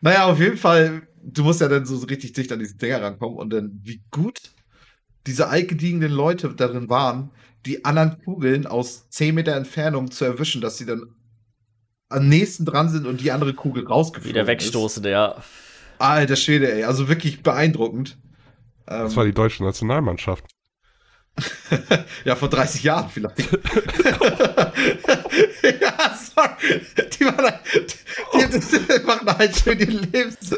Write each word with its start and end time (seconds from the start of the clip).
Naja, 0.00 0.26
auf 0.26 0.38
jeden 0.38 0.56
Fall, 0.56 1.02
du 1.22 1.44
musst 1.44 1.60
ja 1.60 1.68
dann 1.68 1.84
so 1.84 1.96
richtig 2.06 2.32
dicht 2.32 2.52
an 2.52 2.58
diese 2.58 2.76
Dinger 2.76 3.02
rankommen 3.02 3.36
und 3.36 3.50
dann, 3.50 3.80
wie 3.82 4.02
gut 4.10 4.38
diese 5.26 5.48
altgediegenen 5.48 6.10
Leute 6.10 6.48
darin 6.54 6.88
waren, 6.88 7.30
die 7.66 7.84
anderen 7.84 8.22
Kugeln 8.24 8.66
aus 8.66 9.08
10 9.10 9.34
Meter 9.34 9.54
Entfernung 9.56 10.10
zu 10.10 10.24
erwischen, 10.24 10.60
dass 10.60 10.78
sie 10.78 10.86
dann 10.86 11.14
am 12.08 12.28
nächsten 12.28 12.64
dran 12.64 12.88
sind 12.88 13.06
und 13.06 13.20
die 13.20 13.32
andere 13.32 13.52
Kugel 13.52 13.86
rausgeflogen 13.86 14.34
Wieder 14.34 14.46
wegstoßen, 14.46 15.04
ist. 15.04 15.10
ja. 15.10 15.42
Alter 15.98 16.36
Schwede, 16.36 16.72
ey, 16.72 16.84
also 16.84 17.08
wirklich 17.08 17.42
beeindruckend. 17.42 18.16
Das 18.86 19.16
war 19.16 19.26
die 19.26 19.34
deutsche 19.34 19.62
Nationalmannschaft. 19.64 20.44
ja, 22.24 22.34
vor 22.36 22.48
30 22.48 22.82
Jahren 22.82 23.10
vielleicht. 23.10 23.38
ja, 25.80 26.16
sorry. 26.34 26.80
Die, 27.18 27.24
machen, 27.24 27.52
die, 28.34 28.60
die, 28.60 29.04
machen 29.04 29.38
halt 29.38 29.56
schön 29.56 29.78
ihr 29.78 29.86
Lebens. 29.86 30.56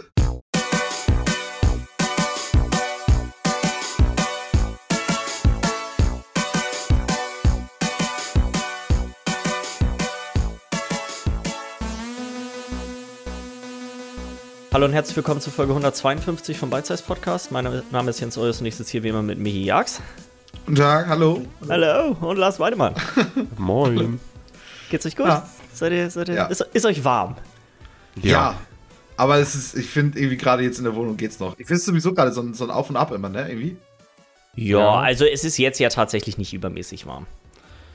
Hallo 14.72 14.86
und 14.86 14.92
herzlich 14.92 15.16
willkommen 15.16 15.41
zur 15.41 15.52
Folge 15.52 15.72
152 15.72 16.56
vom 16.56 16.70
Bite 16.70 16.97
Podcast. 17.05 17.50
Mein 17.50 17.83
Name 17.91 18.10
ist 18.10 18.20
Jens 18.20 18.38
Eures 18.38 18.60
und 18.60 18.66
ich 18.66 18.77
sitze 18.77 18.92
hier 18.92 19.02
wie 19.02 19.08
immer 19.08 19.22
mit 19.22 19.38
Michi 19.38 19.64
Jags. 19.64 20.00
Guten 20.70 20.83
Tag, 20.83 21.09
hallo. 21.09 21.45
Hallo 21.69 22.16
und 22.20 22.37
Lars 22.37 22.60
Weidemann. 22.60 22.95
Moin. 23.59 24.20
Geht's 24.88 25.05
euch 25.05 25.16
gut? 25.16 25.27
Ja. 25.27 25.45
Seid 25.73 25.91
ihr, 25.91 26.09
seid 26.11 26.28
ihr, 26.28 26.37
ja. 26.37 26.47
ist, 26.47 26.61
ist, 26.61 26.87
euch 26.87 27.02
warm? 27.02 27.34
Ja. 28.15 28.30
ja. 28.30 28.55
Aber 29.16 29.38
es 29.38 29.56
ist, 29.56 29.75
ich 29.77 29.91
finde 29.91 30.20
irgendwie 30.20 30.37
gerade 30.37 30.62
jetzt 30.62 30.78
in 30.78 30.84
der 30.84 30.95
Wohnung 30.95 31.16
geht's 31.16 31.41
noch. 31.41 31.59
Ich 31.59 31.66
finde 31.66 31.78
es 31.80 31.84
sowieso 31.84 32.14
gerade 32.14 32.30
so, 32.30 32.52
so, 32.52 32.62
ein 32.62 32.70
Auf 32.70 32.88
und 32.88 32.97
Ab 32.97 33.11
immer, 33.11 33.28
ne? 33.28 33.48
Irgendwie. 33.48 33.78
Ja, 34.55 35.00
also 35.00 35.25
es 35.25 35.42
ist 35.42 35.59
jetzt 35.59 35.81
ja 35.81 35.89
tatsächlich 35.89 36.39
nicht 36.39 36.55
übermäßig 36.55 37.05
warm. 37.05 37.27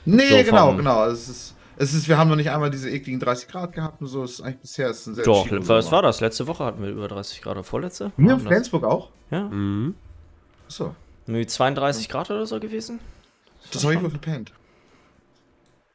Nee, 0.04 0.28
so 0.28 0.44
genau, 0.44 0.74
genau. 0.74 1.06
Es 1.06 1.30
ist 1.30 1.54
es 1.78 1.94
ist, 1.94 2.10
wir 2.10 2.18
haben 2.18 2.28
noch 2.28 2.36
nicht 2.36 2.50
einmal 2.50 2.70
diese 2.70 2.90
ekligen 2.90 3.20
30 3.20 3.48
Grad 3.48 3.72
gehabt 3.72 4.02
und 4.02 4.08
so. 4.08 4.22
Es 4.22 4.32
ist 4.32 4.40
eigentlich 4.42 4.60
bisher 4.60 4.90
ist 4.90 5.06
ein 5.06 5.14
sehr 5.14 5.24
Doch, 5.24 5.46
was 5.50 5.90
war 5.90 6.02
das? 6.02 6.20
Letzte 6.20 6.46
Woche 6.46 6.66
hatten 6.66 6.82
wir 6.82 6.90
über 6.90 7.08
30 7.08 7.40
Grad. 7.40 7.64
Vorletzte? 7.64 8.12
Hier 8.18 8.32
in 8.32 8.40
Flensburg 8.40 8.84
auch? 8.84 9.08
Ja. 9.30 9.44
Mhm. 9.44 9.94
So. 10.68 10.94
Nö, 11.26 11.44
32 11.44 12.08
Grad 12.08 12.30
oder 12.30 12.46
so 12.46 12.60
gewesen? 12.60 13.00
Das, 13.62 13.70
das 13.72 13.84
habe 13.84 13.94
ich 13.94 14.02
wohl 14.02 14.10
verpennt. 14.10 14.52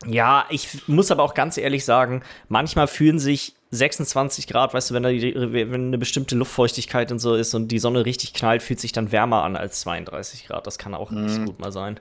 Ja, 0.05 0.45
ich 0.49 0.87
muss 0.87 1.11
aber 1.11 1.23
auch 1.23 1.33
ganz 1.33 1.57
ehrlich 1.57 1.85
sagen, 1.85 2.23
manchmal 2.49 2.87
fühlen 2.87 3.19
sich 3.19 3.55
26 3.69 4.47
Grad, 4.47 4.73
weißt 4.73 4.89
du, 4.89 4.93
wenn 4.95 5.03
da 5.03 5.09
die, 5.09 5.33
wenn 5.35 5.87
eine 5.87 5.97
bestimmte 5.97 6.35
Luftfeuchtigkeit 6.35 7.11
und 7.11 7.19
so 7.19 7.35
ist 7.35 7.53
und 7.53 7.69
die 7.69 7.79
Sonne 7.79 8.05
richtig 8.05 8.33
knallt, 8.33 8.63
fühlt 8.63 8.79
sich 8.79 8.91
dann 8.91 9.11
wärmer 9.11 9.43
an 9.43 9.55
als 9.55 9.81
32 9.81 10.47
Grad. 10.47 10.67
Das 10.67 10.77
kann 10.77 10.93
auch 10.93 11.11
mhm. 11.11 11.25
nicht 11.25 11.45
gut 11.45 11.59
mal 11.59 11.71
sein. 11.71 11.99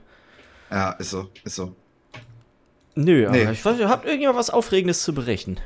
Ja, 0.71 0.91
ist 0.93 1.11
so, 1.11 1.29
ist 1.43 1.55
so. 1.55 1.75
Nö, 2.95 3.29
nee. 3.29 3.43
aber 3.43 3.51
ich 3.51 3.63
weiß, 3.63 3.79
habt 3.83 4.05
irgendjemand 4.05 4.37
was 4.37 4.49
Aufregendes 4.49 5.03
zu 5.03 5.13
berichten? 5.13 5.57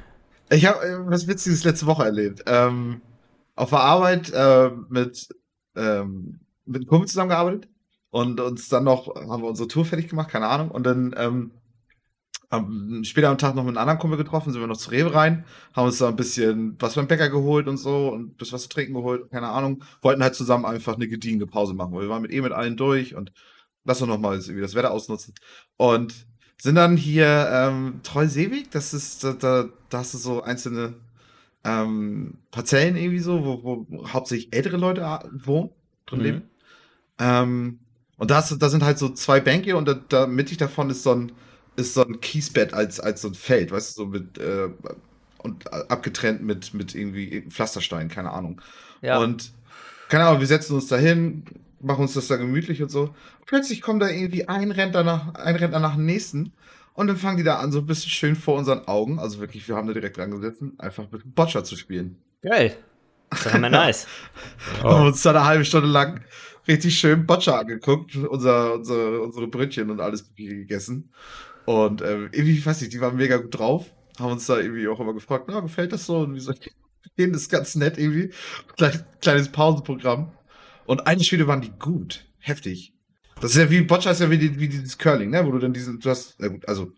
Ich 0.49 0.65
habe 0.65 0.85
äh, 0.85 0.97
was 1.09 1.27
Witziges 1.27 1.63
letzte 1.63 1.85
Woche 1.87 2.03
erlebt. 2.03 2.43
Ähm, 2.45 3.01
auf 3.55 3.69
der 3.69 3.79
Arbeit 3.79 4.31
äh, 4.31 4.69
mit, 4.89 5.29
ähm, 5.75 6.39
mit 6.65 6.81
einem 6.81 6.87
Kumpel 6.87 7.07
zusammengearbeitet 7.07 7.69
und 8.09 8.39
uns 8.39 8.69
dann 8.69 8.83
noch, 8.83 9.13
haben 9.15 9.41
wir 9.43 9.49
unsere 9.49 9.67
Tour 9.67 9.85
fertig 9.85 10.07
gemacht, 10.09 10.29
keine 10.29 10.47
Ahnung. 10.47 10.71
Und 10.71 10.85
dann 10.85 11.13
ähm, 11.17 11.51
am, 12.49 13.03
später 13.03 13.29
am 13.29 13.37
Tag 13.37 13.55
noch 13.55 13.63
mit 13.63 13.71
einem 13.71 13.77
anderen 13.77 13.99
Kumpel 13.99 14.17
getroffen, 14.17 14.51
sind 14.51 14.61
wir 14.61 14.67
noch 14.67 14.77
zu 14.77 14.91
Rewe 14.91 15.13
rein, 15.13 15.45
haben 15.73 15.87
uns 15.87 15.97
da 15.97 16.07
ein 16.07 16.15
bisschen 16.15 16.75
was 16.79 16.95
beim 16.95 17.07
Bäcker 17.07 17.29
geholt 17.29 17.67
und 17.67 17.77
so 17.77 18.09
und 18.09 18.21
ein 18.21 18.35
bisschen 18.35 18.55
was 18.55 18.63
zu 18.63 18.69
trinken 18.69 18.93
geholt, 18.93 19.29
keine 19.31 19.49
Ahnung. 19.49 19.83
Wollten 20.01 20.23
halt 20.23 20.35
zusammen 20.35 20.65
einfach 20.65 20.95
eine 20.95 21.07
gediegene 21.07 21.47
Pause 21.47 21.73
machen, 21.73 21.93
weil 21.93 22.03
wir 22.03 22.09
waren 22.09 22.21
mit 22.21 22.31
eh 22.31 22.41
mit 22.41 22.51
allen 22.51 22.77
durch 22.77 23.15
und 23.15 23.31
lass 23.83 24.01
uns 24.01 24.09
noch 24.09 24.19
mal 24.19 24.37
irgendwie 24.39 24.61
das 24.61 24.75
Wetter 24.75 24.91
ausnutzen. 24.91 25.33
Und 25.77 26.25
sind 26.57 26.75
dann 26.75 26.97
hier 26.97 27.49
ähm, 27.51 27.99
Treu-Seeweg, 28.03 28.71
das 28.71 28.93
ist, 28.93 29.23
da, 29.23 29.33
da, 29.33 29.65
da 29.89 29.97
hast 29.97 30.13
du 30.13 30.17
so 30.17 30.41
einzelne 30.41 30.93
ähm, 31.63 32.35
Parzellen 32.51 32.95
irgendwie 32.95 33.19
so, 33.19 33.43
wo, 33.43 33.85
wo 33.89 34.07
hauptsächlich 34.07 34.53
ältere 34.53 34.77
Leute 34.77 35.01
wohnen, 35.43 35.71
drin 36.05 36.19
mhm. 36.19 36.25
leben. 36.25 36.41
Ähm, 37.19 37.79
und 38.17 38.31
da, 38.31 38.37
hast, 38.37 38.55
da 38.61 38.69
sind 38.69 38.83
halt 38.83 38.97
so 38.97 39.09
zwei 39.09 39.39
Bänke 39.39 39.75
und 39.75 39.87
da, 39.87 39.93
da 39.93 40.27
mittig 40.27 40.57
davon 40.57 40.89
ist 40.89 41.03
so 41.03 41.13
ein, 41.13 41.31
ist 41.75 41.93
so 41.93 42.05
ein 42.05 42.21
Kiesbett 42.21 42.73
als, 42.73 42.99
als 42.99 43.21
so 43.21 43.27
ein 43.27 43.33
Feld, 43.33 43.71
weißt 43.71 43.97
du, 43.97 44.03
so 44.03 44.07
mit, 44.07 44.37
äh, 44.37 44.69
und 45.39 45.71
abgetrennt 45.71 46.41
mit, 46.41 46.73
mit 46.73 46.95
irgendwie 46.95 47.41
Pflasterstein, 47.49 48.09
keine 48.09 48.31
Ahnung. 48.31 48.61
Ja. 49.01 49.19
Und, 49.19 49.51
keine 50.09 50.25
Ahnung, 50.25 50.39
wir 50.39 50.47
setzen 50.47 50.75
uns 50.75 50.87
da 50.87 50.97
hin, 50.97 51.43
machen 51.81 52.01
uns 52.01 52.13
das 52.13 52.27
da 52.27 52.35
gemütlich 52.37 52.81
und 52.81 52.89
so. 52.89 53.13
Plötzlich 53.45 53.81
kommt 53.81 54.01
da 54.01 54.09
irgendwie 54.09 54.47
ein 54.47 54.71
Rentner 54.71 55.03
nach, 55.03 55.35
ein 55.35 55.55
Rentner 55.55 55.79
nach 55.79 55.95
dem 55.95 56.05
nächsten. 56.05 56.53
Und 56.93 57.07
dann 57.07 57.17
fangen 57.17 57.37
die 57.37 57.43
da 57.43 57.57
an, 57.57 57.71
so 57.71 57.79
ein 57.79 57.85
bisschen 57.85 58.09
schön 58.09 58.35
vor 58.35 58.57
unseren 58.57 58.87
Augen, 58.87 59.19
also 59.19 59.39
wirklich, 59.39 59.67
wir 59.67 59.75
haben 59.75 59.87
da 59.87 59.93
direkt 59.93 60.17
dran 60.17 60.31
gesessen, 60.31 60.73
einfach 60.77 61.11
mit 61.11 61.35
Boccia 61.35 61.63
zu 61.63 61.75
spielen. 61.75 62.17
Geil. 62.41 62.77
Das 63.29 63.45
ist 63.45 63.53
ja 63.53 63.59
nice. 63.59 64.07
oh. 64.81 64.83
haben 64.89 65.07
uns 65.07 65.21
da 65.21 65.31
eine 65.31 65.43
halbe 65.43 65.65
Stunde 65.65 65.89
lang 65.89 66.21
richtig 66.67 66.97
schön 66.97 67.25
Boccia 67.25 67.59
angeguckt, 67.59 68.15
unser, 68.15 68.75
unser, 68.75 69.21
unsere 69.21 69.47
Brötchen 69.47 69.89
und 69.89 69.99
alles 69.99 70.33
gegessen. 70.35 71.11
Und 71.65 72.01
äh, 72.01 72.23
irgendwie, 72.25 72.57
ich 72.57 72.65
weiß 72.65 72.81
nicht, 72.81 72.93
die 72.93 73.01
waren 73.01 73.15
mega 73.15 73.37
gut 73.37 73.57
drauf, 73.57 73.85
haben 74.19 74.33
uns 74.33 74.45
da 74.45 74.59
irgendwie 74.59 74.87
auch 74.87 74.99
immer 74.99 75.13
gefragt, 75.13 75.45
na, 75.47 75.59
gefällt 75.59 75.93
das 75.93 76.05
so? 76.05 76.19
Und 76.19 76.35
wie 76.35 76.39
so, 76.39 76.53
das 77.17 77.27
ist 77.27 77.49
ganz 77.49 77.75
nett 77.75 77.97
irgendwie. 77.97 78.31
Kleines, 78.77 79.03
kleines 79.21 79.51
Pausenprogramm. 79.51 80.31
Und 80.85 81.07
eine 81.07 81.23
Spiele 81.23 81.47
waren 81.47 81.61
die 81.61 81.71
gut. 81.71 82.25
Heftig. 82.39 82.93
Das 83.41 83.51
ist 83.51 83.57
ja 83.57 83.69
wie, 83.69 83.81
Boccia 83.81 84.11
ist 84.11 84.21
ja 84.21 84.29
wie, 84.29 84.59
wie 84.59 84.69
dieses 84.69 84.97
Curling, 84.97 85.31
ne? 85.31 85.45
Wo 85.45 85.51
du 85.51 85.59
dann 85.59 85.73
diesen, 85.73 85.99
du 85.99 86.09
hast, 86.09 86.35
na 86.39 86.47
gut, 86.47 86.67
also, 86.67 86.91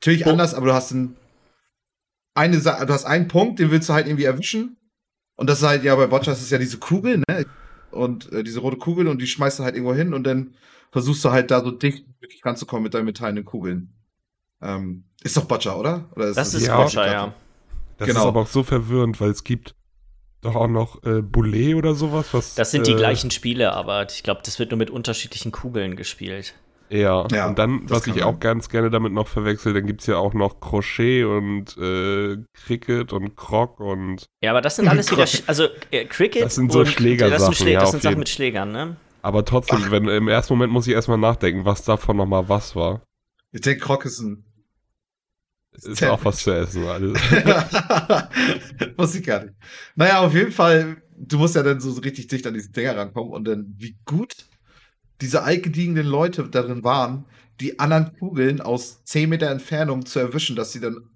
natürlich 0.00 0.26
oh. 0.26 0.30
anders, 0.30 0.54
aber 0.54 0.66
du 0.66 0.72
hast 0.72 0.92
einen, 0.92 1.16
eine, 2.34 2.58
du 2.58 2.88
hast 2.88 3.04
einen 3.04 3.28
Punkt, 3.28 3.58
den 3.58 3.70
willst 3.70 3.88
du 3.88 3.92
halt 3.92 4.06
irgendwie 4.06 4.24
erwischen. 4.24 4.76
Und 5.34 5.50
das 5.50 5.58
ist 5.58 5.66
halt, 5.66 5.82
ja, 5.82 5.96
bei 5.96 6.06
Boccia 6.06 6.32
ist 6.32 6.42
es 6.42 6.50
ja 6.50 6.58
diese 6.58 6.78
Kugel, 6.78 7.22
ne? 7.28 7.46
Und 7.92 8.32
äh, 8.32 8.42
diese 8.42 8.60
rote 8.60 8.76
Kugel 8.76 9.08
und 9.08 9.20
die 9.20 9.26
schmeißt 9.26 9.58
du 9.58 9.64
halt 9.64 9.74
irgendwo 9.74 9.94
hin 9.94 10.14
und 10.14 10.24
dann 10.24 10.54
versuchst 10.90 11.24
du 11.24 11.30
halt 11.30 11.50
da 11.50 11.62
so 11.62 11.70
dicht 11.70 12.04
wirklich 12.20 12.44
ranzukommen 12.44 12.82
mit 12.82 12.94
deinen 12.94 13.06
metallenen 13.06 13.44
Kugeln. 13.44 13.92
Ähm, 14.60 15.04
ist 15.22 15.36
doch 15.36 15.44
Boccia, 15.44 15.74
oder? 15.74 16.08
oder 16.14 16.28
ist 16.28 16.36
das, 16.36 16.52
das 16.52 16.62
ist 16.62 16.66
ja, 16.68 16.76
Boccia, 16.76 17.06
ja. 17.06 17.34
Das 17.98 18.08
genau. 18.08 18.20
ist 18.20 18.26
aber 18.26 18.40
auch 18.40 18.46
so 18.48 18.62
verwirrend, 18.62 19.20
weil 19.20 19.30
es 19.30 19.44
gibt 19.44 19.74
doch 20.40 20.56
auch 20.56 20.68
noch 20.68 21.02
äh, 21.04 21.22
Boulet 21.22 21.76
oder 21.76 21.94
sowas. 21.94 22.26
Was, 22.32 22.54
das 22.54 22.70
sind 22.70 22.86
die 22.86 22.92
äh, 22.92 22.96
gleichen 22.96 23.30
Spiele, 23.30 23.72
aber 23.72 24.06
ich 24.10 24.22
glaube, 24.22 24.40
das 24.44 24.58
wird 24.58 24.70
nur 24.70 24.78
mit 24.78 24.90
unterschiedlichen 24.90 25.52
Kugeln 25.52 25.96
gespielt. 25.96 26.54
Ja, 26.92 27.26
ja 27.32 27.48
und 27.48 27.58
dann, 27.58 27.88
was 27.88 28.06
ich 28.06 28.22
auch 28.22 28.38
ganz 28.38 28.68
gerne 28.68 28.90
damit 28.90 29.14
noch 29.14 29.26
verwechsel, 29.26 29.72
dann 29.72 29.86
gibt 29.86 30.02
es 30.02 30.06
ja 30.08 30.18
auch 30.18 30.34
noch 30.34 30.60
Crochet 30.60 31.24
und 31.24 31.76
äh, 31.78 32.36
Cricket 32.52 33.14
und 33.14 33.34
Croc 33.34 33.80
und. 33.80 34.26
Ja, 34.42 34.50
aber 34.50 34.60
das 34.60 34.76
sind 34.76 34.88
alles 34.88 35.10
wieder. 35.10 35.26
Also, 35.46 35.68
äh, 35.90 36.04
Cricket. 36.04 36.44
Das 36.44 36.56
sind 36.56 36.70
so 36.70 36.84
Schlägersachen. 36.84 37.32
Das 37.32 37.44
sind, 37.46 37.56
Schläger, 37.56 37.72
ja, 37.72 37.80
das 37.80 37.90
sind 37.92 38.02
Sachen 38.02 38.18
mit 38.18 38.28
Schlägern, 38.28 38.72
ne? 38.72 38.96
Aber 39.22 39.44
trotzdem, 39.44 39.90
wenn, 39.90 40.06
im 40.06 40.28
ersten 40.28 40.52
Moment 40.52 40.72
muss 40.72 40.86
ich 40.86 40.92
erstmal 40.92 41.16
nachdenken, 41.16 41.64
was 41.64 41.82
davon 41.84 42.18
nochmal 42.18 42.48
was 42.48 42.76
war. 42.76 43.02
Ich 43.52 43.62
denke, 43.62 43.80
Croc 43.80 44.04
ist 44.04 44.20
ein 44.20 44.44
ist 45.72 45.84
Tempel. 45.84 46.10
auch 46.10 46.24
was 46.24 46.42
zu 46.42 46.50
essen, 46.50 46.84
alles. 46.84 47.18
Muss 48.98 49.14
ich 49.14 49.24
gar 49.24 49.44
nicht. 49.44 49.54
Naja, 49.94 50.20
auf 50.20 50.34
jeden 50.34 50.52
Fall, 50.52 50.98
du 51.16 51.38
musst 51.38 51.54
ja 51.54 51.62
dann 51.62 51.80
so 51.80 51.92
richtig 52.00 52.26
dicht 52.26 52.46
an 52.46 52.52
diese 52.52 52.70
Dinger 52.70 52.96
rankommen 52.96 53.32
und 53.32 53.44
dann, 53.44 53.74
wie 53.78 53.96
gut 54.04 54.34
diese 55.22 55.42
altgediegenen 55.42 56.06
Leute 56.06 56.42
darin 56.48 56.84
waren, 56.84 57.24
die 57.60 57.78
anderen 57.78 58.12
Kugeln 58.18 58.60
aus 58.60 59.02
10 59.04 59.28
Meter 59.28 59.50
Entfernung 59.50 60.04
zu 60.04 60.18
erwischen, 60.18 60.56
dass 60.56 60.72
sie 60.72 60.80
dann 60.80 61.08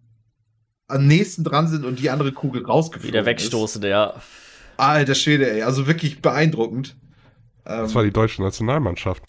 am 0.88 1.06
nächsten 1.06 1.42
dran 1.44 1.68
sind 1.68 1.84
und 1.84 1.98
die 1.98 2.10
andere 2.10 2.32
Kugel 2.32 2.64
rausgeflogen 2.64 3.12
Wieder 3.12 3.26
wegstoßen, 3.26 3.82
ist. 3.82 3.88
ja. 3.88 4.14
Alter 4.76 5.14
Schwede, 5.14 5.50
ey, 5.50 5.62
also 5.62 5.86
wirklich 5.86 6.22
beeindruckend. 6.22 6.96
Das 7.64 7.94
war 7.94 8.04
die 8.04 8.12
deutsche 8.12 8.42
Nationalmannschaft. 8.42 9.24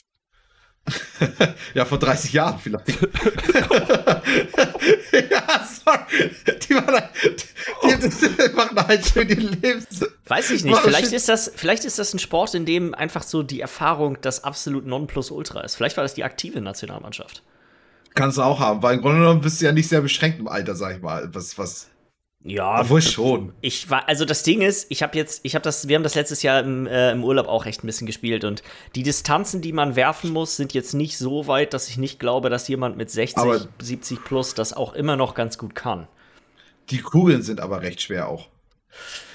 ja, 1.73 1.85
vor 1.85 1.99
30 1.99 2.33
Jahren 2.33 2.59
vielleicht. 2.59 2.87
ja, 5.29 5.67
sorry. 5.85 6.31
Die, 6.67 6.73
machen, 6.73 7.03
die, 7.83 8.09
die 8.09 8.49
machen 8.55 8.87
halt 8.87 9.05
schön 9.05 9.29
ihr 9.29 9.35
Lebens. 9.35 10.05
Weiß 10.27 10.51
ich 10.51 10.63
nicht. 10.63 10.77
Vielleicht 10.79 11.11
ist, 11.13 11.29
das, 11.29 11.51
vielleicht 11.55 11.85
ist 11.85 11.99
das 11.99 12.13
ein 12.13 12.19
Sport, 12.19 12.53
in 12.55 12.65
dem 12.65 12.93
einfach 12.93 13.23
so 13.23 13.43
die 13.43 13.61
Erfahrung 13.61 14.17
das 14.21 14.43
absolut 14.43 14.85
Nonplusultra 14.85 15.61
ist. 15.61 15.75
Vielleicht 15.75 15.97
war 15.97 16.03
das 16.03 16.13
die 16.13 16.23
aktive 16.23 16.61
Nationalmannschaft. 16.61 17.43
Kannst 18.13 18.37
du 18.37 18.41
auch 18.41 18.59
haben, 18.59 18.81
weil 18.81 18.95
im 18.95 19.01
Grunde 19.01 19.19
genommen 19.19 19.41
bist 19.41 19.61
du 19.61 19.65
ja 19.65 19.71
nicht 19.71 19.89
sehr 19.89 20.01
beschränkt 20.01 20.39
im 20.39 20.47
Alter, 20.47 20.75
sag 20.75 20.95
ich 20.95 21.01
mal. 21.01 21.29
Was, 21.33 21.57
was 21.57 21.89
ja, 22.47 22.79
obwohl 22.79 23.01
schon. 23.01 23.53
Ich 23.61 23.89
war, 23.89 24.07
also 24.07 24.23
das 24.23 24.43
Ding 24.43 24.61
ist, 24.61 24.87
ich 24.89 25.03
habe 25.03 25.17
jetzt, 25.17 25.41
ich 25.43 25.53
habe 25.53 25.63
das, 25.63 25.87
wir 25.87 25.95
haben 25.95 26.03
das 26.03 26.15
letztes 26.15 26.43
Jahr 26.43 26.61
im, 26.61 26.87
äh, 26.87 27.11
im 27.11 27.23
Urlaub 27.23 27.47
auch 27.47 27.65
recht 27.65 27.83
ein 27.83 27.87
bisschen 27.87 28.07
gespielt 28.07 28.45
und 28.45 28.63
die 28.95 29.03
Distanzen, 29.03 29.61
die 29.61 29.73
man 29.73 29.95
werfen 29.97 30.31
muss, 30.31 30.55
sind 30.55 30.73
jetzt 30.73 30.93
nicht 30.93 31.17
so 31.17 31.47
weit, 31.47 31.73
dass 31.73 31.89
ich 31.89 31.97
nicht 31.97 32.19
glaube, 32.19 32.49
dass 32.49 32.67
jemand 32.69 32.95
mit 32.95 33.11
60, 33.11 33.37
aber 33.37 33.67
70 33.81 34.23
plus 34.23 34.53
das 34.53 34.71
auch 34.71 34.93
immer 34.93 35.17
noch 35.17 35.35
ganz 35.35 35.57
gut 35.57 35.75
kann. 35.75 36.07
Die 36.89 36.99
Kugeln 36.99 37.41
sind 37.41 37.59
aber 37.59 37.81
recht 37.81 38.01
schwer 38.01 38.29
auch. 38.29 38.47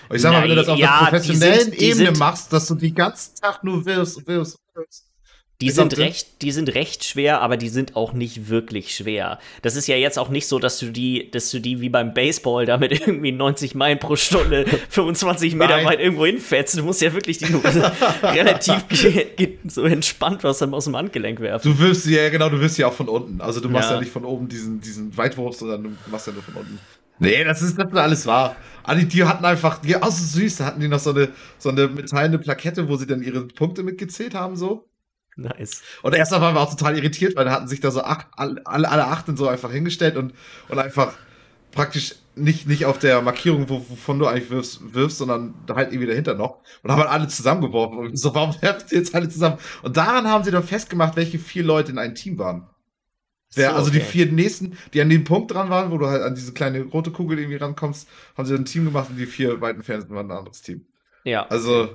Und 0.08 0.16
ich 0.16 0.22
sag 0.22 0.32
mal, 0.32 0.42
wenn 0.42 0.48
du 0.48 0.56
das 0.56 0.68
auf 0.68 0.78
ja, 0.78 1.00
einer 1.00 1.10
professionellen 1.10 1.60
sind, 1.60 1.74
Ebene 1.74 2.12
machst, 2.12 2.52
dass 2.52 2.66
du 2.66 2.74
die 2.74 2.94
ganzen 2.94 3.34
Tag 3.36 3.62
nur 3.62 3.84
wirst, 3.84 4.26
wirst, 4.26 4.58
wirst. 4.74 5.11
Die 5.62 5.70
sind, 5.70 5.96
recht, 5.98 6.42
die 6.42 6.52
sind 6.52 6.74
recht 6.74 7.04
schwer, 7.04 7.40
aber 7.40 7.56
die 7.56 7.68
sind 7.68 7.96
auch 7.96 8.12
nicht 8.12 8.48
wirklich 8.48 8.94
schwer. 8.94 9.38
Das 9.62 9.76
ist 9.76 9.86
ja 9.86 9.96
jetzt 9.96 10.18
auch 10.18 10.28
nicht 10.28 10.46
so, 10.46 10.58
dass 10.58 10.78
du 10.78 10.90
die, 10.90 11.30
dass 11.30 11.50
du 11.50 11.60
die 11.60 11.80
wie 11.80 11.88
beim 11.88 12.14
Baseball 12.14 12.66
damit 12.66 12.92
irgendwie 13.06 13.32
90 13.32 13.74
Meilen 13.74 13.98
pro 13.98 14.16
Stunde 14.16 14.64
25 14.88 15.54
Meter 15.54 15.76
Nein. 15.76 15.86
weit 15.86 16.00
irgendwo 16.00 16.26
hinfährst. 16.26 16.78
Du 16.78 16.82
musst 16.82 17.00
ja 17.00 17.12
wirklich 17.12 17.38
die 17.38 17.50
nur 17.50 17.62
relativ 18.22 18.84
so 19.66 19.84
entspannt 19.84 20.44
was 20.44 20.62
aus 20.62 20.84
dem 20.84 20.96
Handgelenk 20.96 21.40
werfen. 21.40 21.72
Du 21.72 21.78
wirst 21.78 22.06
ja, 22.06 22.28
genau, 22.28 22.48
du 22.48 22.60
wirst 22.60 22.78
ja 22.78 22.88
auch 22.88 22.92
von 22.92 23.08
unten. 23.08 23.40
Also 23.40 23.60
du 23.60 23.68
machst 23.68 23.90
ja, 23.90 23.96
ja 23.96 24.00
nicht 24.00 24.12
von 24.12 24.24
oben 24.24 24.48
diesen, 24.48 24.80
diesen 24.80 25.16
Weitwurf, 25.16 25.56
sondern 25.56 25.82
du 25.82 26.10
machst 26.10 26.26
ja 26.26 26.32
nur 26.32 26.42
von 26.42 26.54
unten. 26.54 26.78
Nee, 27.18 27.44
das 27.44 27.62
ist 27.62 27.78
das 27.78 27.92
alles 27.94 28.26
wahr. 28.26 28.56
Ah, 28.82 28.96
die, 28.96 29.06
die 29.06 29.22
hatten 29.22 29.44
einfach, 29.44 29.78
die 29.78 29.94
auch 29.94 30.10
so 30.10 30.40
süß, 30.40 30.56
da 30.56 30.64
hatten 30.64 30.80
die 30.80 30.88
noch 30.88 30.98
so 30.98 31.10
eine, 31.10 31.28
so 31.56 31.68
eine 31.68 31.86
metallene 31.86 32.38
Plakette, 32.38 32.88
wo 32.88 32.96
sie 32.96 33.06
dann 33.06 33.22
ihre 33.22 33.46
Punkte 33.46 33.84
mitgezählt 33.84 34.34
haben, 34.34 34.56
so. 34.56 34.88
Nice. 35.36 35.82
Und 36.02 36.14
erstmal 36.14 36.40
waren 36.40 36.54
wir 36.54 36.60
auch 36.60 36.70
total 36.70 36.96
irritiert, 36.96 37.36
weil 37.36 37.44
da 37.44 37.52
hatten 37.52 37.68
sich 37.68 37.80
da 37.80 37.90
so 37.90 38.02
acht, 38.02 38.26
alle, 38.36 38.60
alle 38.66 39.06
achten 39.06 39.36
so 39.36 39.48
einfach 39.48 39.72
hingestellt 39.72 40.16
und, 40.16 40.34
und 40.68 40.78
einfach 40.78 41.14
praktisch 41.72 42.16
nicht, 42.34 42.66
nicht 42.66 42.86
auf 42.86 42.98
der 42.98 43.20
Markierung, 43.22 43.68
wovon 43.68 44.18
du 44.18 44.26
eigentlich 44.26 44.50
wirfst, 44.50 44.94
wirfst, 44.94 45.18
sondern 45.18 45.54
halt 45.68 45.92
irgendwie 45.92 46.06
dahinter 46.06 46.34
noch. 46.34 46.60
Und 46.82 46.90
haben 46.90 47.00
halt 47.00 47.10
alle 47.10 47.28
zusammengeworfen. 47.28 47.98
Und 47.98 48.16
so, 48.16 48.34
warum 48.34 48.54
werft 48.62 48.92
ihr 48.92 48.98
jetzt 48.98 49.14
alle 49.14 49.28
zusammen? 49.28 49.58
Und 49.82 49.96
daran 49.96 50.28
haben 50.28 50.44
sie 50.44 50.50
dann 50.50 50.62
festgemacht, 50.62 51.16
welche 51.16 51.38
vier 51.38 51.62
Leute 51.62 51.92
in 51.92 51.98
einem 51.98 52.14
Team 52.14 52.38
waren. 52.38 52.68
Wer, 53.54 53.70
so, 53.70 53.76
also 53.76 53.90
die 53.90 54.00
vier 54.00 54.32
nächsten, 54.32 54.78
die 54.94 55.00
an 55.02 55.10
dem 55.10 55.24
Punkt 55.24 55.50
dran 55.50 55.68
waren, 55.68 55.90
wo 55.90 55.98
du 55.98 56.06
halt 56.06 56.22
an 56.22 56.34
diese 56.34 56.52
kleine 56.52 56.82
rote 56.84 57.10
Kugel 57.10 57.38
irgendwie 57.38 57.58
rankommst, 57.58 58.08
haben 58.36 58.46
sie 58.46 58.54
ein 58.54 58.64
Team 58.64 58.86
gemacht 58.86 59.10
und 59.10 59.16
die 59.16 59.26
vier 59.26 59.60
weiten 59.60 59.82
Fernsehen 59.82 60.14
waren 60.14 60.30
ein 60.30 60.38
anderes 60.38 60.62
Team. 60.62 60.86
Ja. 61.24 61.46
Also, 61.48 61.90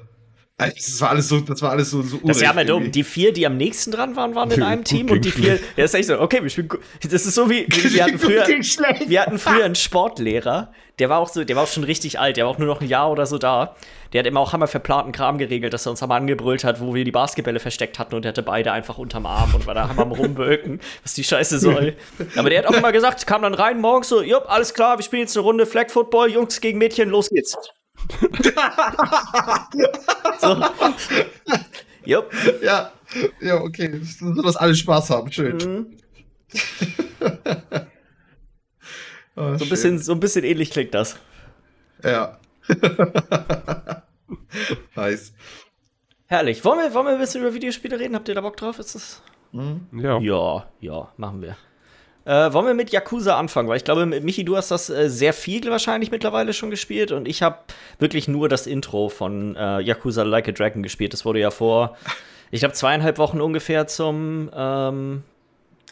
das 0.57 0.99
war 1.01 1.11
alles 1.11 1.27
so, 1.29 1.39
das 1.39 1.61
war 1.61 1.69
alles 1.69 1.91
so, 1.91 2.01
so 2.01 2.19
Das 2.23 2.37
ist 2.37 2.43
ja 2.43 2.51
mal 2.51 2.65
dumm. 2.65 2.91
Die 2.91 3.03
vier, 3.03 3.31
die 3.31 3.45
am 3.45 3.57
nächsten 3.57 3.91
dran 3.91 4.15
waren, 4.15 4.33
waren 4.33 4.49
in 4.49 4.63
einem 4.63 4.83
Team 4.83 5.09
und 5.11 5.23
die 5.23 5.31
vier, 5.31 5.59
ja, 5.75 5.83
ist 5.83 5.93
echt 5.93 6.07
so, 6.07 6.19
okay, 6.19 6.41
wir 6.41 6.49
spielen, 6.49 6.69
das 7.03 7.25
ist 7.27 7.35
so 7.35 7.47
wie, 7.49 7.67
wir 7.93 8.03
hatten 8.03 8.17
früher, 8.17 8.47
wir 8.47 9.21
hatten 9.21 9.37
früher 9.37 9.65
einen 9.65 9.75
Sportlehrer, 9.75 10.71
der 10.97 11.09
war 11.09 11.19
auch 11.19 11.29
so, 11.29 11.43
der 11.43 11.55
war 11.55 11.63
auch 11.63 11.67
schon 11.67 11.83
richtig 11.83 12.19
alt, 12.19 12.37
der 12.37 12.45
war 12.45 12.51
auch 12.51 12.57
nur 12.57 12.67
noch 12.67 12.81
ein 12.81 12.87
Jahr 12.87 13.11
oder 13.11 13.27
so 13.27 13.37
da. 13.37 13.75
Der 14.13 14.19
hat 14.19 14.25
immer 14.25 14.39
auch 14.39 14.53
hammer 14.53 14.67
verplanten 14.67 15.11
Kram 15.11 15.37
geregelt, 15.37 15.73
dass 15.73 15.85
er 15.85 15.91
uns 15.91 16.01
einmal 16.01 16.19
angebrüllt 16.19 16.63
hat, 16.63 16.79
wo 16.79 16.95
wir 16.95 17.03
die 17.03 17.11
Basketbälle 17.11 17.59
versteckt 17.59 17.99
hatten 17.99 18.15
und 18.15 18.23
der 18.23 18.29
hatte 18.29 18.41
beide 18.41 18.71
einfach 18.71 18.97
unterm 18.97 19.25
Arm 19.25 19.53
und 19.53 19.67
war 19.67 19.75
da 19.75 19.89
hammer 19.89 20.03
am 20.03 20.11
rumböken, 20.11 20.79
was 21.03 21.13
die 21.13 21.23
Scheiße 21.23 21.59
soll. 21.59 21.95
Aber 22.35 22.49
der 22.49 22.59
hat 22.59 22.65
auch 22.65 22.77
immer 22.77 22.91
gesagt, 22.91 23.27
kam 23.27 23.43
dann 23.43 23.53
rein 23.53 23.79
morgens 23.79 24.09
so, 24.09 24.23
jupp, 24.23 24.45
alles 24.47 24.73
klar, 24.73 24.97
wir 24.97 25.03
spielen 25.03 25.23
jetzt 25.23 25.37
eine 25.37 25.43
Runde 25.43 25.67
Flag 25.67 25.91
Football, 25.91 26.31
Jungs 26.31 26.61
gegen 26.61 26.79
Mädchen, 26.79 27.09
los 27.09 27.29
geht's. 27.29 27.55
so. 30.39 30.63
Jupp. 32.05 32.31
Ja, 32.61 32.91
ja, 33.41 33.61
okay. 33.61 33.99
So, 34.01 34.41
dass 34.41 34.55
alle 34.55 34.75
Spaß 34.75 35.09
haben. 35.09 35.31
Schön. 35.31 35.57
Mhm. 35.57 35.97
oh, 39.35 39.55
so, 39.57 39.65
ein 39.65 39.69
bisschen, 39.69 39.99
so 39.99 40.13
ein 40.13 40.19
bisschen 40.19 40.43
ähnlich 40.43 40.71
klingt 40.71 40.93
das. 40.93 41.17
Ja. 42.03 42.39
nice. 44.95 45.33
Herrlich. 46.27 46.63
Wollen 46.65 46.79
wir, 46.79 46.93
wollen 46.93 47.07
wir 47.07 47.13
ein 47.13 47.19
bisschen 47.19 47.41
über 47.41 47.53
Videospiele 47.53 47.99
reden? 47.99 48.15
Habt 48.15 48.27
ihr 48.27 48.35
da 48.35 48.41
Bock 48.41 48.57
drauf? 48.57 48.79
Ist 48.79 48.95
das? 48.95 49.21
Mhm. 49.51 49.87
Ja. 49.93 50.19
Ja, 50.19 50.69
ja, 50.79 51.13
machen 51.17 51.41
wir. 51.41 51.57
Äh, 52.27 52.51
wollen 52.51 52.65
wir 52.67 52.73
mit 52.73 52.89
Yakuza 52.91 53.37
anfangen? 53.39 53.69
Weil 53.69 53.77
ich 53.77 53.85
glaube, 53.85 54.05
Michi, 54.05 54.43
du 54.43 54.57
hast 54.57 54.69
das 54.69 54.89
äh, 54.89 55.09
sehr 55.09 55.31
viel 55.31 55.71
wahrscheinlich 55.71 56.11
mittlerweile 56.11 56.51
schon 56.51 56.69
gespielt 56.69 57.13
und 57.13 57.25
ich 57.25 57.41
habe 57.41 57.59
wirklich 57.99 58.27
nur 58.27 58.49
das 58.49 58.67
Intro 58.67 59.07
von 59.07 59.55
äh, 59.55 59.79
Yakuza 59.79 60.23
Like 60.23 60.49
a 60.49 60.51
Dragon 60.51 60.83
gespielt. 60.83 61.13
Das 61.13 61.23
wurde 61.23 61.39
ja 61.39 61.51
vor, 61.51 61.95
ich 62.51 62.59
glaube, 62.59 62.73
zweieinhalb 62.73 63.17
Wochen 63.17 63.39
ungefähr 63.39 63.87
zum, 63.87 64.51
ähm, 64.53 65.23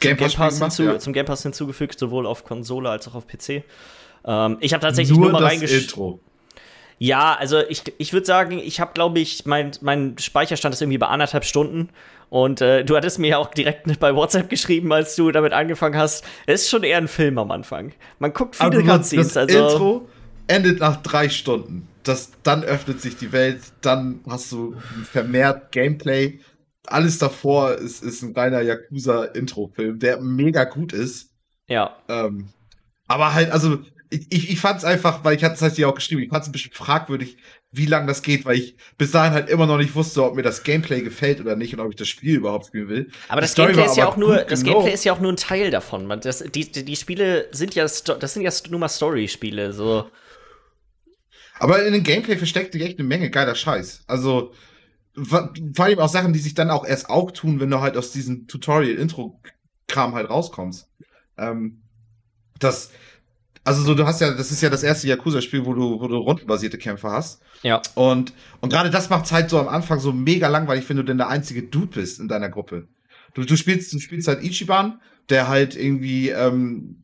Game, 0.01 0.17
Game 0.17 0.29
Pass, 0.29 0.59
hinzu, 0.59 0.83
ja. 0.83 0.99
zum 0.99 1.13
Game 1.13 1.25
Pass 1.25 1.41
hinzugefügt, 1.41 1.97
sowohl 1.97 2.25
auf 2.25 2.43
Konsole 2.43 2.89
als 2.89 3.07
auch 3.07 3.15
auf 3.15 3.27
PC. 3.27 3.63
Ähm, 4.25 4.57
ich 4.59 4.73
habe 4.73 4.81
tatsächlich 4.81 5.17
nur, 5.17 5.31
nur 5.31 5.39
mal 5.39 5.45
reingeschaut. 5.45 6.19
Ja, 6.97 7.33
also 7.33 7.59
ich, 7.59 7.83
ich 7.97 8.11
würde 8.11 8.25
sagen, 8.25 8.59
ich 8.59 8.81
habe, 8.81 8.91
glaube 8.93 9.19
ich, 9.19 9.45
mein, 9.45 9.71
mein 9.79 10.17
Speicherstand 10.17 10.75
ist 10.75 10.81
irgendwie 10.81 10.97
bei 10.97 11.07
anderthalb 11.07 11.45
Stunden. 11.45 11.89
Und 12.30 12.62
äh, 12.62 12.83
du 12.83 12.95
hattest 12.95 13.19
mir 13.19 13.31
ja 13.31 13.38
auch 13.38 13.51
direkt 13.51 14.00
bei 14.00 14.16
WhatsApp 14.16 14.50
geschrieben, 14.50 14.92
als 14.92 15.16
du 15.16 15.31
damit 15.31 15.54
angefangen 15.54 15.98
hast. 15.98 16.25
Es 16.45 16.63
ist 16.63 16.69
schon 16.69 16.83
eher 16.83 16.98
ein 16.98 17.07
Film 17.07 17.38
am 17.38 17.51
Anfang. 17.51 17.94
Man 18.19 18.33
guckt 18.33 18.56
viele 18.56 18.83
Cutscenes. 18.83 19.33
Das 19.33 19.38
also 19.38 19.60
Intro 19.60 20.10
endet 20.48 20.80
nach 20.80 21.01
drei 21.01 21.30
Stunden. 21.30 21.88
Das, 22.04 22.31
dann 22.44 22.63
öffnet 22.63 23.01
sich 23.01 23.18
die 23.18 23.31
Welt, 23.31 23.62
dann 23.81 24.19
hast 24.30 24.51
du 24.51 24.75
vermehrt 25.12 25.72
Gameplay. 25.72 26.39
Alles 26.86 27.18
davor 27.18 27.74
ist, 27.74 28.04
ist 28.04 28.22
ein 28.22 28.33
reiner 28.33 28.62
Yakuza-Intro-Film, 28.62 29.98
der 29.98 30.21
mega 30.21 30.66
gut 30.66 30.94
ist. 30.94 31.31
Ja. 31.68 31.98
Ähm, 32.07 32.50
aber 33.07 33.33
halt, 33.33 33.51
also 33.51 33.80
ich, 34.10 34.51
ich 34.51 34.60
fand 34.60 34.80
es 34.80 34.86
einfach, 34.86 35.24
weil 35.24 35.36
ich 35.36 35.44
hatte 35.44 35.56
es 35.56 35.62
halt 35.62 35.75
hier 35.75 35.89
auch 35.89 35.95
geschrieben, 35.95 36.21
ich 36.21 36.30
fand 36.30 36.44
es 36.44 36.50
ein 36.50 36.51
bisschen 36.51 36.74
fragwürdig, 36.74 37.38
wie 37.71 37.85
lange 37.85 38.07
das 38.07 38.21
geht, 38.21 38.45
weil 38.45 38.57
ich 38.57 38.75
bis 38.97 39.12
dahin 39.12 39.33
halt 39.33 39.50
immer 39.50 39.65
noch 39.65 39.77
nicht 39.77 39.95
wusste, 39.95 40.23
ob 40.23 40.35
mir 40.35 40.44
das 40.44 40.63
Gameplay 40.63 41.01
gefällt 41.01 41.41
oder 41.41 41.56
nicht 41.56 41.73
und 41.73 41.81
ob 41.81 41.89
ich 41.89 41.97
das 41.97 42.07
Spiel 42.07 42.35
überhaupt 42.35 42.67
spielen 42.67 42.88
will. 42.88 43.12
Aber 43.27 43.41
das 43.41 43.53
Gameplay 43.53 43.85
ist 43.85 43.97
ja 43.97 44.07
auch 44.07 44.17
nur, 44.17 44.38
das 44.38 44.63
Gameplay 44.63 44.94
ist 44.94 45.03
ja 45.03 45.13
auch 45.13 45.19
nur 45.19 45.33
ein 45.33 45.38
Teil 45.38 45.71
davon. 45.71 46.06
Man, 46.06 46.21
das, 46.21 46.39
die, 46.39 46.71
die 46.71 46.95
Spiele 46.95 47.50
sind 47.51 47.75
ja, 47.75 47.83
das 47.83 48.33
sind 48.33 48.44
ja 48.44 48.51
nur 48.69 48.79
mal 48.79 48.88
Story-Spiele, 48.88 49.73
so. 49.73 50.09
Aber 51.59 51.85
in 51.85 51.94
dem 51.94 52.03
Gameplay 52.03 52.38
versteckt 52.38 52.73
sich 52.73 52.81
echt 52.81 53.00
eine 53.00 53.07
Menge 53.07 53.29
geiler 53.29 53.56
Scheiß. 53.56 54.03
Also, 54.07 54.53
vor 55.23 55.53
allem 55.77 56.00
auch 56.00 56.09
Sachen, 56.09 56.33
die 56.33 56.39
sich 56.39 56.53
dann 56.53 56.69
auch 56.69 56.85
erst 56.85 57.09
auch 57.09 57.31
tun, 57.31 57.59
wenn 57.59 57.69
du 57.71 57.79
halt 57.79 57.95
aus 57.95 58.11
diesem 58.11 58.47
Tutorial-Intro-Kram 58.47 60.13
halt 60.13 60.29
rauskommst. 60.29 60.89
Ähm, 61.38 61.81
das, 62.59 62.91
also 63.65 63.81
so, 63.81 63.95
du 63.95 64.06
hast 64.06 64.21
ja, 64.21 64.31
das 64.31 64.51
ist 64.51 64.62
ja 64.62 64.69
das 64.69 64.83
erste 64.83 65.07
Yakuza-Spiel, 65.07 65.65
wo 65.65 65.73
du, 65.73 66.00
wo 66.00 66.07
du 66.07 66.17
rundenbasierte 66.17 66.77
Kämpfe 66.77 67.09
hast. 67.09 67.41
Ja. 67.63 67.81
Und, 67.95 68.31
und 68.62 68.71
gerade 68.71 68.91
das 68.91 69.09
macht 69.09 69.31
halt 69.31 69.50
so 69.50 69.59
am 69.59 69.67
Anfang 69.67 70.00
so 70.00 70.13
mega 70.13 70.47
langweilig, 70.47 70.88
wenn 70.88 70.97
du 70.97 71.03
denn 71.03 71.17
der 71.17 71.29
einzige 71.29 71.63
Dude 71.63 72.00
bist 72.00 72.19
in 72.19 72.27
deiner 72.27 72.50
Gruppe. 72.50 72.88
Du, 73.33 73.44
du 73.44 73.57
spielst, 73.57 73.91
du 73.91 74.00
spielst 74.00 74.27
halt 74.27 74.44
Ichiban, 74.44 75.01
der 75.29 75.47
halt 75.47 75.75
irgendwie 75.75 76.29
ähm, 76.29 77.03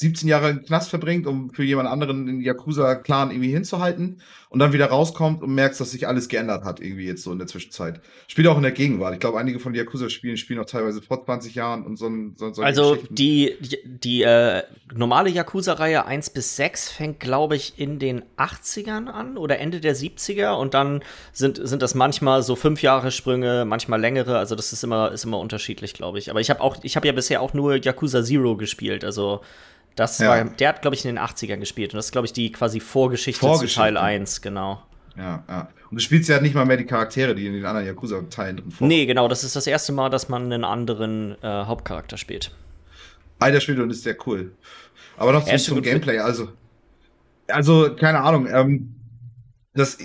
17 0.00 0.28
Jahre 0.28 0.50
im 0.50 0.62
Knast 0.62 0.90
verbringt, 0.90 1.28
um 1.28 1.52
für 1.54 1.62
jemand 1.62 1.88
anderen 1.88 2.26
in 2.26 2.40
Yakuza-Clan 2.40 3.30
irgendwie 3.30 3.52
hinzuhalten 3.52 4.20
und 4.54 4.60
dann 4.60 4.72
wieder 4.72 4.86
rauskommt 4.86 5.42
und 5.42 5.52
merkst, 5.52 5.80
dass 5.80 5.90
sich 5.90 6.06
alles 6.06 6.28
geändert 6.28 6.62
hat, 6.62 6.78
irgendwie 6.78 7.06
jetzt 7.06 7.24
so 7.24 7.32
in 7.32 7.38
der 7.38 7.48
Zwischenzeit. 7.48 8.00
Spielt 8.28 8.46
auch 8.46 8.56
in 8.56 8.62
der 8.62 8.70
Gegenwart. 8.70 9.12
Ich 9.12 9.18
glaube, 9.18 9.36
einige 9.36 9.58
von 9.58 9.72
den 9.72 9.80
Yakuza-Spielen 9.80 10.36
spielen 10.36 10.60
auch 10.60 10.64
teilweise 10.64 11.02
vor 11.02 11.24
20 11.24 11.56
Jahren 11.56 11.84
und 11.84 11.96
so, 11.96 12.08
so, 12.36 12.52
so 12.52 12.62
Also 12.62 12.96
die, 13.10 13.56
die, 13.58 13.78
die 13.84 14.22
äh, 14.22 14.62
normale 14.94 15.28
Yakuza-Reihe 15.28 16.06
1 16.06 16.30
bis 16.30 16.54
6 16.54 16.92
fängt, 16.92 17.18
glaube 17.18 17.56
ich, 17.56 17.80
in 17.80 17.98
den 17.98 18.22
80ern 18.36 19.08
an 19.08 19.36
oder 19.36 19.58
Ende 19.58 19.80
der 19.80 19.96
70er 19.96 20.52
und 20.52 20.72
dann 20.72 21.02
sind, 21.32 21.60
sind 21.60 21.82
das 21.82 21.96
manchmal 21.96 22.44
so 22.44 22.54
fünf 22.54 22.80
Jahre 22.80 23.10
Sprünge, 23.10 23.64
manchmal 23.64 24.00
längere. 24.00 24.38
Also 24.38 24.54
das 24.54 24.72
ist 24.72 24.84
immer, 24.84 25.10
ist 25.10 25.24
immer 25.24 25.40
unterschiedlich, 25.40 25.94
glaube 25.94 26.20
ich. 26.20 26.30
Aber 26.30 26.40
ich 26.40 26.48
habe 26.48 26.60
auch, 26.60 26.76
ich 26.84 26.94
habe 26.94 27.08
ja 27.08 27.12
bisher 27.12 27.42
auch 27.42 27.54
nur 27.54 27.74
Yakuza 27.74 28.22
Zero 28.22 28.56
gespielt, 28.56 29.04
also 29.04 29.40
das 29.96 30.18
ja. 30.18 30.28
war, 30.28 30.44
der 30.44 30.68
hat, 30.68 30.82
glaube 30.82 30.96
ich, 30.96 31.04
in 31.04 31.14
den 31.14 31.22
80ern 31.22 31.58
gespielt. 31.58 31.92
Und 31.92 31.98
das 31.98 32.06
ist, 32.06 32.12
glaube 32.12 32.26
ich, 32.26 32.32
die 32.32 32.50
quasi 32.50 32.80
Vorgeschichte, 32.80 33.40
Vorgeschichte, 33.40 33.74
zu 33.74 33.80
Teil 33.80 33.96
1, 33.96 34.42
genau. 34.42 34.82
Ja, 35.16 35.44
ja. 35.48 35.68
Und 35.90 36.00
du 36.00 36.00
spielst 36.00 36.28
ja 36.28 36.40
nicht 36.40 36.54
mal 36.54 36.64
mehr 36.64 36.76
die 36.76 36.86
Charaktere, 36.86 37.34
die 37.34 37.46
in 37.46 37.52
den 37.52 37.64
anderen 37.64 37.86
Yakuza-Teilen 37.86 38.56
drin 38.56 38.70
vorkommen. 38.70 38.88
Nee, 38.88 39.06
genau. 39.06 39.28
Das 39.28 39.44
ist 39.44 39.54
das 39.54 39.66
erste 39.66 39.92
Mal, 39.92 40.10
dass 40.10 40.28
man 40.28 40.44
einen 40.44 40.64
anderen 40.64 41.40
äh, 41.42 41.46
Hauptcharakter 41.46 42.16
spielt. 42.16 42.50
Alter 43.38 43.60
Spiel 43.60 43.80
und 43.80 43.90
ist 43.90 44.02
sehr 44.02 44.16
cool. 44.26 44.52
Aber 45.16 45.32
noch 45.32 45.44
zum, 45.44 45.58
zum 45.58 45.82
Gameplay. 45.82 46.18
Also, 46.18 46.48
also, 47.46 47.94
keine 47.94 48.20
Ahnung. 48.20 48.48
Ähm, 48.50 48.94
das, 49.74 49.98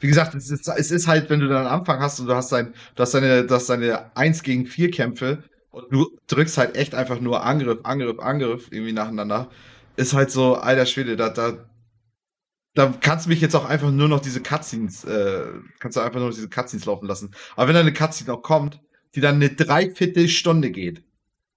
wie 0.00 0.08
gesagt, 0.08 0.34
es 0.34 0.50
ist, 0.50 0.66
es 0.66 0.90
ist 0.90 1.06
halt, 1.06 1.30
wenn 1.30 1.40
du 1.40 1.48
dann 1.48 1.66
am 1.66 1.80
Anfang 1.80 2.00
hast 2.00 2.18
und 2.18 2.26
du 2.26 2.34
hast, 2.34 2.50
dein, 2.50 2.74
du 2.96 3.02
hast 3.02 3.14
deine, 3.14 3.44
du 3.44 3.54
hast 3.54 3.68
deine 3.68 4.16
1 4.16 4.42
gegen 4.42 4.66
4 4.66 4.90
Kämpfe 4.90 5.44
und 5.74 5.92
du 5.92 6.16
drückst 6.28 6.58
halt 6.58 6.76
echt 6.76 6.94
einfach 6.94 7.20
nur 7.20 7.44
Angriff, 7.44 7.80
Angriff, 7.82 8.18
Angriff 8.20 8.68
irgendwie 8.70 8.92
nacheinander, 8.92 9.50
ist 9.96 10.14
halt 10.14 10.30
so, 10.30 10.54
alter 10.54 10.86
Schwede, 10.86 11.16
da, 11.16 11.28
da, 11.30 11.68
da 12.74 12.94
kannst 13.00 13.26
du 13.26 13.30
mich 13.30 13.40
jetzt 13.40 13.54
auch 13.54 13.64
einfach 13.64 13.90
nur 13.90 14.08
noch 14.08 14.20
diese 14.20 14.40
Cutscenes, 14.40 15.04
äh, 15.04 15.46
kannst 15.78 15.96
du 15.96 16.00
einfach 16.00 16.18
nur 16.18 16.28
noch 16.28 16.34
diese 16.34 16.48
Cutscenes 16.48 16.84
laufen 16.86 17.06
lassen. 17.06 17.34
Aber 17.56 17.68
wenn 17.68 17.74
da 17.74 17.80
eine 17.80 17.92
Cutscene 17.92 18.32
auch 18.32 18.42
kommt, 18.42 18.80
die 19.14 19.20
dann 19.20 19.36
eine 19.36 19.50
Dreiviertelstunde 19.50 20.70
geht, 20.70 21.04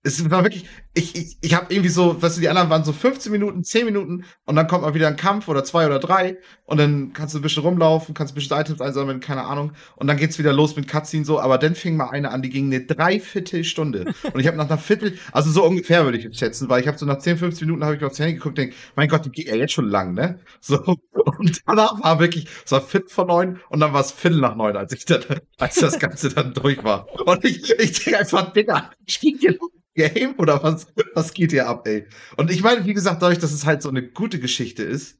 es 0.03 0.29
war 0.29 0.43
wirklich, 0.43 0.65
ich, 0.97 1.15
ich, 1.15 1.37
ich 1.41 1.53
habe 1.53 1.73
irgendwie 1.73 1.89
so, 1.89 2.21
weißt 2.21 2.37
du, 2.37 2.41
die 2.41 2.49
anderen 2.49 2.69
waren 2.69 2.83
so 2.83 2.91
15 2.91 3.31
Minuten, 3.31 3.63
10 3.63 3.85
Minuten 3.85 4.25
und 4.45 4.55
dann 4.55 4.67
kommt 4.67 4.81
mal 4.81 4.95
wieder 4.95 5.07
ein 5.07 5.15
Kampf 5.15 5.47
oder 5.47 5.63
zwei 5.63 5.85
oder 5.85 5.99
drei 5.99 6.37
und 6.65 6.79
dann 6.79 7.13
kannst 7.13 7.35
du 7.35 7.39
ein 7.39 7.43
bisschen 7.43 7.63
rumlaufen, 7.63 8.15
kannst 8.15 8.33
ein 8.33 8.35
bisschen 8.35 8.57
Items 8.57 8.81
einsammeln, 8.81 9.19
keine 9.19 9.43
Ahnung. 9.43 9.73
Und 9.95 10.07
dann 10.07 10.17
geht's 10.17 10.39
wieder 10.39 10.53
los 10.53 10.75
mit 10.75 10.87
Cutscene 10.87 11.23
so, 11.23 11.39
aber 11.39 11.59
dann 11.59 11.75
fing 11.75 11.97
mal 11.97 12.09
eine 12.09 12.31
an, 12.31 12.41
die 12.41 12.49
ging 12.49 12.65
eine 12.65 12.83
Dreiviertelstunde. 12.83 14.13
Und 14.33 14.39
ich 14.39 14.47
habe 14.47 14.57
nach 14.57 14.69
einer 14.69 14.79
Viertel, 14.79 15.17
also 15.31 15.51
so 15.51 15.63
ungefähr 15.63 16.03
würde 16.03 16.17
ich 16.17 16.23
jetzt 16.23 16.39
schätzen, 16.39 16.67
weil 16.67 16.81
ich 16.81 16.87
habe 16.87 16.97
so 16.97 17.05
nach 17.05 17.19
10, 17.19 17.37
15 17.37 17.67
Minuten 17.67 17.85
habe 17.85 17.95
ich 17.95 18.03
aufs 18.03 18.17
Handy 18.17 18.33
geguckt 18.33 18.57
denk, 18.57 18.73
mein 18.95 19.07
Gott, 19.07 19.23
die 19.25 19.31
geht 19.31 19.47
ja 19.47 19.55
jetzt 19.55 19.73
schon 19.73 19.87
lang, 19.87 20.13
ne? 20.13 20.39
So 20.59 20.97
und 21.37 21.61
danach 21.65 22.03
war 22.03 22.19
wirklich, 22.19 22.47
es 22.65 22.71
war 22.71 22.81
Viertel 22.81 23.09
vor 23.09 23.25
neun 23.25 23.59
und 23.69 23.79
dann 23.79 23.93
war 23.93 24.01
es 24.01 24.11
Viertel 24.11 24.39
nach 24.39 24.55
neun, 24.55 24.75
als 24.75 24.93
ich 24.93 25.05
dann, 25.05 25.23
als 25.59 25.75
das 25.75 25.99
Ganze 25.99 26.29
dann 26.29 26.53
durch 26.53 26.83
war. 26.83 27.07
Und 27.25 27.45
ich, 27.45 27.69
ich 27.79 28.03
denke 28.03 28.19
einfach, 28.19 28.51
Digga, 28.53 28.91
spiel 29.05 29.37
hier 29.37 29.57
Game 29.97 30.35
oder 30.37 30.61
was, 30.63 30.86
was 31.15 31.33
geht 31.33 31.51
hier 31.51 31.67
ab, 31.67 31.87
ey? 31.87 32.07
Und 32.35 32.51
ich 32.51 32.63
meine, 32.63 32.85
wie 32.85 32.93
gesagt, 32.93 33.21
dadurch, 33.21 33.39
dass 33.39 33.51
es 33.51 33.65
halt 33.65 33.81
so 33.81 33.89
eine 33.89 34.03
gute 34.03 34.39
Geschichte 34.39 34.83
ist 34.83 35.17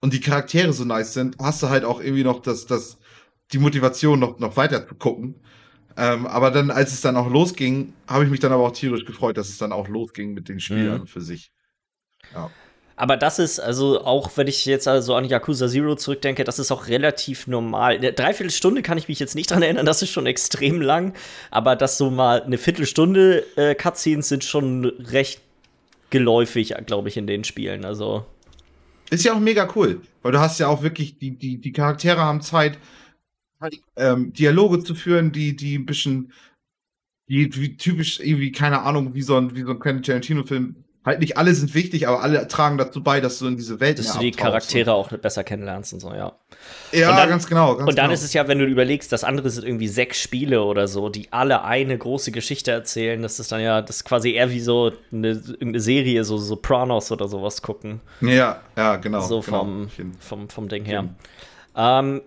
und 0.00 0.12
die 0.12 0.20
Charaktere 0.20 0.72
so 0.72 0.84
nice 0.84 1.14
sind, 1.14 1.36
hast 1.40 1.62
du 1.62 1.68
halt 1.68 1.84
auch 1.84 2.00
irgendwie 2.00 2.24
noch 2.24 2.40
das, 2.40 2.66
das, 2.66 2.98
die 3.52 3.58
Motivation, 3.58 4.18
noch, 4.18 4.38
noch 4.38 4.56
weiter 4.56 4.86
zu 4.86 4.94
gucken. 4.94 5.36
Ähm, 5.96 6.26
aber 6.26 6.50
dann, 6.50 6.70
als 6.70 6.92
es 6.92 7.00
dann 7.00 7.16
auch 7.16 7.28
losging, 7.28 7.92
habe 8.06 8.24
ich 8.24 8.30
mich 8.30 8.40
dann 8.40 8.52
aber 8.52 8.64
auch 8.64 8.72
tierisch 8.72 9.04
gefreut, 9.04 9.36
dass 9.36 9.48
es 9.48 9.58
dann 9.58 9.72
auch 9.72 9.88
losging 9.88 10.32
mit 10.32 10.48
den 10.48 10.60
Spielern 10.60 11.02
mhm. 11.02 11.06
für 11.06 11.20
sich. 11.20 11.52
Ja. 12.32 12.50
Aber 12.98 13.16
das 13.16 13.38
ist, 13.38 13.60
also 13.60 14.04
auch 14.04 14.36
wenn 14.36 14.48
ich 14.48 14.66
jetzt 14.66 14.88
also 14.88 15.14
an 15.14 15.24
Yakuza 15.24 15.68
Zero 15.68 15.94
zurückdenke, 15.94 16.42
das 16.42 16.58
ist 16.58 16.72
auch 16.72 16.88
relativ 16.88 17.46
normal. 17.46 17.94
Eine 17.94 18.12
Dreiviertelstunde 18.12 18.82
kann 18.82 18.98
ich 18.98 19.06
mich 19.06 19.20
jetzt 19.20 19.36
nicht 19.36 19.52
dran 19.52 19.62
erinnern, 19.62 19.86
das 19.86 20.02
ist 20.02 20.10
schon 20.10 20.26
extrem 20.26 20.80
lang. 20.80 21.14
Aber 21.52 21.76
dass 21.76 21.96
so 21.96 22.10
mal 22.10 22.42
eine 22.42 22.58
Viertelstunde 22.58 23.44
äh, 23.54 23.76
Cutscenes 23.76 24.28
sind 24.28 24.42
schon 24.42 24.84
recht 24.84 25.40
geläufig, 26.10 26.74
glaube 26.86 27.08
ich, 27.08 27.16
in 27.16 27.28
den 27.28 27.44
Spielen. 27.44 27.84
Also. 27.84 28.26
Ist 29.10 29.24
ja 29.24 29.32
auch 29.32 29.40
mega 29.40 29.68
cool, 29.76 30.00
weil 30.22 30.32
du 30.32 30.40
hast 30.40 30.58
ja 30.58 30.66
auch 30.66 30.82
wirklich, 30.82 31.18
die, 31.18 31.38
die, 31.38 31.60
die 31.60 31.72
Charaktere 31.72 32.20
haben 32.20 32.40
Zeit, 32.40 32.80
ähm, 33.94 34.32
Dialoge 34.32 34.82
zu 34.82 34.96
führen, 34.96 35.30
die, 35.30 35.54
die 35.54 35.78
ein 35.78 35.86
bisschen, 35.86 36.32
die, 37.28 37.54
wie 37.54 37.76
typisch 37.76 38.18
irgendwie, 38.18 38.50
keine 38.50 38.82
Ahnung, 38.82 39.14
wie 39.14 39.22
so 39.22 39.36
ein, 39.36 39.54
wie 39.54 39.62
so 39.62 39.70
ein 39.70 39.78
Quentin 39.78 40.02
Tarantino-Film 40.02 40.84
halt 41.08 41.20
nicht 41.20 41.36
alle 41.36 41.54
sind 41.54 41.74
wichtig, 41.74 42.06
aber 42.06 42.22
alle 42.22 42.46
tragen 42.48 42.78
dazu 42.78 43.02
bei, 43.02 43.20
dass 43.20 43.38
du 43.38 43.48
in 43.48 43.56
diese 43.56 43.80
Welt 43.80 43.98
Dass 43.98 44.12
du 44.12 44.20
die 44.20 44.30
Charaktere 44.30 44.92
auch 44.92 45.08
besser 45.08 45.42
kennenlernst 45.42 45.92
und 45.92 46.00
so, 46.00 46.12
ja. 46.12 46.32
Ja, 46.92 47.16
dann, 47.16 47.28
ganz 47.28 47.46
genau. 47.46 47.76
Ganz 47.76 47.88
und 47.88 47.98
dann 47.98 48.06
genau. 48.06 48.14
ist 48.14 48.22
es 48.22 48.32
ja, 48.32 48.46
wenn 48.48 48.58
du 48.58 48.64
überlegst, 48.64 49.10
das 49.12 49.24
andere 49.24 49.50
sind 49.50 49.66
irgendwie 49.66 49.88
sechs 49.88 50.20
Spiele 50.20 50.62
oder 50.62 50.86
so, 50.86 51.08
die 51.08 51.32
alle 51.32 51.64
eine 51.64 51.98
große 51.98 52.30
Geschichte 52.30 52.70
erzählen, 52.70 53.20
das 53.20 53.40
ist 53.40 53.50
dann 53.52 53.60
ja, 53.60 53.82
das 53.82 53.96
ist 53.96 54.04
quasi 54.04 54.32
eher 54.32 54.50
wie 54.50 54.60
so 54.60 54.92
eine, 55.12 55.28
irgendeine 55.28 55.80
Serie, 55.80 56.24
so 56.24 56.38
Sopranos 56.38 57.10
oder 57.10 57.28
sowas 57.28 57.62
gucken. 57.62 58.00
Ja, 58.20 58.60
ja, 58.76 58.96
genau. 58.96 59.20
So 59.20 59.40
genau. 59.40 59.58
Vom, 59.58 59.88
vom, 60.20 60.48
vom 60.48 60.68
Ding 60.68 60.84
her. 60.84 61.08
Ähm, 61.80 62.22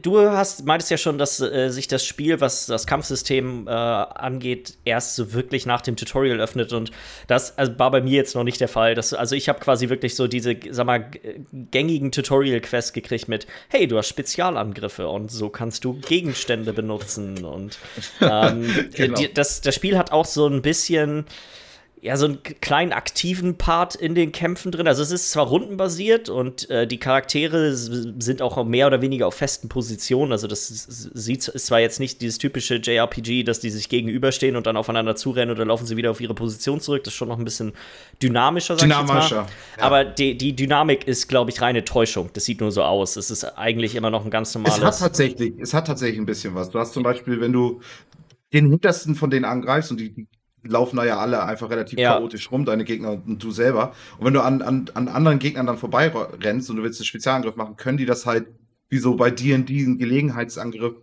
du 0.00 0.18
hast, 0.30 0.64
meintest 0.64 0.90
ja 0.90 0.96
schon, 0.96 1.18
dass 1.18 1.38
äh, 1.38 1.68
sich 1.68 1.88
das 1.88 2.06
Spiel, 2.06 2.40
was 2.40 2.64
das 2.64 2.86
Kampfsystem 2.86 3.68
äh, 3.68 3.70
angeht, 3.70 4.78
erst 4.86 5.14
so 5.16 5.34
wirklich 5.34 5.66
nach 5.66 5.82
dem 5.82 5.94
Tutorial 5.94 6.40
öffnet. 6.40 6.72
Und 6.72 6.90
das 7.26 7.58
also 7.58 7.78
war 7.78 7.90
bei 7.90 8.00
mir 8.00 8.14
jetzt 8.14 8.34
noch 8.34 8.44
nicht 8.44 8.62
der 8.62 8.68
Fall. 8.68 8.94
Das, 8.94 9.12
also 9.12 9.36
ich 9.36 9.50
habe 9.50 9.60
quasi 9.60 9.90
wirklich 9.90 10.16
so 10.16 10.26
diese, 10.26 10.56
sag 10.70 10.86
mal, 10.86 11.10
gängigen 11.70 12.12
Tutorial-Quests 12.12 12.94
gekriegt 12.94 13.28
mit, 13.28 13.46
hey, 13.68 13.86
du 13.86 13.98
hast 13.98 14.08
Spezialangriffe 14.08 15.06
und 15.06 15.30
so 15.30 15.50
kannst 15.50 15.84
du 15.84 16.00
Gegenstände 16.00 16.72
benutzen. 16.72 17.44
Und 17.44 17.78
ähm, 18.22 18.88
genau. 18.94 19.18
die, 19.18 19.34
das, 19.34 19.60
das 19.60 19.74
Spiel 19.74 19.98
hat 19.98 20.12
auch 20.12 20.24
so 20.24 20.46
ein 20.46 20.62
bisschen 20.62 21.26
ja, 22.04 22.18
so 22.18 22.26
einen 22.26 22.42
kleinen 22.42 22.92
aktiven 22.92 23.56
Part 23.56 23.94
in 23.94 24.14
den 24.14 24.30
Kämpfen 24.30 24.70
drin. 24.70 24.86
Also 24.86 25.02
es 25.02 25.10
ist 25.10 25.30
zwar 25.30 25.46
rundenbasiert 25.46 26.28
und 26.28 26.68
äh, 26.68 26.86
die 26.86 26.98
Charaktere 26.98 27.74
sind 27.74 28.42
auch 28.42 28.62
mehr 28.62 28.88
oder 28.88 29.00
weniger 29.00 29.26
auf 29.26 29.36
festen 29.36 29.70
Positionen. 29.70 30.30
Also 30.30 30.46
das 30.46 30.68
sieht, 30.68 31.48
ist 31.48 31.64
zwar 31.64 31.80
jetzt 31.80 32.00
nicht 32.00 32.20
dieses 32.20 32.36
typische 32.36 32.74
JRPG, 32.74 33.44
dass 33.44 33.60
die 33.60 33.70
sich 33.70 33.88
gegenüberstehen 33.88 34.54
und 34.54 34.66
dann 34.66 34.76
aufeinander 34.76 35.16
zurennen 35.16 35.54
oder 35.54 35.64
laufen 35.64 35.86
sie 35.86 35.96
wieder 35.96 36.10
auf 36.10 36.20
ihre 36.20 36.34
Position 36.34 36.78
zurück. 36.78 37.04
Das 37.04 37.14
ist 37.14 37.16
schon 37.16 37.28
noch 37.28 37.38
ein 37.38 37.44
bisschen 37.46 37.72
dynamischer, 38.22 38.76
sag 38.76 38.82
Dynamischer. 38.82 39.46
Ja. 39.78 39.82
Aber 39.82 40.04
die, 40.04 40.36
die 40.36 40.54
Dynamik 40.54 41.08
ist, 41.08 41.26
glaube 41.28 41.52
ich, 41.52 41.62
reine 41.62 41.86
Täuschung. 41.86 42.28
Das 42.34 42.44
sieht 42.44 42.60
nur 42.60 42.70
so 42.70 42.82
aus. 42.82 43.16
Es 43.16 43.30
ist 43.30 43.44
eigentlich 43.56 43.94
immer 43.94 44.10
noch 44.10 44.26
ein 44.26 44.30
ganz 44.30 44.54
normales. 44.54 44.76
Es 44.76 44.84
hat 44.84 44.98
tatsächlich, 44.98 45.54
es 45.58 45.72
hat 45.72 45.86
tatsächlich 45.86 46.18
ein 46.18 46.26
bisschen 46.26 46.54
was. 46.54 46.68
Du 46.68 46.78
hast 46.78 46.92
zum 46.92 47.02
Beispiel, 47.02 47.40
wenn 47.40 47.54
du 47.54 47.80
den 48.52 48.68
hintersten 48.68 49.14
von 49.14 49.30
denen 49.30 49.46
angreifst 49.46 49.90
und 49.90 49.98
die, 49.98 50.12
die 50.12 50.28
laufen 50.64 50.96
da 50.96 51.04
ja 51.04 51.18
alle 51.18 51.44
einfach 51.44 51.70
relativ 51.70 51.98
ja. 51.98 52.14
chaotisch 52.14 52.50
rum, 52.50 52.64
deine 52.64 52.84
Gegner 52.84 53.12
und 53.12 53.42
du 53.42 53.50
selber. 53.50 53.92
Und 54.18 54.26
wenn 54.26 54.34
du 54.34 54.42
an, 54.42 54.62
an, 54.62 54.90
an 54.94 55.08
anderen 55.08 55.38
Gegnern 55.38 55.66
dann 55.66 55.78
vorbei 55.78 56.12
rennst 56.42 56.70
und 56.70 56.76
du 56.76 56.82
willst 56.82 57.00
einen 57.00 57.06
Spezialangriff 57.06 57.56
machen, 57.56 57.76
können 57.76 57.98
die 57.98 58.06
das 58.06 58.26
halt, 58.26 58.46
wie 58.88 58.98
so 58.98 59.16
bei 59.16 59.30
dir 59.30 59.54
in 59.54 59.66
diesem 59.66 59.98
Gelegenheitsangriff, 59.98 60.94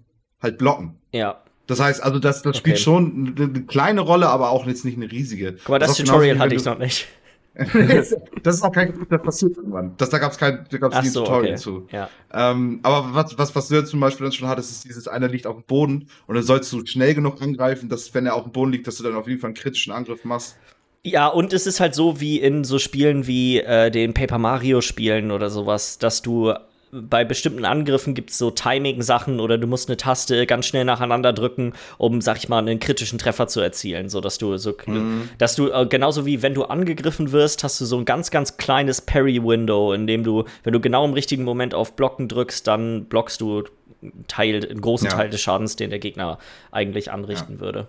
halt 0.41 0.57
blocken. 0.57 0.97
Ja. 1.11 1.43
Das 1.67 1.79
heißt, 1.79 2.03
also 2.03 2.19
das, 2.19 2.41
das 2.41 2.49
okay. 2.49 2.57
spielt 2.57 2.79
schon 2.79 3.33
eine, 3.37 3.45
eine, 3.45 3.63
kleine 3.63 4.01
Rolle, 4.01 4.27
aber 4.29 4.49
auch 4.49 4.65
jetzt 4.65 4.83
nicht 4.83 4.97
eine 4.97 5.11
riesige. 5.11 5.53
Guck 5.53 5.69
mal, 5.69 5.79
das, 5.79 5.95
das 5.95 5.97
Tutorial 5.97 6.39
hatte 6.39 6.55
ich 6.55 6.65
noch 6.65 6.77
nicht. 6.77 7.07
das 8.43 8.55
ist 8.55 8.63
auch 8.63 8.71
kein, 8.71 9.05
das 9.09 9.21
passiert 9.21 9.57
irgendwann. 9.57 9.93
Das, 9.97 10.09
da 10.09 10.19
gab 10.19 10.31
es 10.31 10.37
kein, 10.37 10.65
da 10.69 10.77
gab's 10.77 11.01
nie 11.01 11.09
so, 11.09 11.21
Tutorial 11.21 11.53
okay. 11.53 11.55
zu. 11.61 11.87
Ja. 11.91 12.09
Ähm, 12.33 12.79
aber 12.83 13.13
was, 13.13 13.37
was, 13.37 13.55
was 13.55 13.67
du 13.67 13.75
jetzt 13.75 13.89
zum 13.89 13.99
Beispiel 13.99 14.25
dann 14.25 14.31
schon 14.31 14.47
hattest, 14.47 14.71
ist 14.71 14.85
dieses 14.85 15.07
eine 15.07 15.27
liegt 15.27 15.45
auf 15.45 15.57
dem 15.57 15.63
Boden 15.63 16.07
und 16.27 16.35
dann 16.35 16.43
sollst 16.43 16.71
du 16.71 16.85
schnell 16.85 17.13
genug 17.13 17.41
angreifen, 17.41 17.89
dass, 17.89 18.13
wenn 18.13 18.25
er 18.25 18.35
auf 18.35 18.43
dem 18.43 18.53
Boden 18.53 18.71
liegt, 18.71 18.87
dass 18.87 18.97
du 18.97 19.03
dann 19.03 19.15
auf 19.15 19.27
jeden 19.27 19.41
Fall 19.41 19.49
einen 19.49 19.55
kritischen 19.55 19.91
Angriff 19.91 20.23
machst. 20.23 20.57
Ja, 21.03 21.27
und 21.27 21.51
es 21.51 21.67
ist 21.67 21.79
halt 21.79 21.95
so 21.95 22.21
wie 22.21 22.39
in 22.39 22.63
so 22.63 22.79
Spielen 22.79 23.27
wie 23.27 23.59
äh, 23.59 23.89
den 23.89 24.13
Paper 24.13 24.37
Mario 24.37 24.81
Spielen 24.81 25.31
oder 25.31 25.49
sowas, 25.49 25.97
dass 25.97 26.21
du 26.21 26.53
bei 26.91 27.23
bestimmten 27.23 27.65
Angriffen 27.65 28.13
gibt 28.13 28.31
es 28.31 28.37
so 28.37 28.51
Timing-Sachen 28.51 29.39
oder 29.39 29.57
du 29.57 29.67
musst 29.67 29.89
eine 29.89 29.97
Taste 29.97 30.45
ganz 30.45 30.65
schnell 30.65 30.83
nacheinander 30.83 31.31
drücken, 31.31 31.73
um, 31.97 32.21
sag 32.21 32.37
ich 32.37 32.49
mal, 32.49 32.59
einen 32.59 32.79
kritischen 32.79 33.17
Treffer 33.17 33.47
zu 33.47 33.61
erzielen, 33.61 34.09
so 34.09 34.19
dass 34.19 34.37
du 34.37 34.57
so, 34.57 34.75
mhm. 34.85 35.29
dass 35.37 35.55
du 35.55 35.71
äh, 35.71 35.85
genauso 35.85 36.25
wie 36.25 36.41
wenn 36.41 36.53
du 36.53 36.65
angegriffen 36.65 37.31
wirst, 37.31 37.63
hast 37.63 37.79
du 37.79 37.85
so 37.85 37.97
ein 37.97 38.05
ganz 38.05 38.29
ganz 38.29 38.57
kleines 38.57 39.01
Parry-Window, 39.01 39.93
in 39.93 40.05
dem 40.05 40.23
du, 40.23 40.43
wenn 40.63 40.73
du 40.73 40.79
genau 40.81 41.05
im 41.05 41.13
richtigen 41.13 41.43
Moment 41.43 41.73
auf 41.73 41.95
Blocken 41.95 42.27
drückst, 42.27 42.67
dann 42.67 43.05
blockst 43.05 43.39
du 43.39 43.63
einen 44.01 44.25
Teil, 44.27 44.67
einen 44.67 44.81
großen 44.81 45.07
ja. 45.07 45.15
Teil 45.15 45.29
des 45.29 45.41
Schadens, 45.41 45.75
den 45.75 45.91
der 45.91 45.99
Gegner 45.99 46.39
eigentlich 46.71 47.11
anrichten 47.11 47.55
ja. 47.55 47.61
würde. 47.61 47.87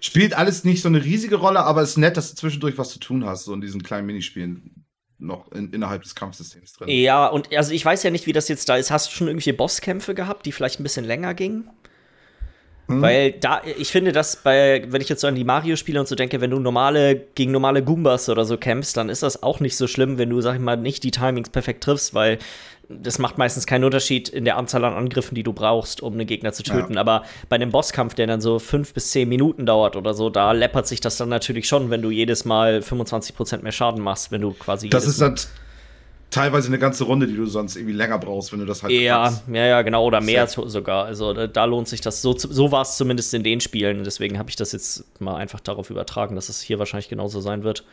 Spielt 0.00 0.36
alles 0.36 0.64
nicht 0.64 0.82
so 0.82 0.88
eine 0.88 1.04
riesige 1.04 1.36
Rolle, 1.36 1.64
aber 1.64 1.82
es 1.82 1.90
ist 1.90 1.96
nett, 1.98 2.16
dass 2.16 2.30
du 2.30 2.36
zwischendurch 2.36 2.78
was 2.78 2.90
zu 2.90 2.98
tun 2.98 3.24
hast, 3.24 3.44
so 3.44 3.54
in 3.54 3.60
diesen 3.60 3.82
kleinen 3.82 4.06
Minispielen 4.06 4.70
noch 5.18 5.50
in, 5.52 5.72
innerhalb 5.72 6.02
des 6.02 6.14
Kampfsystems 6.14 6.74
drin. 6.74 6.88
Ja, 6.88 7.26
und 7.26 7.54
also 7.56 7.72
ich 7.72 7.84
weiß 7.84 8.02
ja 8.02 8.10
nicht, 8.10 8.26
wie 8.26 8.32
das 8.32 8.48
jetzt 8.48 8.68
da 8.68 8.76
ist. 8.76 8.90
Hast 8.90 9.08
du 9.08 9.12
schon 9.12 9.28
irgendwelche 9.28 9.54
Bosskämpfe 9.54 10.14
gehabt, 10.14 10.46
die 10.46 10.52
vielleicht 10.52 10.80
ein 10.80 10.82
bisschen 10.82 11.04
länger 11.04 11.34
gingen? 11.34 11.70
Hm. 12.88 13.02
Weil 13.02 13.32
da, 13.32 13.62
ich 13.64 13.90
finde, 13.90 14.12
dass 14.12 14.36
bei, 14.36 14.84
wenn 14.88 15.00
ich 15.00 15.08
jetzt 15.08 15.20
so 15.20 15.26
an 15.26 15.34
die 15.34 15.44
Mario-Spiele 15.44 15.98
und 15.98 16.06
so 16.06 16.14
denke, 16.14 16.40
wenn 16.40 16.50
du 16.50 16.60
normale, 16.60 17.16
gegen 17.34 17.50
normale 17.50 17.82
Goombas 17.82 18.28
oder 18.28 18.44
so 18.44 18.56
kämpfst, 18.56 18.96
dann 18.96 19.08
ist 19.08 19.22
das 19.22 19.42
auch 19.42 19.58
nicht 19.58 19.76
so 19.76 19.86
schlimm, 19.86 20.18
wenn 20.18 20.30
du, 20.30 20.40
sag 20.40 20.54
ich 20.54 20.60
mal, 20.60 20.76
nicht 20.76 21.02
die 21.02 21.10
Timings 21.10 21.50
perfekt 21.50 21.82
triffst, 21.82 22.14
weil 22.14 22.38
das 22.88 23.18
macht 23.18 23.36
meistens 23.36 23.66
keinen 23.66 23.84
Unterschied 23.84 24.28
in 24.28 24.44
der 24.44 24.56
Anzahl 24.56 24.84
an 24.84 24.94
Angriffen, 24.94 25.34
die 25.34 25.42
du 25.42 25.52
brauchst, 25.52 26.02
um 26.02 26.12
einen 26.12 26.26
Gegner 26.26 26.52
zu 26.52 26.62
töten. 26.62 26.94
Ja. 26.94 27.00
Aber 27.00 27.24
bei 27.48 27.56
einem 27.56 27.70
Bosskampf, 27.70 28.14
der 28.14 28.26
dann 28.26 28.40
so 28.40 28.58
fünf 28.58 28.94
bis 28.94 29.10
zehn 29.10 29.28
Minuten 29.28 29.66
dauert 29.66 29.96
oder 29.96 30.14
so, 30.14 30.30
da 30.30 30.52
läppert 30.52 30.86
sich 30.86 31.00
das 31.00 31.16
dann 31.16 31.28
natürlich 31.28 31.66
schon, 31.66 31.90
wenn 31.90 32.02
du 32.02 32.10
jedes 32.10 32.44
Mal 32.44 32.78
25% 32.78 33.62
mehr 33.62 33.72
Schaden 33.72 34.02
machst, 34.02 34.30
wenn 34.30 34.40
du 34.40 34.52
quasi. 34.52 34.88
Das 34.88 35.06
ist 35.06 35.20
dann 35.20 35.36
teilweise 36.30 36.68
eine 36.68 36.78
ganze 36.78 37.04
Runde, 37.04 37.26
die 37.26 37.34
du 37.34 37.46
sonst 37.46 37.76
irgendwie 37.76 37.94
länger 37.94 38.18
brauchst, 38.18 38.52
wenn 38.52 38.60
du 38.60 38.66
das 38.66 38.82
halt. 38.82 38.92
Ja, 38.92 39.24
kannst. 39.24 39.44
ja, 39.52 39.66
ja, 39.66 39.82
genau, 39.82 40.04
oder 40.04 40.20
mehr 40.20 40.46
Safe. 40.46 40.68
sogar. 40.68 41.06
Also 41.06 41.32
da, 41.32 41.46
da, 41.46 41.64
lohnt 41.64 41.88
sich 41.88 42.00
das. 42.00 42.22
So, 42.22 42.36
so 42.36 42.70
war 42.70 42.82
es 42.82 42.96
zumindest 42.96 43.34
in 43.34 43.42
den 43.42 43.60
Spielen. 43.60 44.04
Deswegen 44.04 44.38
habe 44.38 44.50
ich 44.50 44.56
das 44.56 44.72
jetzt 44.72 45.20
mal 45.20 45.36
einfach 45.36 45.60
darauf 45.60 45.90
übertragen, 45.90 46.36
dass 46.36 46.48
es 46.48 46.60
hier 46.60 46.78
wahrscheinlich 46.78 47.08
genauso 47.08 47.40
sein 47.40 47.64
wird. 47.64 47.84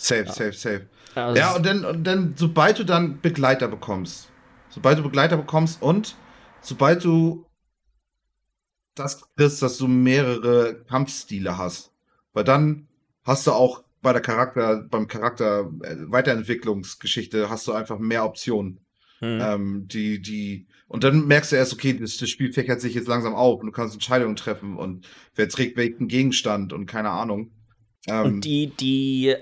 Safe, 0.00 0.24
ja. 0.24 0.32
safe, 0.32 0.52
safe. 0.52 0.86
Also 1.14 1.38
ja, 1.38 1.54
und 1.54 1.66
dann, 1.66 1.84
und 1.84 2.04
dann, 2.04 2.34
sobald 2.36 2.78
du 2.78 2.84
dann 2.84 3.20
Begleiter 3.20 3.68
bekommst, 3.68 4.30
sobald 4.70 4.98
du 4.98 5.02
Begleiter 5.02 5.36
bekommst 5.36 5.82
und 5.82 6.16
sobald 6.62 7.04
du 7.04 7.44
das 8.94 9.20
kriegst, 9.36 9.62
dass 9.62 9.76
du 9.76 9.88
mehrere 9.88 10.84
Kampfstile 10.88 11.58
hast, 11.58 11.92
weil 12.32 12.44
dann 12.44 12.88
hast 13.24 13.46
du 13.46 13.52
auch 13.52 13.84
bei 14.00 14.12
der 14.12 14.22
Charakter, 14.22 14.86
beim 14.90 15.06
Charakter 15.06 15.70
äh, 15.82 15.96
Weiterentwicklungsgeschichte 16.10 17.50
hast 17.50 17.66
du 17.66 17.72
einfach 17.72 17.98
mehr 17.98 18.24
Optionen. 18.24 18.80
Hm. 19.18 19.38
Ähm, 19.42 19.88
die, 19.88 20.22
die, 20.22 20.66
und 20.88 21.04
dann 21.04 21.26
merkst 21.26 21.52
du 21.52 21.56
erst, 21.56 21.74
okay, 21.74 21.92
das, 21.92 22.16
das 22.16 22.30
Spiel 22.30 22.54
fächert 22.54 22.80
sich 22.80 22.94
jetzt 22.94 23.08
langsam 23.08 23.34
auf 23.34 23.60
und 23.60 23.66
du 23.66 23.72
kannst 23.72 23.92
Entscheidungen 23.92 24.36
treffen 24.36 24.78
und 24.78 25.06
wer 25.34 25.50
trägt 25.50 25.76
welchen 25.76 26.08
Gegenstand 26.08 26.72
und 26.72 26.86
keine 26.86 27.10
Ahnung. 27.10 27.50
Ähm, 28.06 28.24
und 28.24 28.44
die, 28.44 28.68
die 28.68 29.36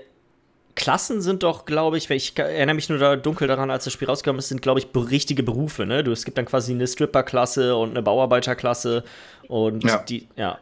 Klassen 0.79 1.19
sind 1.19 1.43
doch, 1.43 1.65
glaube 1.65 1.97
ich, 1.97 2.09
ich 2.09 2.39
erinnere 2.39 2.73
mich 2.73 2.87
nur 2.87 2.99
da 2.99 3.17
dunkel 3.17 3.49
daran, 3.49 3.69
als 3.69 3.83
das 3.83 3.91
Spiel 3.91 4.07
rausgekommen 4.07 4.39
ist, 4.39 4.47
sind, 4.47 4.61
glaube 4.61 4.79
ich, 4.79 4.87
richtige 4.95 5.43
Berufe, 5.43 5.85
ne? 5.85 6.05
Du, 6.05 6.13
es 6.13 6.23
gibt 6.23 6.37
dann 6.37 6.45
quasi 6.45 6.71
eine 6.71 6.87
Stripper-Klasse 6.87 7.75
und 7.75 7.89
eine 7.89 8.01
Bauarbeiterklasse 8.01 9.03
und 9.49 9.83
ja. 9.83 9.97
die, 9.97 10.29
ja. 10.37 10.57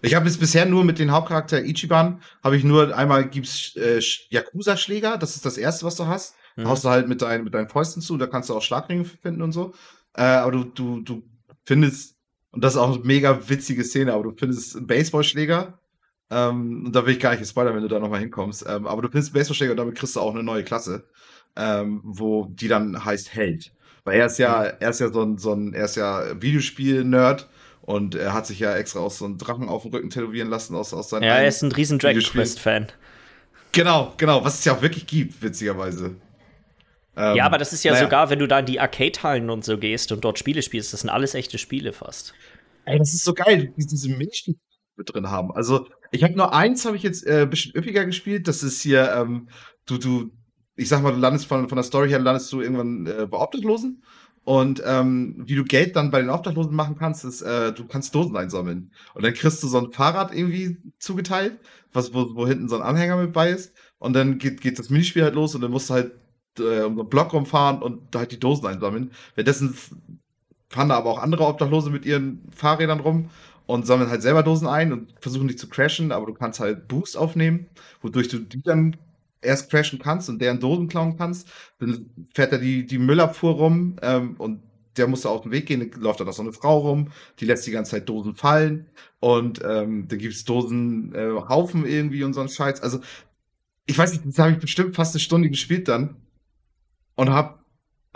Ich 0.00 0.14
habe 0.14 0.26
jetzt 0.26 0.38
bisher 0.38 0.64
nur 0.64 0.84
mit 0.84 1.00
den 1.00 1.10
Hauptcharakter 1.10 1.64
Ichiban, 1.64 2.22
habe 2.44 2.56
ich 2.56 2.62
nur 2.62 2.96
einmal 2.96 3.28
gibt's 3.28 3.74
äh, 3.74 4.00
Yakuza-Schläger, 4.30 5.18
das 5.18 5.34
ist 5.34 5.44
das 5.44 5.58
erste, 5.58 5.84
was 5.86 5.96
du 5.96 6.06
hast. 6.06 6.36
Mhm. 6.54 6.62
Da 6.62 6.68
haust 6.68 6.84
du 6.84 6.88
halt 6.90 7.08
mit, 7.08 7.20
dein, 7.20 7.42
mit 7.42 7.52
deinen 7.52 7.68
Fäusten 7.68 8.00
zu, 8.02 8.16
da 8.16 8.28
kannst 8.28 8.48
du 8.48 8.54
auch 8.54 8.62
Schlagringe 8.62 9.04
finden 9.04 9.42
und 9.42 9.50
so. 9.50 9.74
Äh, 10.14 10.22
aber 10.22 10.52
du, 10.52 10.64
du, 10.66 11.00
du 11.00 11.24
findest, 11.64 12.14
und 12.52 12.62
das 12.62 12.74
ist 12.74 12.78
auch 12.78 12.94
eine 12.94 13.04
mega 13.04 13.48
witzige 13.48 13.82
Szene, 13.82 14.12
aber 14.12 14.22
du 14.22 14.36
findest 14.38 14.76
einen 14.76 14.86
Baseballschläger. 14.86 15.80
Ähm, 16.30 16.86
und 16.86 16.92
da 16.92 17.06
will 17.06 17.14
ich 17.14 17.20
gar 17.20 17.36
nicht 17.36 17.48
spoilern, 17.48 17.74
wenn 17.74 17.82
du 17.82 17.88
da 17.88 17.98
nochmal 17.98 18.20
hinkommst. 18.20 18.64
Ähm, 18.68 18.86
aber 18.86 19.02
du 19.02 19.08
einen 19.08 19.32
Baseballschläger 19.32 19.72
und 19.72 19.76
damit 19.76 19.94
kriegst 19.94 20.16
du 20.16 20.20
auch 20.20 20.34
eine 20.34 20.42
neue 20.42 20.64
Klasse, 20.64 21.04
ähm, 21.56 22.00
wo 22.04 22.46
die 22.46 22.68
dann 22.68 23.04
heißt 23.04 23.34
Held. 23.34 23.72
Weil 24.04 24.20
er 24.20 24.26
ist 24.26 24.38
ja, 24.38 24.62
er 24.64 24.90
ist 24.90 25.00
ja 25.00 25.12
so 25.12 25.22
ein, 25.22 25.38
so 25.38 25.52
ein 25.52 25.72
er 25.72 25.84
ist 25.84 25.96
ja 25.96 26.40
Videospiel-Nerd 26.40 27.48
und 27.82 28.14
er 28.14 28.34
hat 28.34 28.46
sich 28.46 28.58
ja 28.58 28.74
extra 28.74 29.00
aus 29.00 29.18
so 29.18 29.24
einem 29.24 29.38
Drachen 29.38 29.68
auf 29.68 29.82
dem 29.82 29.92
Rücken 29.92 30.10
tätowieren 30.10 30.48
lassen 30.48 30.74
aus, 30.74 30.92
aus 30.92 31.10
seinem 31.10 31.24
Ja, 31.24 31.36
er 31.36 31.48
ist 31.48 31.62
ein 31.62 31.72
riesen 31.72 31.98
Dragon 31.98 32.22
Quest-Fan. 32.22 32.88
Genau, 33.72 34.14
genau, 34.16 34.44
was 34.44 34.58
es 34.58 34.64
ja 34.64 34.74
auch 34.74 34.82
wirklich 34.82 35.06
gibt, 35.06 35.42
witzigerweise. 35.42 36.16
Ähm, 37.16 37.36
ja, 37.36 37.44
aber 37.44 37.58
das 37.58 37.72
ist 37.72 37.84
ja 37.84 37.92
naja. 37.92 38.04
sogar, 38.04 38.30
wenn 38.30 38.38
du 38.38 38.48
da 38.48 38.58
in 38.58 38.66
die 38.66 38.80
Arcade-Hallen 38.80 39.48
und 39.50 39.64
so 39.64 39.78
gehst 39.78 40.12
und 40.12 40.24
dort 40.24 40.38
Spiele 40.38 40.62
spielst, 40.62 40.92
das 40.92 41.00
sind 41.00 41.10
alles 41.10 41.34
echte 41.34 41.58
Spiele 41.58 41.92
fast. 41.92 42.34
Ey, 42.84 42.98
das 42.98 43.14
ist 43.14 43.24
so 43.24 43.34
geil, 43.34 43.72
diese 43.76 44.08
Milchspiele 44.08 44.58
mit 44.96 45.12
drin 45.12 45.30
haben. 45.30 45.52
Also, 45.52 45.86
ich 46.10 46.22
habe 46.22 46.34
nur 46.34 46.54
eins, 46.54 46.84
habe 46.84 46.96
ich 46.96 47.02
jetzt 47.02 47.26
äh, 47.26 47.42
ein 47.42 47.50
bisschen 47.50 47.76
üppiger 47.76 48.04
gespielt. 48.04 48.48
Das 48.48 48.62
ist 48.62 48.80
hier, 48.82 49.12
ähm, 49.12 49.48
du, 49.86 49.98
du, 49.98 50.30
ich 50.76 50.88
sag 50.88 51.02
mal, 51.02 51.12
du 51.12 51.18
landest 51.18 51.46
von, 51.46 51.68
von 51.68 51.76
der 51.76 51.84
Story 51.84 52.08
her, 52.08 52.18
landest 52.18 52.52
du 52.52 52.60
irgendwann 52.60 53.06
äh, 53.06 53.26
bei 53.26 53.38
Obdachlosen. 53.38 54.02
Und 54.44 54.80
ähm, 54.86 55.42
wie 55.44 55.56
du 55.56 55.64
Geld 55.64 55.96
dann 55.96 56.12
bei 56.12 56.20
den 56.20 56.30
Obdachlosen 56.30 56.74
machen 56.74 56.96
kannst, 56.96 57.24
ist, 57.24 57.42
äh, 57.42 57.72
du 57.72 57.84
kannst 57.84 58.14
Dosen 58.14 58.36
einsammeln. 58.36 58.92
Und 59.14 59.24
dann 59.24 59.34
kriegst 59.34 59.60
du 59.62 59.66
so 59.66 59.78
ein 59.78 59.90
Fahrrad 59.90 60.32
irgendwie 60.32 60.78
zugeteilt, 61.00 61.58
was, 61.92 62.14
wo, 62.14 62.36
wo 62.36 62.46
hinten 62.46 62.68
so 62.68 62.76
ein 62.76 62.82
Anhänger 62.82 63.16
mit 63.16 63.32
bei 63.32 63.50
ist. 63.50 63.74
Und 63.98 64.12
dann 64.12 64.38
geht, 64.38 64.60
geht 64.60 64.78
das 64.78 64.88
Minispiel 64.88 65.24
halt 65.24 65.34
los 65.34 65.56
und 65.56 65.62
dann 65.62 65.72
musst 65.72 65.90
du 65.90 65.94
halt 65.94 66.12
äh, 66.60 66.82
um 66.82 66.94
so 66.94 67.00
einen 67.00 67.08
Block 67.08 67.32
rumfahren 67.32 67.82
und 67.82 68.14
da 68.14 68.20
halt 68.20 68.30
die 68.30 68.38
Dosen 68.38 68.66
einsammeln. 68.66 69.10
Währenddessen 69.34 69.76
fahren 70.68 70.90
da 70.90 70.96
aber 70.96 71.10
auch 71.10 71.18
andere 71.18 71.44
Obdachlose 71.44 71.90
mit 71.90 72.04
ihren 72.06 72.42
Fahrrädern 72.54 73.00
rum 73.00 73.30
und 73.66 73.86
sammeln 73.86 74.10
halt 74.10 74.22
selber 74.22 74.42
Dosen 74.42 74.68
ein 74.68 74.92
und 74.92 75.14
versuchen 75.20 75.46
nicht 75.46 75.58
zu 75.58 75.68
crashen, 75.68 76.12
aber 76.12 76.26
du 76.26 76.34
kannst 76.34 76.60
halt 76.60 76.88
Boost 76.88 77.16
aufnehmen, 77.16 77.66
wodurch 78.00 78.28
du 78.28 78.38
die 78.38 78.62
dann 78.62 78.96
erst 79.42 79.70
crashen 79.70 79.98
kannst 79.98 80.28
und 80.28 80.40
deren 80.40 80.60
Dosen 80.60 80.88
klauen 80.88 81.16
kannst. 81.16 81.48
Dann 81.78 82.10
fährt 82.34 82.52
er 82.52 82.58
die, 82.58 82.86
die 82.86 82.98
Müllabfuhr 82.98 83.54
rum 83.54 83.96
ähm, 84.02 84.36
und 84.38 84.62
der 84.96 85.06
muss 85.06 85.22
da 85.22 85.28
auf 85.28 85.42
den 85.42 85.52
Weg 85.52 85.66
gehen, 85.66 85.80
dann 85.80 86.00
läuft 86.00 86.20
da 86.20 86.24
noch 86.24 86.32
so 86.32 86.42
eine 86.42 86.52
Frau 86.52 86.78
rum, 86.78 87.10
die 87.38 87.44
lässt 87.44 87.66
die 87.66 87.70
ganze 87.70 87.92
Zeit 87.92 88.08
Dosen 88.08 88.34
fallen 88.34 88.86
und 89.20 89.60
ähm, 89.62 90.08
dann 90.08 90.18
gibt's 90.18 90.44
Dosen 90.44 91.14
äh, 91.14 91.32
Haufen 91.48 91.84
irgendwie 91.84 92.24
und 92.24 92.32
so 92.32 92.40
ein 92.40 92.48
Scheiß. 92.48 92.82
Also, 92.82 93.00
ich 93.84 93.98
weiß 93.98 94.12
nicht, 94.12 94.24
das 94.26 94.38
habe 94.38 94.52
ich 94.52 94.58
bestimmt 94.58 94.96
fast 94.96 95.14
eine 95.14 95.20
Stunde 95.20 95.50
gespielt 95.50 95.88
dann 95.88 96.16
und 97.14 97.30
hab 97.30 97.65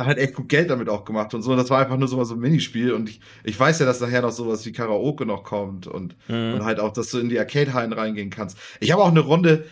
halt 0.07 0.19
echt 0.19 0.35
gut 0.35 0.49
Geld 0.49 0.71
damit 0.71 0.89
auch 0.89 1.05
gemacht 1.05 1.35
und 1.35 1.43
so. 1.43 1.53
Und 1.53 1.57
das 1.57 1.71
war 1.71 1.81
einfach 1.81 1.97
nur 1.97 2.09
so, 2.09 2.23
so 2.25 2.35
ein 2.35 2.41
Minispiel. 2.41 2.93
Und 2.93 3.09
ich, 3.09 3.21
ich 3.45 3.59
weiß 3.59 3.79
ja, 3.79 3.87
dass 3.87 4.01
nachher 4.01 4.23
noch 4.23 4.33
sowas 4.33 4.65
wie 4.67 4.73
Karaoke 4.73 5.27
noch 5.27 5.45
kommt 5.45 5.87
und, 5.87 6.17
mhm. 6.29 6.55
und 6.55 6.65
halt 6.65 6.81
auch, 6.81 6.93
dass 6.93 7.11
du 7.11 7.19
in 7.19 7.29
die 7.29 7.39
Arcade-Hallen 7.39 7.93
reingehen 7.93 8.31
kannst. 8.31 8.57
Ich 8.81 8.93
habe 8.93 9.03
auch 9.03 9.11
eine 9.11 9.21
Runde 9.21 9.67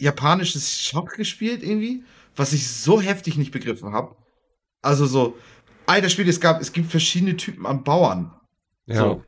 japanisches 0.00 0.82
Schock 0.82 1.14
gespielt 1.14 1.62
irgendwie, 1.62 2.04
was 2.36 2.52
ich 2.52 2.68
so 2.68 3.00
heftig 3.00 3.36
nicht 3.36 3.52
begriffen 3.52 3.92
habe. 3.92 4.16
Also 4.82 5.06
so, 5.06 5.36
alter 5.86 6.08
Spiel, 6.08 6.28
es 6.28 6.40
gab, 6.40 6.60
es 6.60 6.72
gibt 6.72 6.90
verschiedene 6.90 7.36
Typen 7.36 7.66
an 7.66 7.84
Bauern. 7.84 8.32
Ja. 8.86 8.96
So, 8.96 9.24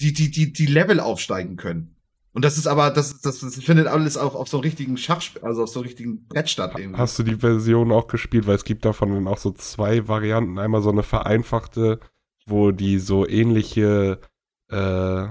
die, 0.00 0.12
die, 0.12 0.30
die, 0.30 0.52
die 0.52 0.66
Level 0.66 1.00
aufsteigen 1.00 1.56
können. 1.56 1.96
Und 2.34 2.44
das 2.44 2.56
ist 2.56 2.66
aber, 2.66 2.90
das, 2.90 3.20
das, 3.20 3.40
das 3.40 3.56
findet 3.56 3.86
alles 3.86 4.16
auch 4.16 4.34
auf 4.34 4.48
so 4.48 4.56
einem 4.56 4.64
richtigen 4.64 4.96
Schachspiel, 4.96 5.42
also 5.42 5.64
auf 5.64 5.68
so 5.68 5.80
einem 5.80 5.88
richtigen 5.88 6.26
Brett 6.28 6.48
statt. 6.48 6.72
Irgendwie. 6.76 6.98
Hast 6.98 7.18
du 7.18 7.22
die 7.22 7.36
Version 7.36 7.92
auch 7.92 8.06
gespielt? 8.06 8.46
Weil 8.46 8.56
es 8.56 8.64
gibt 8.64 8.84
davon 8.84 9.12
dann 9.12 9.28
auch 9.28 9.38
so 9.38 9.50
zwei 9.52 10.08
Varianten. 10.08 10.58
Einmal 10.58 10.80
so 10.80 10.90
eine 10.90 11.02
vereinfachte, 11.02 12.00
wo 12.46 12.70
die 12.70 12.98
so 12.98 13.28
ähnliche 13.28 14.18
äh, 14.70 15.26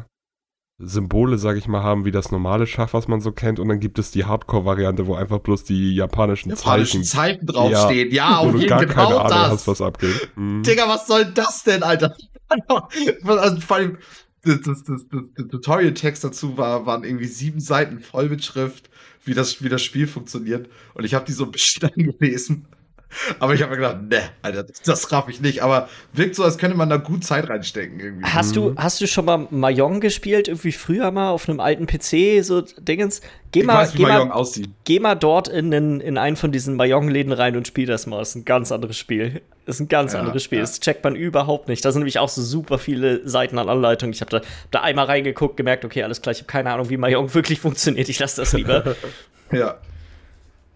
Symbole, 0.78 1.38
sag 1.38 1.58
ich 1.58 1.68
mal, 1.68 1.84
haben 1.84 2.06
wie 2.06 2.12
das 2.12 2.32
normale 2.32 2.68
Schach, 2.68 2.94
was 2.94 3.08
man 3.08 3.22
so 3.22 3.32
kennt. 3.32 3.60
Und 3.60 3.70
dann 3.70 3.80
gibt 3.80 4.00
es 4.00 4.12
die 4.12 4.26
Hardcore-Variante, 4.26 5.08
wo 5.08 5.16
einfach 5.16 5.40
bloß 5.40 5.64
die 5.64 5.96
japanischen, 5.96 6.50
japanischen 6.50 7.04
Zeichen, 7.04 7.40
Zeichen 7.40 7.46
draufstehen. 7.48 8.12
Ja, 8.12 8.32
ja 8.32 8.40
und 8.40 8.62
du 8.62 8.68
gar 8.68 8.86
keine 8.86 9.08
Ahnung 9.08 9.30
das. 9.30 9.52
hast, 9.52 9.68
was 9.68 9.82
abgeht. 9.82 10.30
Mhm. 10.36 10.64
Digga, 10.64 10.88
was 10.88 11.08
soll 11.08 11.26
das 11.26 11.64
denn, 11.64 11.84
Alter? 11.84 12.16
also, 13.26 13.62
vor 13.62 13.78
allem, 13.78 13.98
das, 14.44 14.62
das, 14.62 14.84
das, 14.84 15.06
der 15.10 15.48
Tutorial-Text 15.48 16.24
dazu 16.24 16.58
war, 16.58 16.86
waren 16.86 17.04
irgendwie 17.04 17.28
sieben 17.28 17.60
Seiten 17.60 18.00
voll 18.00 18.30
mit 18.30 18.44
Schrift, 18.44 18.90
wie 19.24 19.34
das, 19.34 19.64
wie 19.64 19.70
das 19.70 19.84
Spiel 19.84 20.08
funktioniert. 20.08 20.70
Und 20.94 21.04
ich 21.04 21.14
habe 21.14 21.26
die 21.26 21.34
so 21.34 21.46
ein 21.46 21.52
bisschen 21.52 21.90
angelesen. 21.90 22.66
Aber 23.40 23.54
ich 23.54 23.62
habe 23.62 23.72
mir 23.72 23.78
gedacht, 23.78 24.02
ne, 24.10 24.22
Alter, 24.42 24.66
das 24.86 25.12
raff 25.12 25.28
ich 25.28 25.42
nicht. 25.42 25.64
Aber 25.64 25.90
wirkt 26.14 26.36
so, 26.36 26.44
als 26.44 26.58
könnte 26.58 26.78
man 26.78 26.90
da 26.90 26.98
gut 26.98 27.24
Zeit 27.24 27.50
reinstecken 27.50 28.00
irgendwie. 28.00 28.26
Hast 28.26 28.56
du, 28.56 28.72
mhm. 28.72 28.78
hast 28.78 29.02
du 29.02 29.08
schon 29.08 29.26
mal 29.26 29.48
Mahjong 29.50 30.00
gespielt? 30.00 30.48
Irgendwie 30.48 30.72
früher 30.72 31.12
mal 31.12 31.30
auf 31.30 31.48
einem 31.48 31.60
alten 31.60 31.88
PC, 31.88 32.44
so 32.44 32.62
Dingens? 32.62 33.22
Geh 33.52 33.62
ich 33.62 33.66
mal, 33.66 33.76
weiß, 33.76 33.94
wie 33.94 33.98
geh 33.98 34.04
mal, 34.04 34.32
aussieht. 34.32 34.70
Geh 34.86 35.00
mal 35.00 35.16
dort 35.16 35.50
in, 35.50 35.72
in, 35.72 36.00
in 36.00 36.18
einen 36.18 36.38
von 36.38 36.52
diesen 36.52 36.76
Mahjong-Läden 36.76 37.34
rein 37.34 37.58
und 37.58 37.68
spiel 37.68 37.86
das 37.86 38.08
mal. 38.08 38.20
Das 38.20 38.30
ist 38.30 38.36
ein 38.36 38.46
ganz 38.46 38.72
anderes 38.72 38.98
Spiel. 38.98 39.42
Das 39.66 39.76
ist 39.76 39.82
ein 39.82 39.90
ganz 39.90 40.14
ja, 40.14 40.20
anderes 40.20 40.44
Spiel. 40.44 40.60
Ja. 40.60 40.64
Das 40.64 40.80
checkt 40.80 41.04
man 41.04 41.16
überhaupt 41.16 41.68
nicht. 41.68 41.84
Da 41.84 41.92
sind 41.92 42.00
nämlich 42.00 42.20
auch 42.20 42.30
so 42.30 42.42
super 42.42 42.80
viele 42.80 43.28
Seiten 43.28 43.60
an 43.60 43.68
Anleitungen. 43.68 44.14
Ich 44.14 44.22
habe 44.22 44.32
da, 44.32 44.42
da 44.72 44.82
einmal 44.82 45.06
reingeguckt, 45.06 45.58
gemerkt, 45.58 45.84
okay, 45.84 46.04
alles 46.04 46.22
klar, 46.22 46.32
ich 46.32 46.40
habe 46.40 46.48
keine 46.48 46.72
Ahnung, 46.72 46.90
wie 46.90 46.98
Mahjong 46.98 47.34
wirklich 47.34 47.60
funktioniert. 47.60 48.08
Ich 48.08 48.20
lasse 48.20 48.42
das 48.42 48.54
lieber. 48.54 48.96
ja. 49.52 49.78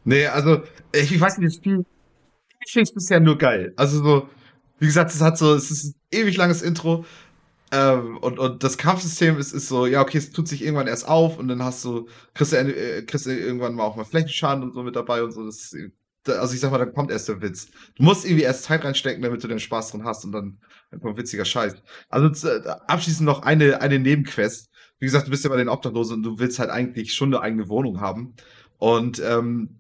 Nee, 0.04 0.28
also, 0.28 0.62
ich 0.94 1.20
weiß 1.20 1.38
nicht, 1.40 1.48
das 1.48 1.56
Spiel 1.56 1.86
ich 2.66 2.74
finde 2.74 2.84
es 2.84 2.94
bisher 2.94 3.20
nur 3.20 3.38
geil. 3.38 3.74
Also 3.76 4.04
so, 4.04 4.30
wie 4.80 4.88
gesagt, 4.88 5.12
es 5.12 5.22
hat 5.22 5.38
so, 5.38 5.54
es 5.54 5.72
ist 5.72 5.86
ein 5.86 5.96
ewig 6.12 6.36
langes 6.38 6.62
Intro. 6.62 7.06
Ähm, 7.72 8.18
und, 8.18 8.40
und 8.40 8.64
das 8.64 8.78
Kampfsystem 8.78 9.38
ist, 9.38 9.54
ist 9.54 9.68
so, 9.68 9.86
ja, 9.86 10.02
okay, 10.02 10.18
es 10.18 10.32
tut 10.32 10.48
sich 10.48 10.62
irgendwann 10.64 10.88
erst 10.88 11.08
auf 11.08 11.38
und 11.40 11.48
dann 11.48 11.64
hast 11.64 11.84
du, 11.84 12.08
kriegst 12.34 12.54
du, 12.54 12.58
äh, 12.58 13.02
kriegst 13.04 13.26
du 13.26 13.32
irgendwann 13.32 13.76
mal 13.76 13.84
auch 13.84 13.96
mal 13.96 14.04
Flächenschaden 14.04 14.64
und 14.64 14.74
so 14.74 14.84
mit 14.84 14.96
dabei 14.96 15.24
und 15.24 15.32
so. 15.32 15.46
Das, 15.46 15.76
also 16.28 16.54
ich 16.54 16.60
sag 16.60 16.72
mal, 16.72 16.78
dann 16.78 16.94
kommt 16.94 17.12
erst 17.12 17.28
der 17.28 17.42
Witz. 17.42 17.68
Du 17.96 18.04
musst 18.04 18.26
irgendwie 18.26 18.44
erst 18.44 18.64
Zeit 18.64 18.84
reinstecken, 18.84 19.22
damit 19.22 19.44
du 19.44 19.48
den 19.48 19.60
Spaß 19.60 19.92
drin 19.92 20.04
hast 20.04 20.26
und 20.26 20.32
dann, 20.32 20.58
dann 20.92 21.02
kommt 21.02 21.18
witziger 21.18 21.46
Scheiß. 21.46 21.76
Also 22.10 22.48
äh, 22.48 22.62
abschließend 22.88 23.26
noch 23.26 23.44
eine, 23.44 23.82
eine 23.82 24.00
Nebenquest. 24.00 24.70
Wie 25.00 25.06
gesagt, 25.06 25.28
du 25.28 25.32
bist 25.32 25.44
ja 25.44 25.50
bei 25.50 25.58
den 25.58 25.70
Obdachlosen 25.70 26.18
und 26.18 26.24
du 26.24 26.40
willst 26.40 26.60
halt 26.60 26.70
eigentlich 26.70 27.14
schon 27.14 27.34
eine 27.34 27.44
eigene 27.44 27.68
Wohnung 27.68 28.00
haben. 28.00 28.36
Und 28.78 29.22
ähm, 29.24 29.80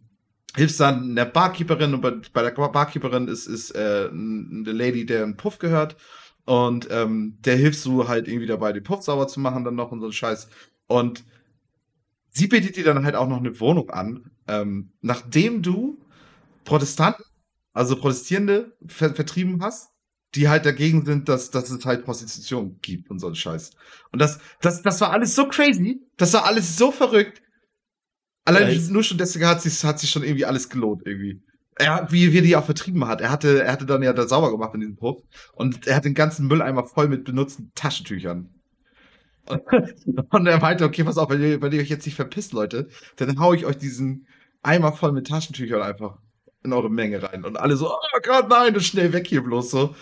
hilfst 0.56 0.80
dann 0.80 1.16
der 1.16 1.26
Barkeeperin 1.26 1.94
und 1.94 2.02
bei, 2.34 2.42
der 2.42 2.52
Barkeeperin 2.52 3.28
ist, 3.28 3.48
ist 3.48 3.72
äh, 3.72 4.10
eine 4.12 4.72
Lady, 4.72 5.06
der 5.06 5.24
einen 5.24 5.38
Puff 5.38 5.60
gehört 5.60 5.98
und 6.46 6.88
ähm, 6.92 7.38
der 7.42 7.58
hilfst 7.58 7.86
du 7.86 8.08
halt 8.08 8.28
irgendwie 8.28 8.48
dabei, 8.48 8.72
den 8.72 8.84
Puff 8.84 9.04
sauber 9.04 9.28
zu 9.28 9.40
machen 9.40 9.64
dann 9.64 9.76
noch 9.76 9.92
und 9.92 10.00
so 10.00 10.08
ein 10.08 10.14
Scheiß 10.14 10.50
und 10.88 11.24
sie 12.30 12.48
bietet 12.48 12.78
dir 12.78 12.84
dann 12.84 13.04
halt 13.04 13.16
auch 13.16 13.28
noch 13.28 13.38
eine 13.38 13.60
Wohnung 13.60 13.90
an, 13.90 14.32
ähm, 14.48 14.92
nachdem 15.02 15.62
du 15.62 16.00
Protestanten, 16.64 17.26
also 17.74 17.96
Protestierende 17.96 18.76
ver 18.88 19.14
vertrieben 19.14 19.62
hast, 19.62 19.90
die 20.36 20.50
halt 20.50 20.66
dagegen 20.66 21.06
sind, 21.06 21.30
dass, 21.30 21.52
dass 21.52 21.70
es 21.70 21.86
halt 21.86 22.04
Prostitution 22.04 22.80
gibt 22.82 23.10
und 23.10 23.20
so 23.20 23.28
ein 23.28 23.36
Scheiß. 23.36 23.72
Und 24.12 24.20
das, 24.20 24.40
das, 24.62 24.82
das 24.82 25.00
war 25.02 25.12
alles 25.12 25.36
so 25.36 25.48
crazy, 25.48 26.02
das 26.18 26.34
war 26.34 26.46
alles 26.46 26.78
so 26.78 26.92
verrückt, 26.92 27.42
Allein 28.46 28.72
ja, 28.72 28.92
nur 28.92 29.04
schon 29.04 29.18
deswegen 29.18 29.48
hat 29.48 29.62
sich, 29.62 29.84
hat 29.84 30.00
sich 30.00 30.10
schon 30.12 30.24
irgendwie 30.24 30.46
alles 30.46 30.70
gelohnt, 30.70 31.02
irgendwie. 31.06 31.42
Er, 31.78 32.08
wie, 32.10 32.32
wie 32.32 32.38
er 32.38 32.44
die 32.44 32.56
auch 32.56 32.64
vertrieben 32.64 33.06
hat. 33.08 33.20
Er 33.20 33.32
hatte, 33.32 33.64
er 33.64 33.72
hatte 33.72 33.86
dann 33.86 34.04
ja 34.04 34.14
da 34.14 34.28
sauber 34.28 34.52
gemacht 34.52 34.74
in 34.76 34.80
diesem 34.80 34.96
Puff. 34.96 35.24
Und 35.54 35.88
er 35.88 35.98
hat 35.98 36.06
den 36.06 36.14
ganzen 36.14 36.48
Mülleimer 36.48 36.86
voll 36.86 37.10
mit 37.10 37.26
benutzten 37.26 37.72
Taschentüchern. 37.76 38.50
Und, 39.48 39.62
und 40.32 40.48
er 40.48 40.60
meinte, 40.60 40.86
okay, 40.86 41.04
pass 41.04 41.18
auf, 41.18 41.30
wenn 41.30 41.42
ihr, 41.42 41.62
wenn 41.62 41.72
ihr 41.72 41.82
euch 41.82 41.90
jetzt 41.90 42.06
nicht 42.06 42.16
verpisst, 42.16 42.54
Leute, 42.54 42.88
dann 43.18 43.40
hau 43.40 43.54
ich 43.54 43.66
euch 43.66 43.78
diesen 43.78 44.28
Eimer 44.64 44.94
voll 44.94 45.12
mit 45.12 45.28
Taschentüchern 45.28 45.82
einfach 45.82 46.18
in 46.64 46.72
eure 46.72 46.90
Menge 46.90 47.22
rein. 47.24 47.44
Und 47.44 47.58
alle 47.58 47.76
so, 47.76 47.90
oh 47.92 48.20
Gott, 48.24 48.48
nein, 48.50 48.76
und 48.76 48.82
schnell 48.82 49.12
weg 49.12 49.28
hier 49.28 49.42
bloß 49.42 49.72
so. 49.72 49.96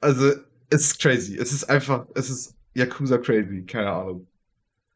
Also, 0.00 0.32
es 0.70 0.82
ist 0.82 1.00
crazy. 1.00 1.36
Es 1.36 1.52
ist 1.52 1.64
einfach, 1.64 2.06
es 2.14 2.28
ist 2.28 2.54
Yakuza 2.74 3.18
crazy, 3.18 3.64
keine 3.66 3.90
Ahnung. 3.90 4.26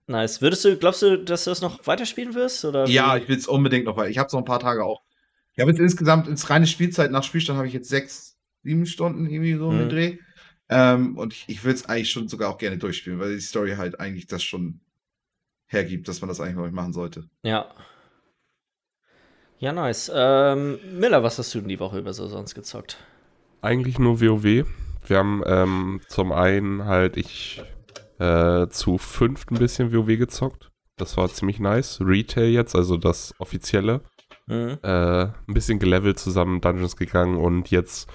Nice. 0.07 0.43
Würdest 0.43 0.65
du, 0.65 0.77
glaubst 0.77 1.03
du, 1.03 1.17
dass 1.19 1.45
du 1.45 1.51
das 1.51 1.61
noch 1.61 1.87
weiterspielen 1.87 2.35
wirst? 2.35 2.65
Oder 2.65 2.87
ja, 2.87 3.17
ich 3.17 3.29
will 3.29 3.37
es 3.37 3.47
unbedingt 3.47 3.85
noch 3.85 3.97
weiter. 3.97 4.11
Ich 4.11 4.19
habe 4.19 4.27
es 4.27 4.33
noch 4.33 4.41
ein 4.41 4.47
paar 4.47 4.61
Tage 4.61 4.85
auch. 4.85 5.03
Ich 5.55 5.61
habe 5.61 5.71
jetzt 5.71 5.81
insgesamt 5.81 6.29
ins 6.29 6.49
reine 6.51 6.67
Spielzeit 6.67 7.11
nach 7.11 7.23
Spielstand 7.23 7.59
habe 7.59 7.69
ich 7.69 7.75
jetzt 7.75 7.89
sechs, 7.89 8.39
sieben 8.63 8.87
Stunden 8.87 9.27
irgendwie 9.27 9.55
so 9.55 9.71
mhm. 9.71 9.79
mit 9.79 9.93
Dreh. 9.93 10.19
Ähm, 10.69 11.19
und 11.19 11.35
ich, 11.35 11.45
ich 11.49 11.65
will 11.65 11.75
es 11.75 11.87
eigentlich 11.87 12.11
schon 12.11 12.29
sogar 12.29 12.51
auch 12.51 12.59
gerne 12.59 12.79
durchspielen, 12.79 13.19
weil 13.19 13.35
die 13.35 13.41
Story 13.41 13.75
halt 13.77 14.01
eigentlich 14.01 14.27
das 14.27 14.43
schon 14.43 14.81
hergibt, 15.67 16.09
dass 16.09 16.21
man 16.21 16.29
das 16.29 16.41
eigentlich 16.41 16.57
noch 16.57 16.65
nicht 16.65 16.75
machen 16.75 16.93
sollte. 16.93 17.29
Ja. 17.43 17.71
Ja, 19.59 19.73
nice. 19.73 20.11
Ähm, 20.15 20.79
Miller, 20.99 21.23
was 21.23 21.39
hast 21.39 21.55
du 21.55 21.61
denn 21.61 21.69
die 21.69 21.79
Woche 21.79 21.99
über 21.99 22.13
so 22.13 22.27
sonst 22.27 22.55
gezockt? 22.55 22.97
Eigentlich 23.61 23.99
nur 23.99 24.21
WoW. 24.21 24.67
Wir 25.07 25.19
haben 25.19 25.43
ähm, 25.47 26.01
zum 26.09 26.33
einen 26.33 26.85
halt, 26.87 27.17
ich 27.17 27.63
äh, 28.23 28.69
zu 28.69 28.99
fünft 28.99 29.51
ein 29.51 29.59
bisschen 29.59 29.93
WoW 29.93 30.17
gezockt. 30.17 30.71
Das 30.97 31.17
war 31.17 31.29
ziemlich 31.29 31.59
nice. 31.59 32.01
Retail 32.01 32.51
jetzt, 32.51 32.77
also 32.77 32.97
das 32.97 33.35
offizielle. 33.39 34.03
Mhm. 34.47 34.79
Äh, 34.83 35.25
ein 35.25 35.55
bisschen 35.55 35.79
gelevelt 35.79 36.19
zusammen 36.19 36.61
Dungeons 36.61 36.97
gegangen 36.97 37.37
und 37.37 37.71
jetzt 37.71 38.11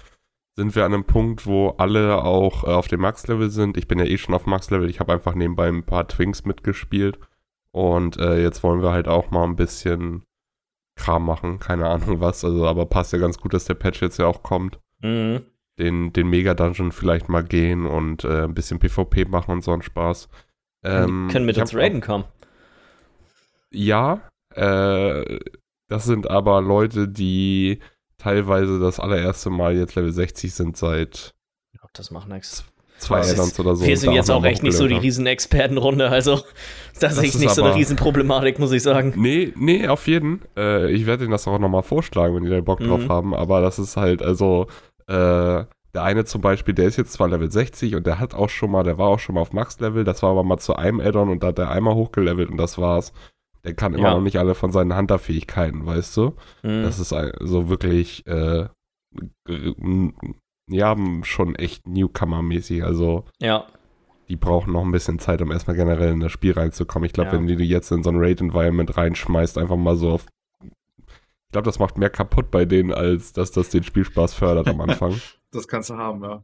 sind 0.56 0.76
wir 0.76 0.86
an 0.86 0.94
einem 0.94 1.04
Punkt, 1.04 1.46
wo 1.46 1.70
alle 1.78 2.24
auch 2.24 2.64
äh, 2.64 2.68
auf 2.68 2.88
dem 2.88 3.02
Max-Level 3.02 3.50
sind. 3.50 3.78
Ich 3.78 3.88
bin 3.88 4.00
ja 4.00 4.06
eh 4.06 4.18
schon 4.18 4.34
auf 4.34 4.46
Max-Level. 4.48 4.90
Ich 4.90 5.00
habe 5.00 5.14
einfach 5.14 5.36
nebenbei 5.36 5.68
ein 5.68 5.84
paar 5.84 6.08
Twinks 6.08 6.46
mitgespielt. 6.46 7.20
Und 7.72 8.18
äh, 8.18 8.42
jetzt 8.42 8.64
wollen 8.64 8.82
wir 8.82 8.92
halt 8.92 9.08
auch 9.08 9.30
mal 9.30 9.44
ein 9.44 9.56
bisschen 9.56 10.24
Kram 10.96 11.26
machen. 11.26 11.60
Keine 11.60 11.88
Ahnung 11.88 12.22
was. 12.22 12.44
Also, 12.44 12.66
aber 12.66 12.88
passt 12.88 13.14
ja 13.14 13.20
ganz 13.20 13.38
gut, 13.38 13.54
dass 13.54 13.66
der 13.66 13.76
Patch 13.76 14.02
jetzt 14.02 14.18
ja 14.18 14.26
auch 14.26 14.42
kommt. 14.42 14.80
Mhm. 15.02 15.44
Den, 15.80 16.12
den 16.12 16.28
Mega-Dungeon 16.30 16.92
vielleicht 16.92 17.30
mal 17.30 17.44
gehen 17.44 17.86
und 17.86 18.24
äh, 18.24 18.44
ein 18.44 18.54
bisschen 18.56 18.80
PvP 18.80 19.26
machen 19.26 19.52
und 19.52 19.64
so 19.64 19.72
einen 19.74 19.84
Spaß. 19.84 20.28
Ähm, 20.84 21.28
Können 21.32 21.46
mit 21.46 21.58
uns 21.58 21.76
raiden 21.76 22.02
kommen. 22.02 22.24
ja, 23.72 24.22
äh, 24.56 25.40
das 25.90 26.06
sind 26.06 26.30
aber 26.30 26.62
Leute, 26.62 27.08
die 27.08 27.80
teilweise 28.18 28.80
das 28.80 29.00
allererste 29.00 29.50
Mal 29.50 29.76
jetzt 29.78 29.96
Level 29.96 30.12
60 30.12 30.54
sind 30.54 30.78
seit 30.78 31.34
Ich 31.74 31.80
glaub, 31.80 31.94
das 31.94 32.12
macht 32.12 32.28
nichts. 32.28 32.66
zwei 32.98 33.20
Addons 33.22 33.60
oder 33.60 33.76
so. 33.76 33.86
Wir 33.86 33.98
sind 33.98 34.14
jetzt 34.14 34.32
auch 34.32 34.44
echt 34.44 34.64
nicht 34.64 34.74
so 34.74 34.80
die 34.88 34.96
hochgelevelt 34.96 35.04
Riesenexpertenrunde, 35.06 36.10
also 36.10 36.36
das, 37.00 37.16
Das 37.16 37.24
ist 37.24 37.40
nicht 37.40 37.52
so 37.54 37.64
eine 37.64 37.76
Riesenproblematik, 37.76 38.58
muss 38.60 38.72
ich 38.72 38.82
sagen. 38.84 39.14
Nee, 39.16 39.54
nee, 39.56 39.88
auf 39.88 40.08
jeden. 40.08 40.42
Äh, 40.58 40.92
ich 40.92 41.06
werde 41.06 41.24
Ihnen 41.26 41.32
das 41.32 41.48
auch 41.48 41.60
nochmal 41.60 41.84
vorschlagen, 41.84 42.36
wenn 42.36 42.44
die 42.44 42.50
da 42.50 42.60
Bock 42.62 42.80
drauf 42.80 43.02
Mhm. 43.02 43.10
haben. 43.10 43.34
Aber 43.36 43.62
das 43.62 43.78
ist 43.78 43.96
halt, 43.98 44.22
also, 44.24 44.68
äh, 45.08 45.66
der 45.94 46.04
eine 46.04 46.26
zum 46.26 46.42
Beispiel, 46.42 46.74
der 46.76 46.86
ist 46.86 46.98
jetzt 46.98 47.14
zwar 47.14 47.28
Level 47.30 47.50
60 47.50 47.96
und 47.96 48.06
der 48.06 48.20
hat 48.20 48.34
auch 48.36 48.50
schon 48.50 48.70
mal, 48.72 48.84
der 48.84 48.98
war 48.98 49.08
auch 49.08 49.20
schon 49.20 49.36
mal 49.36 49.42
auf 49.42 49.54
Max-Level, 49.54 50.04
das 50.04 50.22
war 50.22 50.32
aber 50.32 50.44
mal 50.44 50.58
zu 50.60 50.76
einem 50.76 51.00
Addon 51.00 51.30
und 51.30 51.42
da 51.44 51.48
hat 51.48 51.60
er 51.60 51.72
einmal 51.72 51.96
hochgelevelt 51.96 52.50
und 52.50 52.58
das 52.58 52.78
war's. 52.78 53.14
Der 53.64 53.74
kann 53.74 53.94
immer 53.96 54.10
Ja. 54.10 54.14
noch 54.14 54.22
nicht 54.22 54.38
alle 54.38 54.54
von 54.54 54.72
seinen 54.72 54.96
Hunter-Fähigkeiten, 54.96 55.86
weißt 55.86 56.16
du? 56.18 56.34
Mhm. 56.64 56.84
Das 56.84 57.00
ist 57.00 57.16
so 57.40 57.70
wirklich, 57.70 58.26
äh, 58.28 58.68
m- 59.48 60.14
ja, 60.70 60.96
schon 61.24 61.56
echt 61.56 61.88
Newcomer-mäßig. 61.88 62.84
Also, 62.84 63.24
ja, 63.42 63.66
die 64.30 64.36
brauchen 64.36 64.74
noch 64.74 64.84
ein 64.84 64.92
bisschen 64.92 65.20
Zeit, 65.20 65.42
um 65.42 65.52
erstmal 65.52 65.76
generell 65.78 66.12
in 66.14 66.20
das 66.20 66.32
Spiel 66.32 66.52
reinzukommen. 66.54 67.06
Ich 67.08 67.14
glaube, 67.14 67.32
Ja. 67.32 67.38
wenn 67.38 67.48
du 67.48 67.56
die 67.56 67.68
jetzt 67.68 67.92
in 67.92 68.04
so 68.04 68.10
ein 68.10 68.18
Raid-Environment 68.20 68.96
reinschmeißt, 68.98 69.58
einfach 69.58 69.78
mal 69.78 69.96
so 69.96 70.12
auf. 70.12 70.26
Ich 71.48 71.52
glaube, 71.54 71.66
das 71.66 71.80
macht 71.80 71.98
mehr 71.98 72.10
kaputt 72.10 72.52
bei 72.52 72.66
denen, 72.66 72.92
als 72.94 73.32
dass 73.34 73.52
das 73.52 73.70
den 73.70 73.84
Spielspaß 73.84 74.34
fördert 74.34 74.68
am 74.68 74.82
Anfang. 74.82 75.16
Das 75.52 75.66
kannst 75.70 75.90
du 75.90 75.96
haben, 75.96 76.22
ja. 76.24 76.44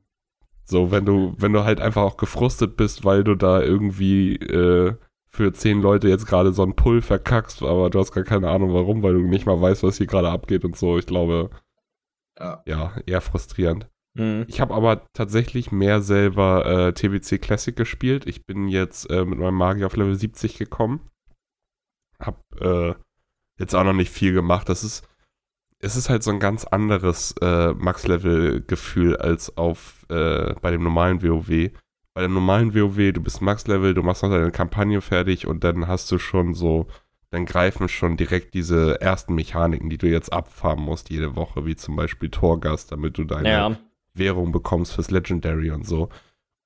So, 0.64 0.90
wenn 0.90 1.06
du, 1.06 1.36
wenn 1.38 1.52
du 1.52 1.66
halt 1.66 1.82
einfach 1.82 2.02
auch 2.04 2.16
gefrustet 2.16 2.78
bist, 2.78 3.04
weil 3.04 3.26
du 3.26 3.36
da 3.36 3.62
irgendwie 3.62 4.38
äh, 4.38 4.96
für 5.30 5.52
zehn 5.52 5.82
Leute 5.82 6.08
jetzt 6.08 6.26
gerade 6.26 6.54
so 6.54 6.64
einen 6.64 6.76
Pull 6.78 7.02
verkackst, 7.02 7.62
aber 7.64 7.90
du 7.90 8.00
hast 8.00 8.14
gar 8.14 8.24
keine 8.24 8.50
Ahnung 8.50 8.74
warum, 8.74 9.04
weil 9.04 9.14
du 9.16 9.20
nicht 9.20 9.46
mal 9.46 9.60
weißt, 9.60 9.84
was 9.84 9.98
hier 9.98 10.08
gerade 10.08 10.30
abgeht 10.30 10.64
und 10.64 10.78
so. 10.78 10.98
Ich 10.98 11.06
glaube, 11.06 11.50
Ja. 12.40 12.64
ja, 12.66 12.94
eher 13.06 13.20
frustrierend. 13.20 13.90
mhm. 14.14 14.46
Ich 14.48 14.62
habe 14.62 14.74
aber 14.74 15.06
tatsächlich 15.12 15.74
mehr 15.74 16.02
selber 16.02 16.66
äh, 16.66 16.94
TBC 16.94 17.42
Classic 17.42 17.76
gespielt. 17.76 18.26
Ich 18.26 18.46
bin 18.46 18.70
jetzt 18.70 19.10
äh, 19.12 19.26
mit 19.26 19.38
meinem 19.38 19.56
Magier 19.56 19.88
auf 19.88 19.98
Level 19.98 20.16
70 20.16 20.58
gekommen. 20.58 21.02
Hab 22.20 22.42
äh, 22.62 22.94
jetzt 23.58 23.76
auch 23.76 23.84
noch 23.84 23.94
nicht 23.94 24.12
viel 24.12 24.34
gemacht. 24.34 24.70
Das 24.70 24.84
ist, 24.84 25.08
es 25.80 25.96
ist 25.96 26.10
halt 26.10 26.24
so 26.24 26.32
ein 26.32 26.40
ganz 26.40 26.66
anderes 26.66 27.36
äh, 27.42 27.74
Max-Level-Gefühl 27.74 29.18
als 29.18 29.58
auf 29.58 30.06
äh, 30.10 30.54
bei 30.62 30.72
dem 30.72 30.84
normalen 30.84 31.22
WoW. 31.22 31.72
Bei 32.14 32.22
dem 32.22 32.34
normalen 32.34 32.76
WoW, 32.76 33.12
du 33.12 33.22
bist 33.22 33.42
Max-Level, 33.42 33.94
du 33.94 34.04
machst 34.04 34.24
noch 34.24 34.30
deine 34.30 34.52
Kampagne 34.52 35.02
fertig 35.02 35.48
und 35.48 35.64
dann 35.64 35.88
hast 35.88 36.12
du 36.12 36.20
schon 36.20 36.54
so, 36.54 36.88
dann 37.32 37.46
greifen 37.46 37.90
schon 37.90 38.18
direkt 38.18 38.54
diese 38.54 39.02
ersten 39.02 39.34
Mechaniken, 39.34 39.90
die 39.90 39.98
du 39.98 40.08
jetzt 40.08 40.32
abfarmen 40.32 40.86
musst 40.86 41.10
jede 41.10 41.36
Woche, 41.36 41.66
wie 41.66 41.76
zum 41.76 41.96
Beispiel 41.96 42.30
Torgas, 42.30 42.86
damit 42.86 43.18
du 43.18 43.24
deine 43.24 43.50
ja, 43.50 43.78
Währung 44.14 44.52
bekommst 44.52 44.94
fürs 44.94 45.10
Legendary 45.10 45.72
und 45.72 45.88
so. 45.88 46.10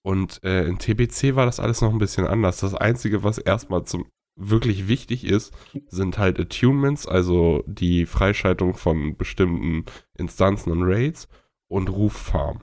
Und 0.03 0.43
äh, 0.43 0.65
in 0.65 0.77
TBC 0.79 1.35
war 1.35 1.45
das 1.45 1.59
alles 1.59 1.81
noch 1.81 1.91
ein 1.91 1.97
bisschen 1.97 2.27
anders. 2.27 2.59
Das 2.59 2.75
Einzige, 2.75 3.23
was 3.23 3.37
erstmal 3.37 3.83
zum 3.85 4.05
wirklich 4.37 4.87
wichtig 4.87 5.25
ist, 5.25 5.53
sind 5.87 6.17
halt 6.17 6.39
Attunements, 6.39 7.07
also 7.07 7.63
die 7.65 8.05
Freischaltung 8.05 8.75
von 8.75 9.17
bestimmten 9.17 9.85
Instanzen 10.17 10.71
und 10.71 10.83
Raids 10.83 11.27
und 11.67 11.89
Ruffarm. 11.89 12.61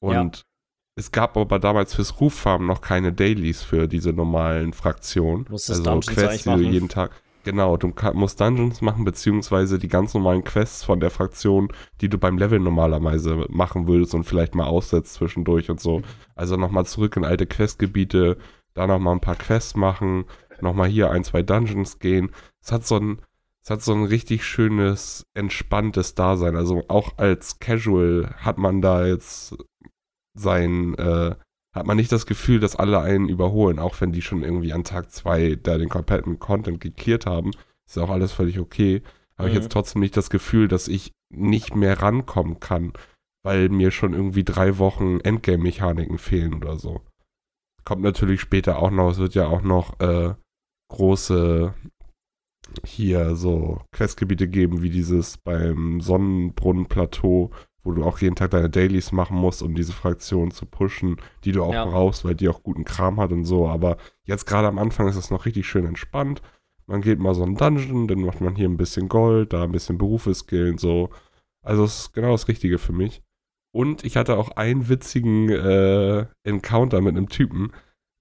Und 0.00 0.44
es 0.96 1.12
gab 1.12 1.36
aber 1.36 1.58
damals 1.58 1.94
fürs 1.94 2.20
Ruffarm 2.20 2.66
noch 2.66 2.80
keine 2.80 3.12
Dailies 3.12 3.62
für 3.62 3.86
diese 3.86 4.12
normalen 4.12 4.72
Fraktionen. 4.72 5.46
Musstest 5.48 5.80
also 5.80 5.90
Dungeons 5.90 6.16
Quests, 6.16 6.44
die 6.44 6.50
du 6.50 6.70
jeden 6.70 6.88
Tag. 6.88 7.22
Genau, 7.44 7.76
du 7.76 7.92
musst 8.14 8.40
Dungeons 8.40 8.80
machen, 8.80 9.04
beziehungsweise 9.04 9.78
die 9.78 9.86
ganz 9.86 10.14
normalen 10.14 10.42
Quests 10.42 10.82
von 10.82 10.98
der 10.98 11.10
Fraktion, 11.10 11.68
die 12.00 12.08
du 12.08 12.18
beim 12.18 12.38
Level 12.38 12.58
normalerweise 12.58 13.46
machen 13.50 13.86
würdest 13.86 14.14
und 14.14 14.24
vielleicht 14.24 14.56
mal 14.56 14.66
aussetzt 14.66 15.14
zwischendurch 15.14 15.70
und 15.70 15.78
so. 15.78 16.02
Also 16.34 16.56
nochmal 16.56 16.86
zurück 16.86 17.16
in 17.16 17.24
alte 17.24 17.46
Questgebiete, 17.46 18.36
da 18.74 18.86
nochmal 18.88 19.14
ein 19.14 19.20
paar 19.20 19.36
Quests 19.36 19.76
machen, 19.76 20.24
nochmal 20.62 20.88
hier 20.88 21.10
ein, 21.10 21.24
zwei 21.24 21.42
Dungeons 21.42 21.98
gehen. 21.98 22.30
Es 22.62 22.72
hat 22.72 22.86
so 22.86 22.96
ein, 22.96 23.22
es 23.62 23.70
hat 23.70 23.82
so 23.82 23.92
ein 23.94 24.04
richtig 24.04 24.44
schönes, 24.44 25.24
entspanntes 25.34 26.14
Dasein. 26.14 26.56
Also 26.56 26.84
auch 26.88 27.18
als 27.18 27.58
Casual 27.58 28.34
hat 28.38 28.58
man 28.58 28.80
da 28.80 29.06
jetzt 29.06 29.56
sein, 30.34 30.94
äh, 30.96 31.34
hat 31.74 31.86
man 31.86 31.96
nicht 31.96 32.12
das 32.12 32.26
Gefühl, 32.26 32.60
dass 32.60 32.76
alle 32.76 33.00
einen 33.00 33.28
überholen, 33.28 33.78
auch 33.78 34.00
wenn 34.00 34.12
die 34.12 34.22
schon 34.22 34.42
irgendwie 34.42 34.72
an 34.72 34.84
Tag 34.84 35.10
zwei 35.10 35.56
da 35.56 35.78
den 35.78 35.88
kompletten 35.88 36.38
Content 36.38 36.80
geklärt 36.80 37.26
haben. 37.26 37.50
Ist 37.86 37.96
ja 37.96 38.02
auch 38.02 38.10
alles 38.10 38.32
völlig 38.32 38.58
okay. 38.58 39.02
Habe 39.38 39.48
ich 39.48 39.54
Mhm. 39.54 39.60
jetzt 39.62 39.72
trotzdem 39.72 40.00
nicht 40.00 40.16
das 40.16 40.30
Gefühl, 40.30 40.68
dass 40.68 40.88
ich 40.88 41.12
nicht 41.30 41.74
mehr 41.74 42.00
rankommen 42.00 42.60
kann, 42.60 42.92
weil 43.42 43.68
mir 43.68 43.90
schon 43.90 44.14
irgendwie 44.14 44.44
drei 44.44 44.78
Wochen 44.78 45.20
Endgame-Mechaniken 45.20 46.18
fehlen 46.18 46.54
oder 46.54 46.76
so. 46.76 47.02
Kommt 47.84 48.02
natürlich 48.02 48.40
später 48.40 48.78
auch 48.78 48.90
noch, 48.90 49.10
es 49.10 49.18
wird 49.18 49.34
ja 49.34 49.46
auch 49.46 49.62
noch 49.62 50.00
äh, 50.00 50.34
große 50.88 51.74
hier 52.84 53.36
so 53.36 53.80
Questgebiete 53.92 54.48
geben, 54.48 54.82
wie 54.82 54.90
dieses 54.90 55.38
beim 55.38 56.00
Sonnenbrunnenplateau, 56.00 57.50
wo 57.84 57.92
du 57.92 58.04
auch 58.04 58.18
jeden 58.18 58.34
Tag 58.34 58.50
deine 58.50 58.68
Dailies 58.68 59.12
machen 59.12 59.36
musst, 59.36 59.62
um 59.62 59.74
diese 59.74 59.92
Fraktion 59.92 60.50
zu 60.50 60.66
pushen, 60.66 61.16
die 61.44 61.52
du 61.52 61.62
auch 61.62 61.72
Ja. 61.72 61.84
brauchst, 61.84 62.24
weil 62.24 62.34
die 62.34 62.48
auch 62.48 62.62
guten 62.62 62.84
Kram 62.84 63.20
hat 63.20 63.30
und 63.32 63.44
so. 63.44 63.68
Aber 63.68 63.96
jetzt 64.24 64.46
gerade 64.46 64.66
am 64.68 64.78
Anfang 64.78 65.06
ist 65.08 65.16
es 65.16 65.30
noch 65.30 65.46
richtig 65.46 65.66
schön 65.68 65.86
entspannt. 65.86 66.42
Man 66.86 67.00
geht 67.00 67.18
mal 67.18 67.34
so 67.34 67.42
einen 67.44 67.56
Dungeon, 67.56 68.08
dann 68.08 68.20
macht 68.22 68.40
man 68.40 68.56
hier 68.56 68.68
ein 68.68 68.76
bisschen 68.76 69.08
Gold, 69.08 69.52
da 69.52 69.64
ein 69.64 69.72
bisschen 69.72 69.98
Berufe 69.98 70.34
skillen, 70.34 70.78
so. 70.78 71.10
Also 71.62 71.84
es 71.84 71.98
ist 72.00 72.12
genau 72.12 72.32
das 72.32 72.48
Richtige 72.48 72.78
für 72.78 72.92
mich. 72.92 73.22
Und 73.72 74.04
ich 74.04 74.16
hatte 74.16 74.36
auch 74.38 74.50
einen 74.52 74.88
witzigen 74.88 75.48
äh, 75.50 76.26
Encounter 76.44 77.00
mit 77.00 77.16
einem 77.16 77.28
Typen. 77.28 77.72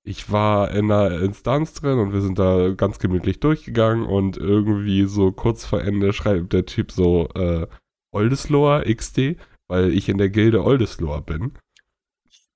Ich 0.07 0.31
war 0.31 0.69
in 0.69 0.91
einer 0.91 1.19
Instanz 1.19 1.73
drin 1.73 1.97
und 1.97 2.13
wir 2.13 2.21
sind 2.21 2.37
da 2.37 2.69
ganz 2.75 2.99
gemütlich 2.99 3.39
durchgegangen 3.39 4.05
und 4.05 4.37
irgendwie 4.37 5.05
so 5.05 5.31
kurz 5.31 5.65
vor 5.65 5.81
Ende 5.81 6.13
schreibt 6.13 6.53
der 6.53 6.67
Typ 6.67 6.91
so 6.91 7.27
äh, 7.33 7.65
Oldesloher 8.11 8.83
XD, 8.85 9.35
weil 9.67 9.91
ich 9.91 10.07
in 10.07 10.19
der 10.19 10.29
Gilde 10.29 10.63
Oldesloher 10.63 11.21
bin. 11.21 11.53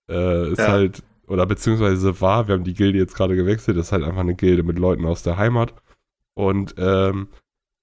Äh, 0.08 0.52
ist 0.52 0.60
Ja. 0.60 0.68
halt, 0.68 1.02
oder 1.28 1.48
beziehungsweise 1.48 2.22
war, 2.22 2.48
wir 2.48 2.54
haben 2.54 2.64
die 2.64 2.76
Gilde 2.76 3.00
jetzt 3.00 3.16
gerade 3.16 3.36
gewechselt, 3.36 3.78
ist 3.78 3.92
halt 3.92 4.04
einfach 4.04 4.22
eine 4.22 4.36
Gilde 4.36 4.62
mit 4.62 4.78
Leuten 4.78 5.06
aus 5.06 5.24
der 5.24 5.38
Heimat. 5.38 5.74
Und 6.36 6.76
ähm, 6.78 7.30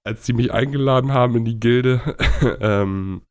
als 0.05 0.25
die 0.27 0.33
mich 0.33 0.53
eingeladen 0.53 1.13
haben 1.13 1.35
in 1.35 1.45
die 1.45 1.59
Gilde, 1.59 2.01
ähm, 2.61 3.23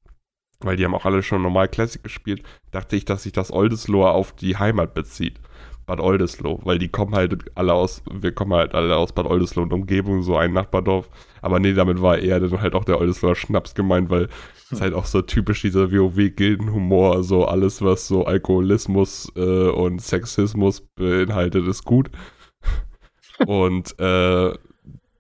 weil 0.59 0.75
die 0.75 0.83
haben 0.83 0.95
auch 0.95 1.05
alle 1.05 1.23
schon 1.23 1.41
normal 1.41 1.69
Classic 1.69 2.03
gespielt, 2.03 2.43
dachte 2.71 2.97
ich, 2.97 3.05
dass 3.05 3.23
sich 3.23 3.31
das 3.31 3.53
Oldesloe 3.53 4.09
auf 4.09 4.33
die 4.33 4.57
Heimat 4.57 4.93
bezieht. 4.93 5.39
Bad 5.85 5.99
Oldesloe, 5.99 6.59
weil 6.63 6.79
die 6.79 6.87
kommen 6.87 7.13
halt 7.13 7.45
alle 7.55 7.73
aus, 7.73 8.01
wir 8.11 8.31
kommen 8.31 8.53
halt 8.53 8.73
alle 8.73 8.95
aus 8.95 9.13
Bad 9.13 9.27
Oldesloe 9.27 9.63
und 9.63 9.73
Umgebung, 9.73 10.23
so 10.23 10.35
ein 10.35 10.53
Nachbardorf. 10.53 11.09
Aber 11.41 11.59
nee, 11.59 11.73
damit 11.73 12.01
war 12.01 12.17
eher 12.17 12.39
dann 12.39 12.61
halt 12.61 12.73
auch 12.73 12.85
der 12.85 12.99
Oldesloer 12.99 13.35
Schnaps 13.35 13.75
gemeint, 13.75 14.09
weil 14.09 14.29
es 14.71 14.81
halt 14.81 14.93
auch 14.93 15.05
so 15.05 15.21
typisch 15.21 15.61
dieser 15.61 15.91
WoW-Gildenhumor, 15.91 17.23
so 17.23 17.45
alles, 17.45 17.81
was 17.81 18.07
so 18.07 18.25
Alkoholismus 18.25 19.31
äh, 19.35 19.69
und 19.69 20.01
Sexismus 20.01 20.81
beinhaltet, 20.81 21.67
ist 21.67 21.85
gut. 21.85 22.09
und 23.45 23.99
äh, 23.99 24.53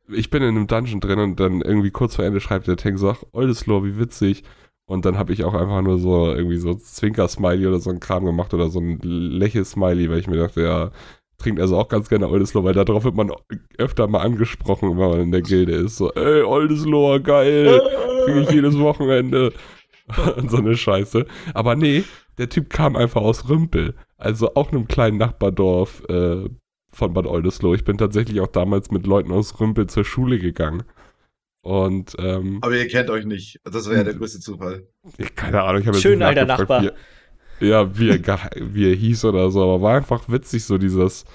ich 0.09 0.29
bin 0.29 0.43
in 0.43 0.49
einem 0.49 0.67
Dungeon 0.67 0.99
drin 0.99 1.19
und 1.19 1.39
dann 1.39 1.61
irgendwie 1.61 1.91
kurz 1.91 2.15
vor 2.15 2.25
Ende 2.25 2.39
schreibt 2.39 2.67
der 2.67 2.77
Tank 2.77 2.97
so, 2.99 3.09
ach, 3.09 3.23
Oldesloe, 3.31 3.83
wie 3.83 3.99
witzig. 3.99 4.43
Und 4.87 5.05
dann 5.05 5.17
habe 5.17 5.33
ich 5.33 5.43
auch 5.43 5.53
einfach 5.53 5.81
nur 5.81 5.97
so 5.97 6.31
irgendwie 6.31 6.57
so 6.57 6.75
Zwinker-Smiley 6.75 7.67
oder 7.67 7.79
so 7.79 7.89
ein 7.89 7.99
Kram 7.99 8.25
gemacht 8.25 8.53
oder 8.53 8.69
so 8.69 8.79
ein 8.79 8.99
Lächel-Smiley, 9.01 10.09
weil 10.09 10.19
ich 10.19 10.27
mir 10.27 10.37
dachte, 10.37 10.61
ja, 10.61 10.91
trinkt 11.37 11.59
also 11.59 11.77
auch 11.77 11.87
ganz 11.87 12.07
gerne 12.07 12.29
Oldesloe, 12.29 12.63
weil 12.63 12.73
darauf 12.73 13.03
wird 13.03 13.15
man 13.15 13.31
öfter 13.77 14.07
mal 14.07 14.21
angesprochen, 14.21 14.91
wenn 14.91 15.09
man 15.09 15.19
in 15.21 15.31
der 15.31 15.41
Gilde 15.41 15.73
ist. 15.73 15.97
So, 15.97 16.11
ey, 16.13 16.43
Oldesloe, 16.43 17.21
geil, 17.21 17.81
trinke 18.25 18.41
ich 18.41 18.51
jedes 18.51 18.77
Wochenende. 18.79 19.53
und 20.37 20.51
so 20.51 20.57
eine 20.57 20.75
Scheiße. 20.75 21.25
Aber 21.53 21.75
nee, 21.75 22.03
der 22.37 22.49
Typ 22.49 22.69
kam 22.69 22.95
einfach 22.95 23.21
aus 23.21 23.49
Rümpel. 23.49 23.95
Also 24.17 24.55
auch 24.55 24.71
einem 24.71 24.87
kleinen 24.87 25.17
Nachbardorf 25.17 26.03
äh, 26.09 26.49
von 26.91 27.13
Bad 27.13 27.25
Oldesloe. 27.25 27.75
Ich 27.75 27.85
bin 27.85 27.97
tatsächlich 27.97 28.39
auch 28.41 28.47
damals 28.47 28.91
mit 28.91 29.05
Leuten 29.05 29.31
aus 29.31 29.59
Rümpel 29.59 29.87
zur 29.87 30.05
Schule 30.05 30.39
gegangen. 30.39 30.83
Und, 31.65 32.15
ähm, 32.19 32.59
Aber 32.61 32.75
ihr 32.75 32.87
kennt 32.87 33.09
euch 33.09 33.25
nicht. 33.25 33.59
Das 33.63 33.87
wäre 33.87 33.97
ja 33.97 34.03
der 34.03 34.13
größte 34.13 34.39
Zufall. 34.39 34.83
ich, 35.17 35.33
keine 35.33 35.63
Ahnung, 35.63 35.81
ich 35.81 35.87
habe 35.87 35.97
jetzt 35.97 36.03
Schön, 36.03 36.19
nicht 36.19 36.27
alter 36.27 36.45
Nachbar. 36.45 36.91
Wie, 37.59 37.65
ja, 37.65 37.97
wie 37.97 38.09
er, 38.11 38.49
wie 38.61 38.91
er 38.91 38.95
hieß 38.95 39.25
oder 39.25 39.49
so, 39.49 39.63
aber 39.63 39.81
war 39.81 39.97
einfach 39.97 40.29
witzig, 40.29 40.63
so 40.63 40.77
dieses. 40.77 41.25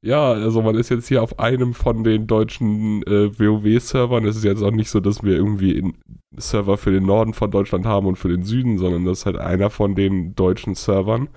Ja, 0.00 0.32
also 0.32 0.62
man 0.62 0.76
ist 0.76 0.88
jetzt 0.88 1.08
hier 1.08 1.22
auf 1.22 1.38
einem 1.40 1.74
von 1.74 2.04
den 2.04 2.26
deutschen 2.26 3.02
äh, 3.02 3.38
WoW-Servern. 3.38 4.24
Es 4.24 4.36
ist 4.36 4.44
jetzt 4.44 4.62
auch 4.62 4.70
nicht 4.70 4.88
so, 4.88 5.00
dass 5.00 5.22
wir 5.22 5.34
irgendwie 5.34 5.72
in 5.72 5.92
Server 6.38 6.78
für 6.78 6.92
den 6.92 7.04
Norden 7.04 7.34
von 7.34 7.50
Deutschland 7.50 7.84
haben 7.84 8.06
und 8.06 8.16
für 8.16 8.28
den 8.28 8.44
Süden, 8.44 8.78
sondern 8.78 9.04
das 9.04 9.18
ist 9.18 9.26
halt 9.26 9.36
einer 9.36 9.68
von 9.68 9.94
den 9.94 10.34
deutschen 10.34 10.74
Servern. 10.74 11.28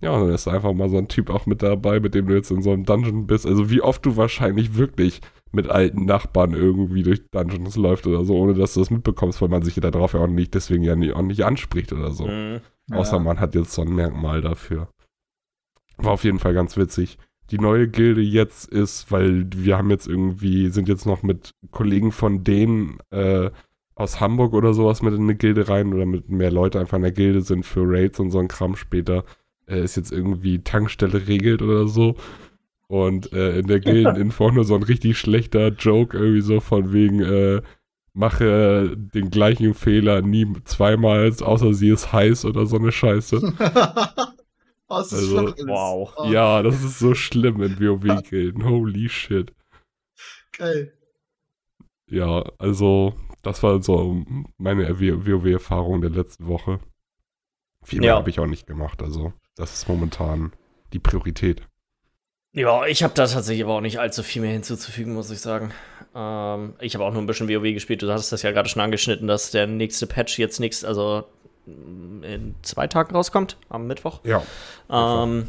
Ja, 0.00 0.12
und 0.12 0.20
dann 0.20 0.34
ist 0.34 0.46
einfach 0.46 0.72
mal 0.72 0.88
so 0.88 0.98
ein 0.98 1.08
Typ 1.08 1.30
auch 1.30 1.46
mit 1.46 1.64
dabei, 1.64 1.98
mit 1.98 2.14
dem 2.14 2.28
du 2.28 2.34
jetzt 2.34 2.52
in 2.52 2.62
so 2.62 2.70
einem 2.70 2.84
Dungeon 2.84 3.26
bist. 3.26 3.44
Also 3.44 3.70
wie 3.70 3.82
oft 3.82 4.06
du 4.06 4.16
wahrscheinlich 4.16 4.76
wirklich 4.76 5.20
mit 5.52 5.68
alten 5.68 6.04
Nachbarn 6.04 6.52
irgendwie 6.54 7.02
durch 7.02 7.28
Dungeons 7.30 7.76
läuft 7.76 8.06
oder 8.06 8.24
so, 8.24 8.36
ohne 8.36 8.54
dass 8.54 8.74
du 8.74 8.80
das 8.80 8.90
mitbekommst, 8.90 9.40
weil 9.42 9.48
man 9.48 9.62
sich 9.62 9.74
da 9.74 9.90
drauf 9.90 10.12
ja 10.12 10.20
auch 10.20 10.26
nicht, 10.28 10.54
deswegen 10.54 10.82
ja 10.84 10.94
nie, 10.96 11.12
auch 11.12 11.22
nicht 11.22 11.44
anspricht 11.44 11.92
oder 11.92 12.10
so. 12.12 12.26
Mhm. 12.26 12.60
Außer 12.92 13.16
Ja. 13.16 13.22
man 13.22 13.40
hat 13.40 13.54
jetzt 13.54 13.72
so 13.72 13.82
ein 13.82 13.94
Merkmal 13.94 14.40
dafür. 14.42 14.88
War 15.98 16.12
auf 16.12 16.24
jeden 16.24 16.38
Fall 16.38 16.54
ganz 16.54 16.76
witzig. 16.76 17.18
Die 17.50 17.58
neue 17.58 17.88
Gilde 17.88 18.20
jetzt 18.20 18.68
ist, 18.68 19.10
weil 19.10 19.46
wir 19.54 19.76
haben 19.76 19.90
jetzt 19.90 20.06
irgendwie, 20.06 20.68
sind 20.68 20.88
jetzt 20.88 21.04
noch 21.04 21.22
mit 21.22 21.50
Kollegen 21.72 22.12
von 22.12 22.44
denen 22.44 22.98
äh, 23.10 23.50
aus 23.96 24.20
Hamburg 24.20 24.54
oder 24.54 24.72
sowas 24.72 25.02
mit 25.02 25.12
in 25.14 25.22
eine 25.22 25.34
Gilde 25.34 25.68
rein 25.68 25.92
oder 25.92 26.06
mit 26.06 26.28
mehr 26.30 26.50
Leute 26.52 26.78
einfach 26.80 26.96
in 26.96 27.02
der 27.02 27.12
Gilde 27.12 27.42
sind 27.42 27.66
für 27.66 27.82
Raids 27.84 28.20
und 28.20 28.30
so 28.30 28.38
ein 28.38 28.48
Kram 28.48 28.76
später. 28.76 29.24
Äh, 29.66 29.82
ist 29.82 29.96
jetzt 29.96 30.12
irgendwie 30.12 30.62
Tankstelle 30.62 31.26
regelt 31.26 31.60
oder 31.60 31.86
so. 31.88 32.14
Und 32.90 33.32
äh, 33.32 33.60
in 33.60 33.68
der 33.68 33.78
Gildeninfo 33.78 34.46
auch 34.48 34.52
nur 34.52 34.64
so 34.64 34.74
ein 34.74 34.82
richtig 34.82 35.16
schlechter 35.16 35.68
Joke, 35.68 36.18
irgendwie 36.18 36.40
so 36.40 36.58
von 36.58 36.92
wegen, 36.92 37.20
äh, 37.22 37.62
mache 38.14 38.96
den 38.96 39.30
gleichen 39.30 39.74
Fehler 39.74 40.22
nie 40.22 40.44
zweimal, 40.64 41.32
außer 41.40 41.72
sie 41.72 41.90
ist 41.90 42.12
heiß 42.12 42.44
oder 42.46 42.66
so 42.66 42.78
eine 42.78 42.90
Scheiße. 42.90 43.36
oh, 44.88 44.98
es 44.98 45.12
ist 45.12 45.18
Also, 45.32 45.52
schlimm. 45.52 45.68
wow. 45.68 46.12
Oh, 46.16 46.24
Ja, 46.32 46.64
das 46.64 46.82
ist 46.82 46.98
so 46.98 47.14
schlimm 47.14 47.62
in 47.62 47.78
WoW-Gilden. 47.78 48.64
Holy 48.68 49.08
shit. 49.08 49.52
Geil. 50.58 50.92
Ja, 52.08 52.42
also, 52.58 53.14
das 53.42 53.62
war 53.62 53.80
so 53.84 54.24
meine 54.58 54.88
WoW-Erfahrung 54.98 56.00
der 56.00 56.10
letzten 56.10 56.48
Woche. 56.48 56.80
Viel 57.84 58.00
mehr 58.00 58.08
Ja. 58.08 58.16
habe 58.16 58.30
ich 58.30 58.40
auch 58.40 58.46
nicht 58.48 58.66
gemacht. 58.66 59.00
Also, 59.00 59.32
das 59.54 59.74
ist 59.74 59.88
momentan 59.88 60.50
die 60.92 60.98
Priorität. 60.98 61.68
Ja, 62.52 62.84
ich 62.86 63.02
habe 63.02 63.14
da 63.14 63.26
tatsächlich 63.26 63.64
aber 63.64 63.74
auch 63.74 63.80
nicht 63.80 64.00
allzu 64.00 64.22
viel 64.22 64.42
mehr 64.42 64.52
hinzuzufügen, 64.52 65.14
muss 65.14 65.30
ich 65.30 65.40
sagen. 65.40 65.72
Ähm, 66.14 66.74
ich 66.80 66.94
habe 66.94 67.04
auch 67.04 67.12
nur 67.12 67.22
ein 67.22 67.26
bisschen 67.26 67.48
WoW 67.48 67.62
gespielt. 67.74 68.02
Du 68.02 68.10
hattest 68.10 68.32
das 68.32 68.42
ja 68.42 68.50
gerade 68.50 68.68
schon 68.68 68.82
angeschnitten, 68.82 69.28
dass 69.28 69.52
der 69.52 69.66
nächste 69.68 70.06
Patch 70.06 70.38
jetzt 70.38 70.58
nächst, 70.58 70.84
also 70.84 71.24
mm, 71.66 72.24
in 72.24 72.54
zwei 72.62 72.88
Tagen 72.88 73.14
rauskommt, 73.14 73.56
am 73.68 73.86
Mittwoch. 73.86 74.20
Ja. 74.24 74.42
Ähm, 74.90 75.46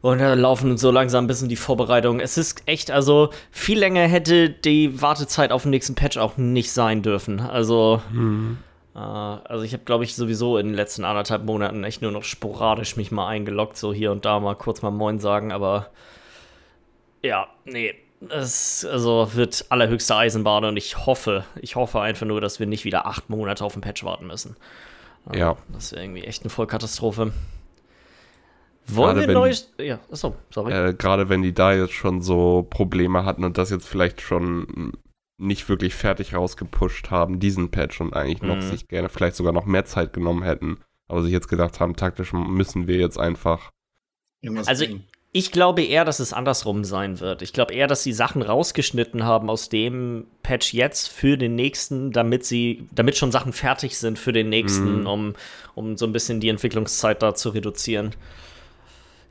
und 0.00 0.18
da 0.18 0.34
laufen 0.34 0.76
so 0.76 0.90
langsam 0.90 1.24
ein 1.24 1.28
bisschen 1.28 1.48
die 1.48 1.56
Vorbereitungen. 1.56 2.20
Es 2.20 2.36
ist 2.36 2.64
echt, 2.66 2.90
also 2.90 3.30
viel 3.52 3.78
länger 3.78 4.06
hätte 4.08 4.50
die 4.50 5.00
Wartezeit 5.00 5.52
auf 5.52 5.62
den 5.62 5.70
nächsten 5.70 5.94
Patch 5.94 6.18
auch 6.18 6.36
nicht 6.36 6.72
sein 6.72 7.02
dürfen. 7.02 7.40
Also, 7.40 8.02
Hm. 8.10 8.58
Äh, 8.94 8.98
also 8.98 9.64
ich 9.64 9.72
habe, 9.72 9.84
glaube 9.84 10.04
ich, 10.04 10.14
sowieso 10.14 10.58
in 10.58 10.66
den 10.66 10.74
letzten 10.74 11.04
anderthalb 11.04 11.44
Monaten 11.44 11.84
echt 11.84 12.02
nur 12.02 12.12
noch 12.12 12.24
sporadisch 12.24 12.96
mich 12.96 13.10
mal 13.10 13.26
eingeloggt, 13.28 13.76
so 13.76 13.92
hier 13.92 14.12
und 14.12 14.24
da 14.24 14.40
mal 14.40 14.54
kurz 14.54 14.82
mal 14.82 14.90
Moin 14.90 15.18
sagen, 15.18 15.52
aber 15.52 15.90
ja, 17.22 17.48
nee. 17.64 17.94
Es 18.30 18.86
also 18.86 19.30
wird 19.34 19.66
allerhöchste 19.68 20.16
Eisenbahn 20.16 20.64
und 20.64 20.76
ich 20.76 21.04
hoffe, 21.06 21.44
ich 21.60 21.76
hoffe 21.76 22.00
einfach 22.00 22.26
nur, 22.26 22.40
dass 22.40 22.58
wir 22.58 22.66
nicht 22.66 22.84
wieder 22.84 23.06
acht 23.06 23.28
Monate 23.28 23.64
auf 23.64 23.74
den 23.74 23.82
Patch 23.82 24.02
warten 24.04 24.26
müssen. 24.26 24.56
Äh, 25.30 25.38
Ja. 25.38 25.56
Das 25.72 25.92
wäre 25.92 26.04
irgendwie 26.04 26.24
echt 26.24 26.42
eine 26.42 26.50
Vollkatastrophe. 26.50 27.32
Wollen 28.86 29.16
Gerade 29.16 29.28
wir 29.28 29.34
neues. 29.34 29.72
Ja, 29.78 29.98
achso, 30.10 30.36
sorry. 30.50 30.72
Äh, 30.72 30.94
Gerade 30.94 31.28
wenn 31.28 31.42
die 31.42 31.52
da 31.54 31.72
jetzt 31.72 31.94
schon 31.94 32.22
so 32.22 32.66
Probleme 32.68 33.24
hatten 33.24 33.44
und 33.44 33.58
das 33.58 33.70
jetzt 33.70 33.88
vielleicht 33.88 34.20
schon 34.20 34.92
nicht 35.36 35.68
wirklich 35.68 35.94
fertig 35.94 36.34
rausgepusht 36.34 37.10
haben, 37.10 37.40
diesen 37.40 37.70
Patch 37.70 38.00
und 38.00 38.14
eigentlich 38.14 38.42
noch 38.42 38.56
Mhm. 38.56 38.62
sich 38.62 38.88
gerne 38.88 39.08
vielleicht 39.08 39.36
sogar 39.36 39.52
noch 39.52 39.66
mehr 39.66 39.84
Zeit 39.84 40.12
genommen 40.12 40.42
hätten, 40.44 40.78
aber 41.08 41.22
sich 41.22 41.32
jetzt 41.32 41.48
gedacht 41.48 41.80
haben, 41.80 41.96
taktisch 41.96 42.32
müssen 42.32 42.86
wir 42.86 42.96
jetzt 42.96 43.18
einfach. 43.18 43.70
Irgendwas 44.40 44.68
Also, 44.68 44.84
bringen. 44.86 45.04
Ich 45.36 45.50
glaube 45.50 45.82
eher, 45.82 46.04
dass 46.04 46.20
es 46.20 46.32
andersrum 46.32 46.84
sein 46.84 47.18
wird. 47.18 47.42
Ich 47.42 47.52
glaube 47.52 47.74
eher, 47.74 47.88
dass 47.88 48.04
sie 48.04 48.12
Sachen 48.12 48.40
rausgeschnitten 48.40 49.24
haben 49.24 49.50
aus 49.50 49.68
dem 49.68 50.28
Patch 50.44 50.72
jetzt 50.72 51.08
für 51.08 51.36
den 51.36 51.56
nächsten, 51.56 52.12
damit 52.12 52.44
sie, 52.44 52.86
damit 52.92 53.16
schon 53.16 53.32
Sachen 53.32 53.52
fertig 53.52 53.98
sind 53.98 54.16
für 54.16 54.32
den 54.32 54.48
nächsten, 54.48 55.00
Mhm. 55.00 55.06
um, 55.08 55.34
um 55.74 55.96
so 55.96 56.06
ein 56.06 56.12
bisschen 56.12 56.38
die 56.38 56.48
Entwicklungszeit 56.50 57.20
da 57.20 57.34
zu 57.34 57.48
reduzieren. 57.48 58.14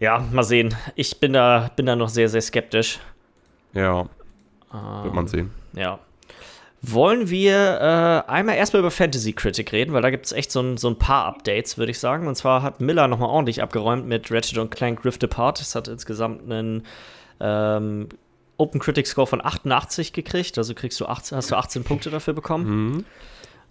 Ja, 0.02 0.20
mal 0.34 0.44
sehen. 0.44 0.76
Ich 0.96 1.22
bin 1.22 1.32
da, 1.32 1.72
bin 1.78 1.86
da 1.86 1.96
noch 1.96 2.10
sehr, 2.10 2.28
sehr 2.28 2.42
skeptisch. 2.42 3.00
Ja, 3.74 4.10
Ähm, 4.74 5.04
wird 5.04 5.14
man 5.14 5.28
sehen. 5.28 5.52
Ja. 5.74 6.00
Wollen 6.82 7.30
wir 7.30 8.26
äh, 8.28 8.30
einmal 8.30 8.56
erstmal 8.56 8.82
über 8.82 8.92
Fantasy 8.92 9.32
Critic 9.32 9.72
reden, 9.72 9.94
weil 9.94 10.02
da 10.02 10.10
gibt 10.10 10.26
es 10.26 10.34
echt 10.34 10.52
so 10.52 10.60
ein, 10.60 10.78
so 10.78 10.90
ein 10.90 10.98
paar 10.98 11.26
Updates, 11.26 11.78
würde 11.78 11.92
ich 11.92 12.00
sagen. 12.00 12.28
Und 12.28 12.36
zwar 12.36 12.62
hat 12.62 12.82
Miller 12.82 13.08
nochmal 13.08 13.30
ordentlich 13.30 13.62
abgeräumt 13.62 14.06
mit 14.06 14.30
Ratchet 14.32 14.58
und 14.58 14.70
Clank 14.70 15.06
Rift 15.06 15.24
Apart. 15.24 15.62
Es 15.62 15.76
hat 15.76 15.88
insgesamt 15.88 16.44
einen 16.44 16.86
ähm, 17.40 18.10
Open 18.58 18.82
Critic 18.82 19.08
Score 19.08 19.28
von 19.28 19.44
88 19.44 20.12
gekriegt. 20.12 20.58
Also 20.58 20.74
kriegst 20.74 21.00
du 21.00 21.06
18, 21.06 21.38
hast 21.38 21.52
du 21.52 21.56
18 21.56 21.86
Punkte 21.86 22.10
dafür 22.10 22.34
bekommen. 22.34 22.66
Mhm. 22.96 23.06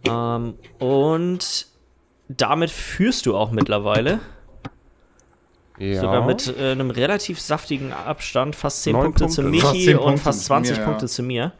Ähm, 0.08 0.54
und 0.78 1.66
damit 2.28 2.70
führst 2.70 3.26
du 3.26 3.36
auch 3.36 3.50
mittlerweile. 3.50 4.20
Ja. 5.78 6.00
Sogar 6.00 6.26
mit 6.26 6.54
äh, 6.58 6.72
einem 6.72 6.90
relativ 6.90 7.40
saftigen 7.40 7.92
Abstand, 7.92 8.54
fast 8.54 8.82
10 8.82 8.92
Neun 8.92 9.04
Punkte 9.04 9.28
zu 9.28 9.42
Punkte. 9.42 9.60
Fast 9.60 9.72
Michi 9.74 9.84
10 9.86 9.96
und 9.96 10.04
Punkte 10.04 10.22
fast 10.22 10.40
zu 10.40 10.46
20 10.46 10.76
mir, 10.76 10.80
ja. 10.82 10.86
Punkte 10.88 11.06
zu 11.08 11.22
mir. 11.22 11.52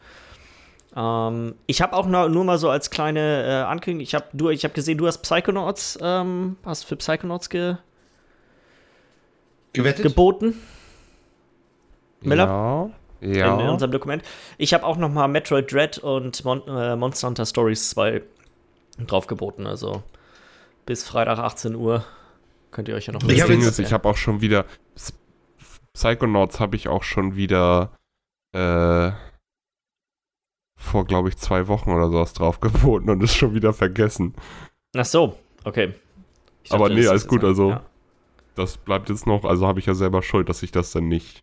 Ähm, 0.95 1.55
ich 1.65 1.81
habe 1.81 1.93
auch 1.93 2.05
nur, 2.05 2.29
nur 2.29 2.43
mal 2.43 2.57
so 2.57 2.69
als 2.69 2.89
kleine 2.91 3.43
äh, 3.43 3.51
Ankündigung, 3.69 4.03
ich 4.03 4.13
habe 4.13 4.25
du, 4.33 4.49
ich 4.49 4.63
hab 4.63 4.73
gesehen, 4.73 4.97
du 4.97 5.07
hast 5.07 5.19
Psychonauts, 5.19 5.97
ähm, 6.01 6.57
hast 6.63 6.85
für 6.85 6.95
Psychonauts 6.95 7.49
ge 7.49 7.75
Gewettet? 9.73 10.03
geboten 10.03 10.53
Miller? 12.21 12.45
Ja. 12.45 12.89
in, 13.21 13.33
Ja. 13.33 13.59
in 13.59 13.69
unserem 13.69 13.91
Dokument. 13.91 14.23
Ich 14.59 14.73
habe 14.73 14.85
auch 14.85 14.97
noch 14.97 15.09
mal 15.09 15.27
Metroid 15.27 15.71
Dread 15.71 15.97
und 15.97 16.45
Mon 16.45 16.61
äh, 16.67 16.95
Monster 16.95 17.27
Hunter 17.27 17.45
Stories 17.45 17.89
2 17.89 18.21
drauf 19.07 19.25
geboten, 19.25 19.65
also 19.65 20.03
bis 20.85 21.03
Freitag 21.03 21.39
18 21.39 21.75
Uhr 21.75 22.05
könnt 22.73 22.87
ihr 22.89 22.95
euch 22.95 23.05
ja 23.05 23.13
noch 23.13 23.21
das 23.23 23.39
hab 23.41 23.47
Ding 23.47 23.61
ist, 23.61 23.79
ich 23.79 23.93
habe 23.93 24.07
auch 24.09 24.17
schon 24.17 24.41
wieder 24.41 24.65
Psychonauts 25.93 26.59
habe 26.59 26.75
ich 26.75 26.87
auch 26.87 27.03
schon 27.03 27.35
wieder 27.35 27.95
äh, 28.53 29.11
vor, 30.75 31.05
glaube 31.05 31.29
ich, 31.29 31.37
zwei 31.37 31.67
Wochen 31.67 31.91
oder 31.91 32.09
sowas 32.09 32.33
drauf 32.33 32.59
geboten 32.59 33.09
und 33.09 33.21
ist 33.23 33.35
schon 33.35 33.53
wieder 33.53 33.73
vergessen. 33.73 34.33
Ach 34.95 35.05
so, 35.05 35.37
okay. 35.63 35.93
Ich 36.63 36.71
Aber 36.71 36.89
nee, 36.89 37.05
alles 37.07 37.27
gut, 37.27 37.43
also- 37.43 37.69
Ja. 37.71 37.85
Das 38.55 38.77
bleibt 38.77 39.09
jetzt 39.09 39.25
noch, 39.25 39.45
also 39.45 39.65
habe 39.65 39.79
ich 39.79 39.87
ja 39.87 39.95
selber 39.95 40.21
Schuld, 40.21 40.47
dass 40.47 40.61
ich 40.61 40.71
das 40.71 40.91
dann 40.91 41.07
nicht. 41.07 41.41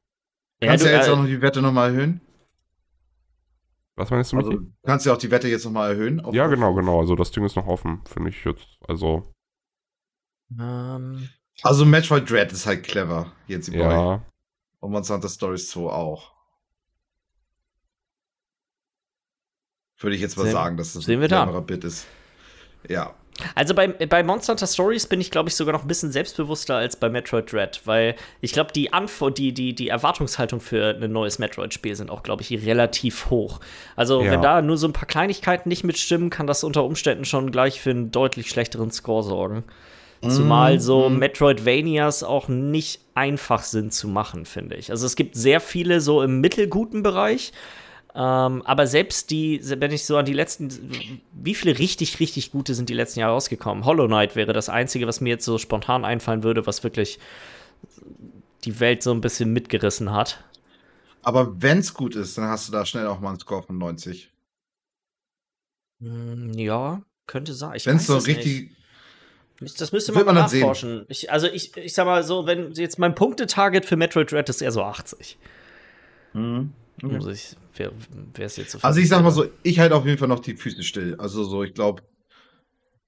Kannst 0.62 0.85
du 0.85 0.90
ja 0.90 0.99
jetzt 0.99 1.09
äh, 1.09 1.11
auch 1.11 1.16
noch 1.16 1.27
die 1.27 1.43
Wette 1.43 1.61
nochmal 1.61 1.90
erhöhen? 1.90 2.21
Was 3.97 4.11
meinst 4.11 4.31
du, 4.31 4.37
Michi? 4.37 4.49
Also, 4.51 4.62
kannst 4.85 5.07
du 5.07 5.12
auch 5.12 5.16
die 5.19 5.31
Wette 5.33 5.49
jetzt 5.49 5.64
nochmal 5.64 5.90
erhöhen? 5.90 6.21
Auf- 6.21 6.35
ja, 6.35 6.47
genau, 6.47 6.73
genau. 6.75 7.01
Also 7.01 7.16
das 7.16 7.33
Ding 7.33 7.45
ist 7.45 7.57
noch 7.57 7.66
offen, 7.66 8.01
finde 8.07 8.31
ich 8.31 8.45
jetzt. 8.45 8.79
Also, 8.87 9.25
Ähm, 10.59 11.29
Also 11.63 11.85
Metroid 11.85 12.29
Dread 12.31 12.53
ist 12.53 12.67
halt 12.67 12.83
clever, 12.85 13.33
jetzt 13.47 13.71
Boy. 13.71 13.81
ja. 13.81 14.23
Und 14.81 14.93
Monster 14.93 15.15
Hunter 15.15 15.29
Stories 15.29 15.69
2 15.71 15.81
auch. 15.91 16.33
Würde 19.99 20.17
ich 20.17 20.23
jetzt 20.23 20.37
mal 20.39 20.45
Sehen- 20.45 20.53
sagen, 20.53 20.77
dass 20.77 20.95
das 20.95 21.05
sehen 21.05 21.21
wir 21.21 21.29
da. 21.29 21.43
cleverer 21.45 21.61
Bit 21.63 21.85
ist. 21.85 22.07
Ja. 22.89 23.15
Also 23.55 23.75
bei, 23.75 23.89
bei 23.89 24.23
Monster 24.23 24.53
Hunter 24.55 24.67
Stories 24.67 25.07
bin 25.07 25.21
ich, 25.21 25.31
glaube 25.31 25.49
ich, 25.49 25.55
sogar 25.55 25.73
noch 25.75 25.83
ein 25.83 25.89
bisschen 25.89 26.13
selbstbewusster 26.13 26.77
als 26.77 26.97
bei 26.97 27.09
Metroid 27.09 27.51
Dread, 27.53 27.81
weil 27.87 28.17
ich 28.41 28.53
glaube, 28.53 28.73
die, 28.73 28.93
Anfor 28.93 29.31
die, 29.31 29.53
die, 29.53 29.75
die 29.75 29.89
Erwartungshaltung 29.89 30.61
für 30.61 30.95
ein 30.97 31.13
neues 31.13 31.39
Metroid-Spiel 31.39 31.95
sind 31.97 32.11
auch, 32.11 32.23
glaube 32.23 32.43
ich, 32.43 32.51
relativ 32.67 33.29
hoch. 33.31 33.61
Also, 33.97 34.23
Ja. 34.23 34.33
wenn 34.33 34.43
da 34.43 34.61
nur 34.63 34.77
so 34.79 34.87
ein 34.89 34.93
paar 34.93 35.07
Kleinigkeiten 35.07 35.69
nicht 35.71 35.85
mitstimmen, 35.85 36.29
kann 36.31 36.47
das 36.47 36.65
unter 36.65 36.85
Umständen 36.85 37.25
schon 37.25 37.51
gleich 37.51 37.81
für 37.81 37.91
einen 37.91 38.11
deutlich 38.11 38.49
schlechteren 38.51 38.91
Score 38.91 39.23
sorgen. 39.23 39.65
Zumal 40.26 40.80
so 40.80 41.09
Mhm. 41.09 41.18
Metroidvanias 41.18 42.22
auch 42.22 42.48
nicht 42.48 43.00
einfach 43.14 43.62
sind 43.62 43.92
zu 43.94 44.06
machen, 44.09 44.44
finde 44.44 44.76
ich. 44.76 44.90
Also 44.90 45.06
es 45.06 45.16
gibt 45.16 45.35
sehr 45.35 45.61
viele 45.61 46.00
so 46.00 46.22
im 46.22 46.40
mittelguten 46.40 47.02
Bereich, 47.02 47.52
Ähm, 48.14 48.62
aber 48.62 48.88
selbst 48.88 49.30
die, 49.30 49.61
wenn 49.64 49.92
ich 49.92 50.04
so 50.04 50.16
an 50.16 50.24
die 50.26 50.33
letzten, 50.33 50.70
wie 51.33 51.54
viele 51.54 51.78
richtig, 51.78 52.20
richtig 52.20 52.50
gute 52.52 52.74
sind 52.74 52.88
die 52.88 52.94
letzten 52.94 53.20
Jahre 53.20 53.35
rausgekommen? 53.35 53.85
Hollow 53.85 54.06
Knight 54.09 54.37
wäre 54.37 54.52
das 54.52 54.68
einzige, 54.68 55.06
was 55.06 55.20
mir 55.20 55.30
jetzt 55.30 55.44
so 55.44 55.59
spontan 55.59 56.04
einfallen 56.04 56.42
würde, 56.42 56.66
was 56.66 56.83
wirklich 56.85 57.20
die 58.64 58.80
Welt 58.80 59.02
so 59.02 59.12
ein 59.12 59.20
bisschen 59.20 59.52
mitgerissen 59.52 60.12
hat. 60.12 60.42
Aber 61.22 61.62
wenn 61.62 61.78
es 61.78 61.94
gut 61.94 62.14
ist, 62.14 62.37
dann 62.37 62.44
hast 62.48 62.68
du 62.68 62.72
da 62.72 62.85
schnell 62.85 63.06
auch 63.06 63.20
mal 63.20 63.30
einen 63.30 63.40
Score 63.40 63.62
von 63.62 63.78
90. 63.78 64.30
Hm, 66.00 66.52
ja, 66.54 67.02
könnte 67.26 67.54
sein. 67.54 67.78
Wenn 67.85 67.96
es 67.96 68.06
so 68.06 68.18
richtig. 68.18 68.62
Nicht. 68.70 68.80
Das 69.61 69.92
müsste 69.92 70.12
man, 70.12 70.25
man 70.25 70.35
mal 70.35 70.40
nachforschen. 70.42 71.05
Ich, 71.09 71.31
also 71.31 71.46
ich, 71.46 71.77
ich 71.77 71.92
sag 71.92 72.07
mal 72.07 72.23
so, 72.23 72.46
wenn 72.46 72.73
jetzt 72.73 72.99
mein 72.99 73.14
Punktetarget 73.14 73.85
für 73.85 73.96
Metroid 73.96 74.33
Dread 74.33 74.49
ist 74.49 74.62
eher 74.62 74.73
so 74.73 74.83
80. 74.83 75.38
Mhm. 76.33 76.73
Okay. 77.03 77.14
Also 77.14 77.31
ich, 77.31 77.57
wer, 77.77 77.92
wer 78.35 78.46
ist 78.46 78.57
jetzt 78.57 78.73
so 78.73 78.79
Also 78.81 79.01
ich 79.01 79.09
sag 79.09 79.23
mal 79.23 79.31
so, 79.31 79.46
ich 79.62 79.79
halte 79.79 79.94
auf 79.94 80.07
jeden 80.07 80.18
Fall 80.18 80.29
noch 80.29 80.40
die 80.40 80.57
Füße 80.57 80.83
still. 80.83 81.16
Also 81.18 81.44
so, 81.44 81.62
ich 81.62 81.75
glaube, 81.75 82.03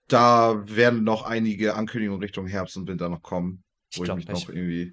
da 0.08 0.62
werden 0.66 1.04
noch 1.04 1.22
einige 1.24 1.74
Ankündigungen 1.74 2.22
Richtung 2.22 2.46
Herbst 2.46 2.76
und 2.76 2.86
Winter 2.86 3.08
noch 3.08 3.22
kommen, 3.22 3.62
wo 3.96 4.04
ich, 4.04 4.10
ich 4.10 4.14
mich 4.14 4.28
nicht. 4.28 4.48
noch 4.48 4.54
irgendwie. 4.54 4.92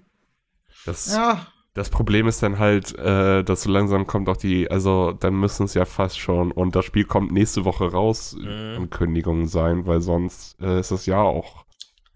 Das, 0.86 1.12
ja. 1.12 1.46
Das 1.74 1.88
Problem 1.88 2.26
ist 2.26 2.42
dann 2.42 2.58
halt, 2.58 2.98
äh, 2.98 3.44
dass 3.44 3.62
so 3.62 3.70
langsam 3.70 4.06
kommt 4.06 4.28
auch 4.28 4.36
die, 4.36 4.70
also 4.70 5.12
dann 5.12 5.34
müssen 5.34 5.64
es 5.64 5.74
ja 5.74 5.84
fast 5.84 6.18
schon 6.18 6.50
und 6.50 6.74
das 6.74 6.84
Spiel 6.84 7.04
kommt 7.04 7.30
nächste 7.32 7.64
Woche 7.64 7.92
raus, 7.92 8.34
mhm. 8.38 8.76
Ankündigungen 8.76 9.46
sein, 9.46 9.86
weil 9.86 10.00
sonst 10.00 10.60
äh, 10.60 10.80
ist 10.80 10.90
das 10.90 11.06
Jahr 11.06 11.24
auch 11.24 11.64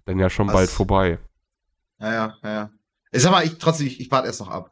dann 0.07 0.19
ja 0.19 0.29
schon 0.29 0.49
Was? 0.49 0.55
bald 0.55 0.71
vorbei. 0.71 1.19
Ja, 2.01 2.13
ja, 2.13 2.39
ja. 2.43 2.71
Ich 3.13 3.23
sag 3.23 3.31
mal, 3.31 3.45
ich 3.45 3.59
trotzdem, 3.59 3.87
ich, 3.87 4.01
ich 4.01 4.11
warte 4.11 4.27
erst 4.27 4.41
noch 4.41 4.49
ab. 4.49 4.71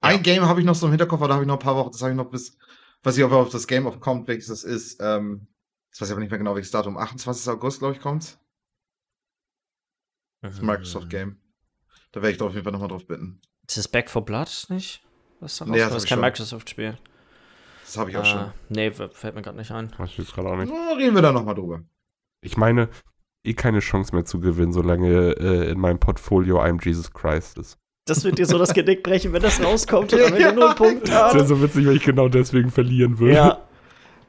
Ein 0.00 0.22
Game 0.22 0.44
habe 0.46 0.60
ich 0.60 0.66
noch 0.66 0.74
so 0.74 0.86
im 0.86 0.92
Hinterkopf, 0.92 1.20
aber 1.20 1.28
da 1.28 1.34
habe 1.34 1.44
ich 1.44 1.48
noch 1.48 1.56
ein 1.56 1.62
paar 1.62 1.76
Wochen, 1.76 1.92
das 1.92 2.00
habe 2.00 2.12
ich 2.12 2.16
noch 2.16 2.30
bis, 2.30 2.56
weiß 3.02 3.18
ich, 3.18 3.24
ob 3.24 3.32
auf 3.32 3.50
das 3.50 3.66
Game 3.66 3.86
of 3.86 4.00
kommt, 4.00 4.26
welches 4.28 4.46
das 4.48 4.64
ist. 4.64 4.98
Ähm, 5.00 5.46
das 5.90 6.00
weiß 6.00 6.08
ich 6.08 6.12
aber 6.12 6.20
nicht 6.20 6.30
mehr 6.30 6.38
genau, 6.38 6.54
welches 6.54 6.70
Datum. 6.70 6.96
28. 6.96 7.48
August, 7.52 7.80
glaube 7.80 7.94
ich, 7.94 8.00
kommt. 8.00 8.38
Das 10.40 10.60
mhm. 10.60 10.66
Microsoft 10.66 11.10
Game. 11.10 11.36
Da 12.12 12.22
werde 12.22 12.32
ich 12.32 12.38
doch 12.38 12.46
auf 12.46 12.54
jeden 12.54 12.64
Fall 12.64 12.72
nochmal 12.72 12.88
drauf 12.88 13.06
bitten. 13.06 13.40
Ist 13.68 13.78
das 13.78 13.88
Back 13.88 14.10
for 14.10 14.24
Blood 14.24 14.66
nicht? 14.68 15.02
Was 15.40 15.58
da 15.58 15.64
nee, 15.64 15.78
das, 15.78 15.92
das 15.92 16.04
ist 16.04 16.08
kein 16.08 16.20
Microsoft-Spiel. 16.20 16.96
Das 17.84 17.96
habe 17.96 18.10
ich 18.10 18.16
auch 18.16 18.22
äh, 18.22 18.26
schon. 18.26 18.52
Nee, 18.68 18.90
fällt 18.90 19.34
mir 19.34 19.42
gerade 19.42 19.58
nicht 19.58 19.70
ein. 19.70 19.92
Weiß 19.98 20.10
ich 20.10 20.18
jetzt 20.18 20.34
gerade 20.34 20.48
auch 20.48 20.56
nicht. 20.56 20.72
Na, 20.72 20.96
reden 20.96 21.14
wir 21.14 21.22
da 21.22 21.32
nochmal 21.32 21.54
drüber. 21.54 21.82
Ich 22.40 22.56
meine, 22.56 22.88
eh 23.44 23.54
keine 23.54 23.80
Chance 23.80 24.14
mehr 24.14 24.24
zu 24.24 24.40
gewinnen, 24.40 24.72
solange 24.72 25.32
äh, 25.32 25.70
in 25.70 25.78
meinem 25.78 25.98
Portfolio 25.98 26.60
I'm 26.60 26.82
Jesus 26.84 27.12
Christ 27.12 27.58
ist. 27.58 27.78
Das 28.06 28.24
wird 28.24 28.38
dir 28.38 28.46
so 28.46 28.58
das 28.58 28.74
Genick 28.74 29.02
brechen, 29.04 29.32
wenn 29.32 29.42
das 29.42 29.62
rauskommt 29.62 30.12
und 30.12 30.22
am 30.22 30.34
Ende 30.34 30.52
null 30.52 30.74
Punkte 30.74 31.12
hat. 31.12 31.28
Das 31.28 31.34
wäre 31.34 31.46
so 31.46 31.62
witzig, 31.62 31.86
wenn 31.86 31.96
ich 31.96 32.04
genau 32.04 32.28
deswegen 32.28 32.70
verlieren 32.70 33.18
würde. 33.18 33.34
Ja. 33.34 33.62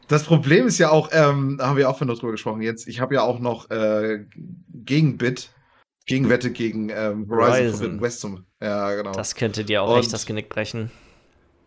Das 0.07 0.23
Problem 0.25 0.67
ist 0.67 0.77
ja 0.77 0.89
auch, 0.89 1.09
ähm, 1.11 1.57
da 1.57 1.67
haben 1.67 1.77
wir 1.77 1.89
auch 1.89 1.99
noch 2.01 2.19
drüber 2.19 2.33
gesprochen 2.33 2.61
jetzt, 2.61 2.87
ich 2.87 2.99
habe 2.99 3.15
ja 3.15 3.21
auch 3.21 3.39
noch 3.39 3.69
äh, 3.71 4.25
Gegenbit, 4.73 5.52
Gegenwette 6.05 6.51
gegen 6.51 6.89
ähm, 6.89 7.29
Horizon, 7.29 7.51
Horizon. 7.51 7.71
Forbidden 7.71 8.01
West 8.01 8.19
zum. 8.19 8.45
Ja, 8.61 8.93
genau. 8.95 9.11
Das 9.13 9.35
könnte 9.35 9.63
dir 9.63 9.83
auch 9.83 9.93
und, 9.93 9.99
echt 9.99 10.13
das 10.13 10.25
Genick 10.25 10.49
brechen. 10.49 10.91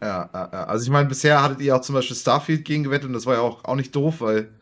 Ja, 0.02 0.24
also 0.30 0.84
ich 0.84 0.90
meine, 0.90 1.08
bisher 1.08 1.42
hattet 1.42 1.60
ihr 1.62 1.74
auch 1.74 1.80
zum 1.80 1.94
Beispiel 1.94 2.16
Starfield 2.16 2.66
gegengewettet 2.66 3.06
und 3.06 3.14
das 3.14 3.24
war 3.24 3.34
ja 3.34 3.40
auch, 3.40 3.64
auch 3.64 3.76
nicht 3.76 3.96
doof, 3.96 4.20
weil 4.20 4.52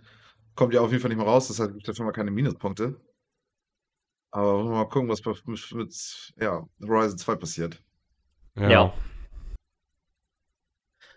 kommt 0.55 0.73
ja 0.73 0.81
auf 0.81 0.91
jeden 0.91 1.03
Fall 1.03 1.09
nicht 1.09 1.19
mehr 1.19 1.27
raus, 1.27 1.49
das 1.49 1.59
hat 1.59 1.73
dafür 1.85 2.05
mal 2.05 2.13
keine 2.13 2.31
Minuspunkte. 2.31 3.01
Aber 4.31 4.65
mal 4.65 4.89
gucken, 4.89 5.09
was 5.09 5.25
mit, 5.25 5.73
mit 5.73 6.33
ja, 6.41 6.65
Horizon 6.87 7.19
2 7.19 7.35
passiert. 7.37 7.83
Ja. 8.57 8.69
ja. 8.71 8.93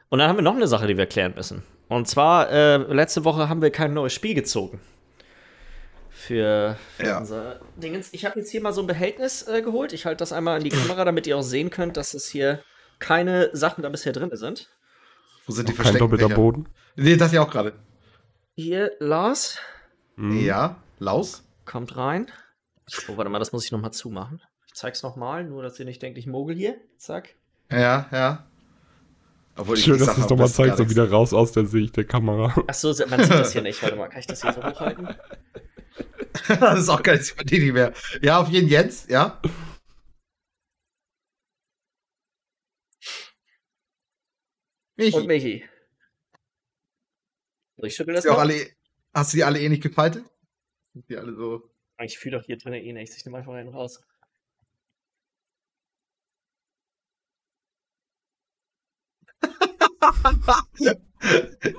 Und 0.09 0.19
dann 0.19 0.29
haben 0.29 0.37
wir 0.37 0.43
noch 0.43 0.55
eine 0.55 0.67
Sache, 0.67 0.87
die 0.87 0.97
wir 0.97 1.05
klären 1.05 1.33
müssen. 1.35 1.63
Und 1.89 2.07
zwar, 2.07 2.49
äh, 2.49 2.77
letzte 2.77 3.23
Woche 3.23 3.49
haben 3.49 3.61
wir 3.61 3.71
kein 3.71 3.93
neues 3.93 4.13
Spiel 4.13 4.33
gezogen. 4.33 4.79
Für, 6.17 6.77
für 6.97 7.05
ja. 7.05 7.19
unser 7.19 7.59
Dingens. 7.75 8.09
Ich 8.11 8.25
habe 8.25 8.39
jetzt 8.39 8.49
hier 8.49 8.59
mal 8.59 8.73
so 8.73 8.81
ein 8.81 8.87
Behältnis 8.87 9.47
äh, 9.47 9.61
geholt. 9.61 9.93
Ich 9.93 10.05
halte 10.07 10.17
das 10.17 10.33
einmal 10.33 10.57
an 10.57 10.63
die 10.63 10.71
Kamera, 10.71 11.05
damit 11.05 11.27
ihr 11.27 11.37
auch 11.37 11.43
sehen 11.43 11.69
könnt, 11.69 11.95
dass 11.95 12.15
es 12.15 12.27
hier 12.27 12.63
keine 12.97 13.51
Sachen 13.53 13.83
da 13.83 13.89
bisher 13.89 14.13
drin 14.13 14.31
sind. 14.33 14.67
Wo 15.45 15.53
sind 15.53 15.69
die 15.69 15.73
Kein 15.73 15.95
doppelter 15.95 16.29
Boden? 16.29 16.69
Nee, 16.95 17.17
das 17.17 17.31
ja 17.31 17.41
auch 17.43 17.51
gerade. 17.51 17.73
Hier, 18.55 18.93
Lars. 18.99 19.59
Mhm. 20.15 20.43
Ja, 20.43 20.81
Laus. 20.97 21.43
Kommt 21.65 21.95
rein. 21.95 22.31
Oh, 23.07 23.15
warte 23.15 23.29
mal, 23.29 23.39
das 23.39 23.51
muss 23.51 23.65
ich 23.65 23.71
nochmal 23.71 23.93
zumachen. 23.93 24.41
Ich 24.65 24.73
zeig's 24.73 25.03
nochmal, 25.03 25.43
nur 25.43 25.61
dass 25.61 25.79
ihr 25.79 25.85
nicht 25.85 26.01
denkt, 26.01 26.17
ich 26.17 26.25
mogel 26.25 26.55
hier. 26.55 26.77
Zack. 26.97 27.35
Ja, 27.71 28.09
ja. 28.11 28.46
Obwohl 29.57 29.75
Schön, 29.77 29.97
dass 29.97 30.15
du 30.15 30.21
es 30.21 30.29
nochmal 30.29 30.49
zeigst 30.49 30.79
und 30.79 30.89
wieder 30.89 31.09
raus 31.09 31.33
aus 31.33 31.51
der 31.51 31.65
Sicht 31.65 31.97
der 31.97 32.05
Kamera. 32.05 32.53
Achso, 32.67 32.93
man 33.07 33.23
sieht 33.23 33.33
das 33.33 33.53
hier 33.53 33.61
nicht. 33.63 33.81
Warte 33.81 33.95
mal, 33.95 34.07
kann 34.07 34.19
ich 34.19 34.27
das 34.27 34.41
hier 34.41 34.53
so 34.53 34.63
hochhalten? 34.63 35.07
das 36.47 36.79
ist 36.79 36.89
auch 36.89 37.01
keine 37.01 37.21
Sympathie 37.21 37.71
mehr. 37.71 37.93
Ja, 38.21 38.39
auf 38.39 38.49
jeden 38.49 38.67
Jens, 38.67 39.07
ja. 39.09 39.41
Michi. 44.95 45.17
Und 45.17 45.27
Michi. 45.27 45.65
ich 47.77 47.95
schüttel 47.95 48.13
das 48.13 48.25
hast, 48.25 48.31
mal. 48.31 48.39
Alle, 48.39 48.69
hast 49.13 49.33
du 49.33 49.37
die 49.37 49.43
alle 49.43 49.59
ähnlich 49.59 49.81
gefaltet? 49.81 50.23
Sind 50.93 51.09
die 51.09 51.17
alle 51.17 51.35
so 51.35 51.69
ich 52.05 52.19
fühle 52.19 52.37
doch 52.37 52.45
hier 52.45 52.57
drin 52.57 52.73
eh 52.73 52.93
nichts. 52.93 53.17
Ich 53.17 53.25
nehme 53.25 53.37
einfach 53.37 53.53
einen 53.53 53.69
raus. 53.69 54.01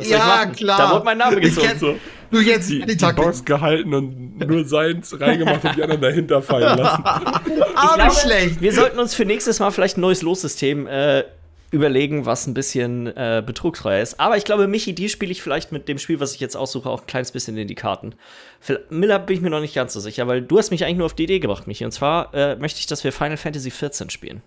Ja, 0.00 0.46
klar. 0.46 0.78
Da 0.78 0.94
wurde 0.94 1.04
mein 1.04 1.18
Name 1.18 1.40
gezogen. 1.40 1.66
Kenn, 1.66 1.78
so. 1.78 1.96
Du 2.31 2.40
jetzt 2.40 2.68
die, 2.68 2.81
die, 2.85 2.96
die 2.96 3.12
Box 3.12 3.44
gehalten 3.44 3.94
und 3.94 4.38
nur 4.38 4.64
seins 4.64 5.18
reingemacht 5.18 5.64
und 5.64 5.76
die 5.76 5.83
anderen 5.83 6.02
dahinter 6.02 6.42
fallen 6.42 6.78
lassen. 6.78 7.04
Aber 7.74 8.04
nicht 8.04 8.20
schlecht. 8.20 8.61
Wir 8.61 8.72
sollten 8.72 8.98
uns 8.98 9.14
für 9.14 9.24
nächstes 9.24 9.61
Mal 9.61 9.70
vielleicht 9.70 9.96
ein 9.96 10.02
neues 10.02 10.20
Lossystem 10.20 10.87
äh, 10.87 11.24
überlegen, 11.70 12.26
was 12.26 12.46
ein 12.46 12.54
bisschen 12.54 13.07
äh, 13.07 13.42
betrugsfrei 13.44 14.02
ist. 14.02 14.20
Aber 14.20 14.37
ich 14.37 14.44
glaube, 14.44 14.66
Michi, 14.66 14.94
die 14.94 15.09
spiele 15.09 15.33
ich 15.33 15.42
vielleicht 15.42 15.72
mit 15.72 15.88
dem 15.88 15.98
Spiel, 15.98 16.20
was 16.20 16.35
ich 16.35 16.40
jetzt 16.40 16.57
aussuche, 16.57 16.88
auch 16.90 17.02
ein 17.02 17.07
kleines 17.07 17.33
bisschen 17.33 17.57
in 17.57 17.68
die 17.68 17.74
Karten. 17.74 18.14
Für 18.61 18.85
Miller 18.90 19.18
bin 19.18 19.37
ich 19.37 19.42
mir 19.42 19.50
noch 19.50 19.61
nicht 19.61 19.74
ganz 19.74 19.94
so 19.94 20.00
sicher, 20.00 20.26
weil 20.26 20.42
du 20.42 20.59
hast 20.59 20.70
mich 20.70 20.85
eigentlich 20.85 20.98
nur 20.98 21.07
auf 21.07 21.14
die 21.14 21.24
Idee 21.24 21.38
gebracht, 21.38 21.66
Michi. 21.66 21.85
Und 21.85 21.92
zwar 21.92 22.35
äh, 22.35 22.57
möchte 22.57 22.81
ich, 22.81 22.87
dass 22.87 23.04
wir 23.04 23.12
Final 23.12 23.37
Fantasy 23.38 23.70
XIV 23.70 24.11
spielen. 24.11 24.42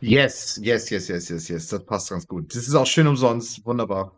Yes, 0.00 0.60
yes, 0.62 0.90
yes, 0.90 1.08
yes, 1.08 1.28
yes, 1.28 1.48
yes. 1.48 1.68
Das 1.68 1.84
passt 1.84 2.10
ganz 2.10 2.26
gut. 2.26 2.54
Das 2.54 2.66
ist 2.66 2.74
auch 2.74 2.86
schön 2.86 3.06
umsonst. 3.06 3.64
Wunderbar. 3.64 4.12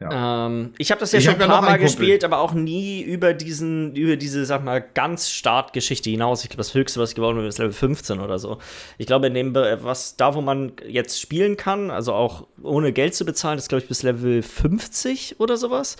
Ja. 0.00 0.46
Ähm, 0.46 0.72
ich 0.78 0.90
habe 0.90 0.98
das 0.98 1.12
ja 1.12 1.18
ich 1.18 1.26
schon 1.26 1.34
ein 1.34 1.48
paar 1.48 1.60
Mal 1.60 1.78
gespielt, 1.78 2.24
aber 2.24 2.38
auch 2.38 2.54
nie 2.54 3.02
über 3.02 3.34
diesen, 3.34 3.94
über 3.94 4.16
diese, 4.16 4.46
sag 4.46 4.64
mal, 4.64 4.80
ganz 4.80 5.28
Startgeschichte 5.28 6.08
hinaus. 6.08 6.42
Ich 6.42 6.48
glaube, 6.48 6.58
das 6.58 6.72
höchste, 6.72 7.00
was 7.00 7.10
ich 7.10 7.14
geworden 7.14 7.36
bin, 7.36 7.44
ist 7.44 7.58
Level 7.58 7.72
15 7.72 8.18
oder 8.18 8.38
so. 8.38 8.58
Ich 8.96 9.06
glaube, 9.06 9.26
in 9.26 9.34
dem, 9.34 9.54
was 9.54 10.16
da, 10.16 10.34
wo 10.34 10.40
man 10.40 10.72
jetzt 10.88 11.20
spielen 11.20 11.58
kann, 11.58 11.90
also 11.90 12.14
auch 12.14 12.46
ohne 12.62 12.94
Geld 12.94 13.14
zu 13.14 13.26
bezahlen, 13.26 13.58
ist, 13.58 13.68
glaube 13.68 13.82
ich, 13.82 13.88
bis 13.88 14.02
Level 14.02 14.42
50 14.42 15.38
oder 15.38 15.58
sowas. 15.58 15.98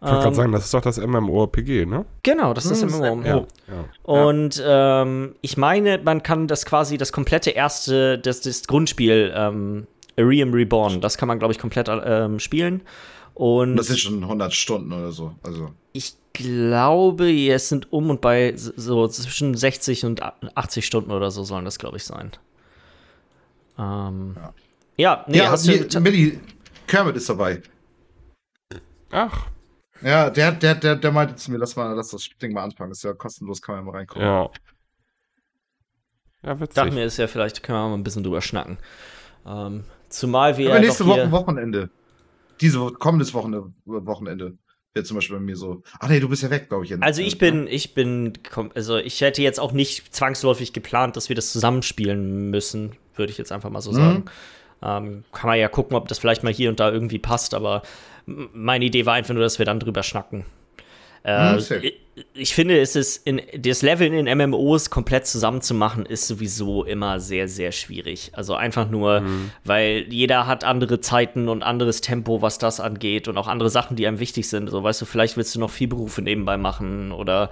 Ich 0.00 0.04
wollte 0.04 0.16
gerade 0.16 0.28
ähm, 0.28 0.34
sagen, 0.34 0.52
das 0.52 0.64
ist 0.64 0.74
doch 0.74 0.80
das 0.80 0.98
MMORPG, 0.98 1.84
ne? 1.84 2.04
Genau, 2.22 2.54
das 2.54 2.66
ist 2.66 2.84
das 2.84 2.92
hm, 2.92 3.00
MMO. 3.00 3.26
Ja, 3.26 3.36
ja. 3.36 3.84
Und 4.04 4.62
ähm, 4.64 5.34
ich 5.40 5.56
meine, 5.56 5.98
man 5.98 6.22
kann 6.22 6.46
das 6.46 6.64
quasi 6.64 6.98
das 6.98 7.12
komplette 7.12 7.50
erste, 7.50 8.16
das, 8.16 8.40
das 8.42 8.62
Grundspiel, 8.68 9.32
ähm, 9.34 9.88
Arium 10.16 10.52
Reborn, 10.52 11.00
das 11.00 11.18
kann 11.18 11.26
man, 11.26 11.40
glaube 11.40 11.52
ich, 11.52 11.58
komplett 11.58 11.88
ähm, 11.90 12.38
spielen. 12.38 12.82
Und 13.34 13.76
das 13.76 13.88
sind 13.88 13.98
schon 13.98 14.22
100 14.22 14.52
Stunden 14.52 14.92
oder 14.92 15.10
so. 15.10 15.34
Also. 15.42 15.72
Ich 15.92 16.14
glaube, 16.32 17.32
es 17.48 17.68
sind 17.68 17.92
um 17.92 18.10
und 18.10 18.20
bei 18.20 18.54
so 18.56 19.08
zwischen 19.08 19.56
60 19.56 20.04
und 20.04 20.22
80 20.22 20.86
Stunden 20.86 21.10
oder 21.10 21.32
so 21.32 21.42
sollen 21.42 21.64
das, 21.64 21.78
glaube 21.78 21.96
ich, 21.96 22.04
sein. 22.04 22.30
Ähm, 23.78 24.36
ja. 24.36 24.54
ja, 24.96 25.24
nee, 25.26 25.38
ja, 25.38 25.50
hast 25.50 25.66
du. 25.66 26.00
Millie, 26.00 26.38
Kermit 26.86 27.16
ist 27.16 27.28
dabei. 27.28 27.62
Ach. 29.10 29.46
Ja, 30.02 30.30
der, 30.30 30.52
der, 30.52 30.74
der, 30.74 30.96
der 30.96 31.12
meinte 31.12 31.34
zu 31.36 31.50
mir, 31.50 31.58
lass, 31.58 31.76
mal, 31.76 31.92
lass 31.94 32.10
das 32.10 32.28
Ding 32.40 32.52
mal 32.52 32.62
anfangen. 32.62 32.90
Das 32.90 32.98
ist 32.98 33.04
ja 33.04 33.12
kostenlos, 33.14 33.60
kann 33.60 33.74
man 33.74 33.84
ja 33.84 33.90
mal 33.90 33.98
reingucken. 33.98 34.22
Ja. 34.22 34.50
Ja, 36.44 36.60
witzig. 36.60 36.74
Dachte 36.74 36.92
mir, 36.92 37.04
ist 37.04 37.16
ja 37.16 37.26
vielleicht, 37.26 37.62
können 37.62 37.78
wir 37.78 37.88
mal 37.88 37.94
ein 37.94 38.04
bisschen 38.04 38.22
drüber 38.22 38.40
schnacken. 38.40 38.78
Ähm, 39.44 39.84
zumal 40.08 40.56
wir. 40.56 40.70
Aber 40.70 40.80
nächste 40.80 41.04
Woche 41.06 41.30
Wochenende 41.32 41.90
diese 42.60 42.90
kommendes 42.92 43.34
Wochenende, 43.34 43.72
Wochenende 43.84 44.58
wäre 44.94 45.04
zum 45.04 45.16
Beispiel 45.16 45.36
bei 45.36 45.42
mir 45.42 45.56
so. 45.56 45.82
Ach 46.00 46.08
nee, 46.08 46.20
du 46.20 46.28
bist 46.28 46.42
ja 46.42 46.50
weg, 46.50 46.68
glaube 46.68 46.84
ich. 46.84 47.02
Also 47.02 47.22
ich 47.22 47.38
bin, 47.38 47.66
ich 47.66 47.94
bin, 47.94 48.32
also 48.74 48.96
ich 48.96 49.20
hätte 49.20 49.42
jetzt 49.42 49.60
auch 49.60 49.72
nicht 49.72 50.14
zwangsläufig 50.14 50.72
geplant, 50.72 51.16
dass 51.16 51.28
wir 51.28 51.36
das 51.36 51.52
zusammenspielen 51.52 52.50
müssen, 52.50 52.92
würde 53.14 53.30
ich 53.30 53.38
jetzt 53.38 53.52
einfach 53.52 53.70
mal 53.70 53.80
so 53.80 53.92
mhm. 53.92 53.96
sagen. 53.96 54.24
Ähm, 54.80 55.24
kann 55.32 55.48
man 55.48 55.58
ja 55.58 55.68
gucken, 55.68 55.96
ob 55.96 56.08
das 56.08 56.18
vielleicht 56.18 56.44
mal 56.44 56.52
hier 56.52 56.70
und 56.70 56.80
da 56.80 56.90
irgendwie 56.90 57.18
passt, 57.18 57.54
aber 57.54 57.82
meine 58.52 58.84
Idee 58.84 59.06
war 59.06 59.14
einfach 59.14 59.34
nur, 59.34 59.42
dass 59.42 59.58
wir 59.58 59.66
dann 59.66 59.80
drüber 59.80 60.02
schnacken. 60.02 60.44
Äh, 61.24 61.54
mhm, 61.54 61.82
ich 62.34 62.54
finde, 62.54 62.80
es 62.80 62.96
ist 62.96 63.26
in, 63.26 63.40
das 63.56 63.82
Leveln 63.82 64.12
in 64.12 64.38
MMOs 64.38 64.90
komplett 64.90 65.26
zusammenzumachen, 65.26 66.06
ist 66.06 66.26
sowieso 66.26 66.84
immer 66.84 67.20
sehr, 67.20 67.48
sehr 67.48 67.72
schwierig. 67.72 68.30
Also 68.34 68.54
einfach 68.54 68.88
nur, 68.88 69.20
mhm. 69.20 69.50
weil 69.64 70.06
jeder 70.08 70.46
hat 70.46 70.64
andere 70.64 71.00
Zeiten 71.00 71.48
und 71.48 71.62
anderes 71.62 72.00
Tempo, 72.00 72.40
was 72.42 72.58
das 72.58 72.80
angeht 72.80 73.28
und 73.28 73.36
auch 73.36 73.46
andere 73.46 73.70
Sachen, 73.70 73.96
die 73.96 74.06
einem 74.06 74.20
wichtig 74.20 74.48
sind. 74.48 74.68
So, 74.70 74.82
weißt 74.82 75.00
du, 75.00 75.04
vielleicht 75.04 75.36
willst 75.36 75.54
du 75.54 75.60
noch 75.60 75.70
vier 75.70 75.88
Berufe 75.88 76.22
nebenbei 76.22 76.56
machen 76.56 77.12
oder 77.12 77.50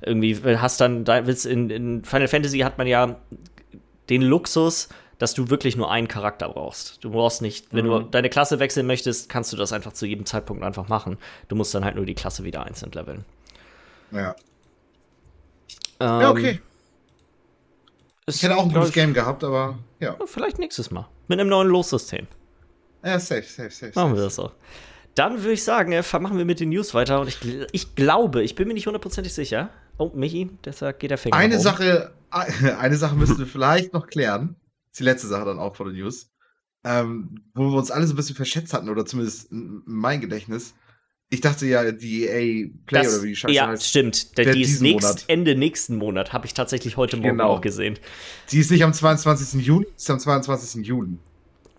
irgendwie 0.00 0.36
hast 0.56 0.80
dann, 0.80 1.04
da 1.04 1.26
willst 1.26 1.46
in, 1.46 1.70
in 1.70 2.04
Final 2.04 2.28
Fantasy 2.28 2.60
hat 2.60 2.78
man 2.78 2.86
ja 2.86 3.16
den 4.10 4.22
Luxus, 4.22 4.88
dass 5.18 5.34
du 5.34 5.50
wirklich 5.50 5.76
nur 5.76 5.90
einen 5.90 6.08
Charakter 6.08 6.48
brauchst. 6.48 7.02
Du 7.02 7.10
brauchst 7.10 7.42
nicht, 7.42 7.66
wenn 7.72 7.86
mhm. 7.86 7.90
du 7.90 8.00
deine 8.00 8.30
Klasse 8.30 8.60
wechseln 8.60 8.86
möchtest, 8.86 9.28
kannst 9.28 9.52
du 9.52 9.56
das 9.56 9.72
einfach 9.72 9.92
zu 9.92 10.06
jedem 10.06 10.26
Zeitpunkt 10.26 10.62
einfach 10.62 10.88
machen. 10.88 11.18
Du 11.48 11.56
musst 11.56 11.74
dann 11.74 11.84
halt 11.84 11.96
nur 11.96 12.06
die 12.06 12.14
Klasse 12.14 12.44
wieder 12.44 12.64
einzeln 12.64 12.92
leveln. 12.92 13.24
Ja. 14.12 14.36
Ähm, 16.00 16.20
ja, 16.20 16.30
okay. 16.30 16.60
Ich 18.26 18.42
hätte 18.42 18.56
auch 18.56 18.64
ein 18.64 18.72
gutes 18.72 18.92
Game 18.92 19.14
gehabt, 19.14 19.42
aber 19.42 19.78
ja. 20.00 20.16
Vielleicht 20.26 20.58
nächstes 20.58 20.90
Mal. 20.90 21.08
Mit 21.28 21.40
einem 21.40 21.48
neuen 21.48 21.68
Lossystem. 21.68 22.26
Ja, 23.04 23.18
safe, 23.18 23.42
safe, 23.42 23.70
safe. 23.70 23.92
Machen 23.94 24.14
wir 24.14 24.22
das 24.22 24.38
auch. 24.38 24.52
Dann 25.14 25.38
würde 25.38 25.52
ich 25.52 25.64
sagen, 25.64 25.92
äh, 25.92 26.02
machen 26.20 26.38
wir 26.38 26.44
mit 26.44 26.60
den 26.60 26.68
News 26.68 26.94
weiter. 26.94 27.20
Und 27.20 27.28
ich, 27.28 27.38
ich 27.72 27.94
glaube, 27.96 28.42
ich 28.42 28.54
bin 28.54 28.68
mir 28.68 28.74
nicht 28.74 28.86
hundertprozentig 28.86 29.32
sicher. 29.34 29.70
Oh, 29.96 30.12
Michi, 30.14 30.50
deshalb 30.64 31.00
geht 31.00 31.10
der 31.10 31.18
Finger. 31.18 31.36
Eine 31.36 31.58
Sache, 31.58 32.12
eine 32.78 32.96
Sache 32.96 33.16
müssen 33.16 33.38
wir 33.38 33.46
vielleicht 33.48 33.92
noch 33.92 34.06
klären. 34.06 34.54
Ist 34.98 35.00
die 35.00 35.04
letzte 35.04 35.28
Sache 35.28 35.44
dann 35.44 35.60
auch 35.60 35.76
von 35.76 35.86
den 35.86 35.96
News. 35.96 36.32
Ähm, 36.82 37.44
wo 37.54 37.70
wir 37.70 37.78
uns 37.78 37.92
alle 37.92 38.04
so 38.04 38.14
ein 38.14 38.16
bisschen 38.16 38.34
verschätzt 38.34 38.74
hatten, 38.74 38.88
oder 38.88 39.06
zumindest 39.06 39.46
mein 39.52 40.20
Gedächtnis. 40.20 40.74
Ich 41.30 41.40
dachte 41.40 41.66
ja, 41.66 41.92
die 41.92 42.24
EA 42.24 42.68
Play 42.86 43.02
das, 43.02 43.14
oder 43.14 43.22
wie 43.22 43.28
die 43.28 43.36
Scheiße 43.36 43.54
ja, 43.54 43.68
heißt. 43.68 43.82
Ja, 43.82 43.88
stimmt. 43.88 44.36
Die 44.36 44.60
ist 44.60 44.80
nächst, 44.82 45.28
Ende 45.28 45.54
nächsten 45.54 45.96
Monat. 45.98 46.32
Habe 46.32 46.46
ich 46.46 46.54
tatsächlich 46.54 46.96
heute 46.96 47.16
Morgen 47.16 47.38
genau. 47.38 47.50
auch 47.50 47.60
gesehen. 47.60 47.96
Die 48.50 48.58
ist 48.58 48.72
nicht 48.72 48.82
am 48.82 48.92
22. 48.92 49.64
Juni, 49.64 49.86
ist 49.96 50.10
am 50.10 50.18
22. 50.18 50.84
Juli. 50.84 51.18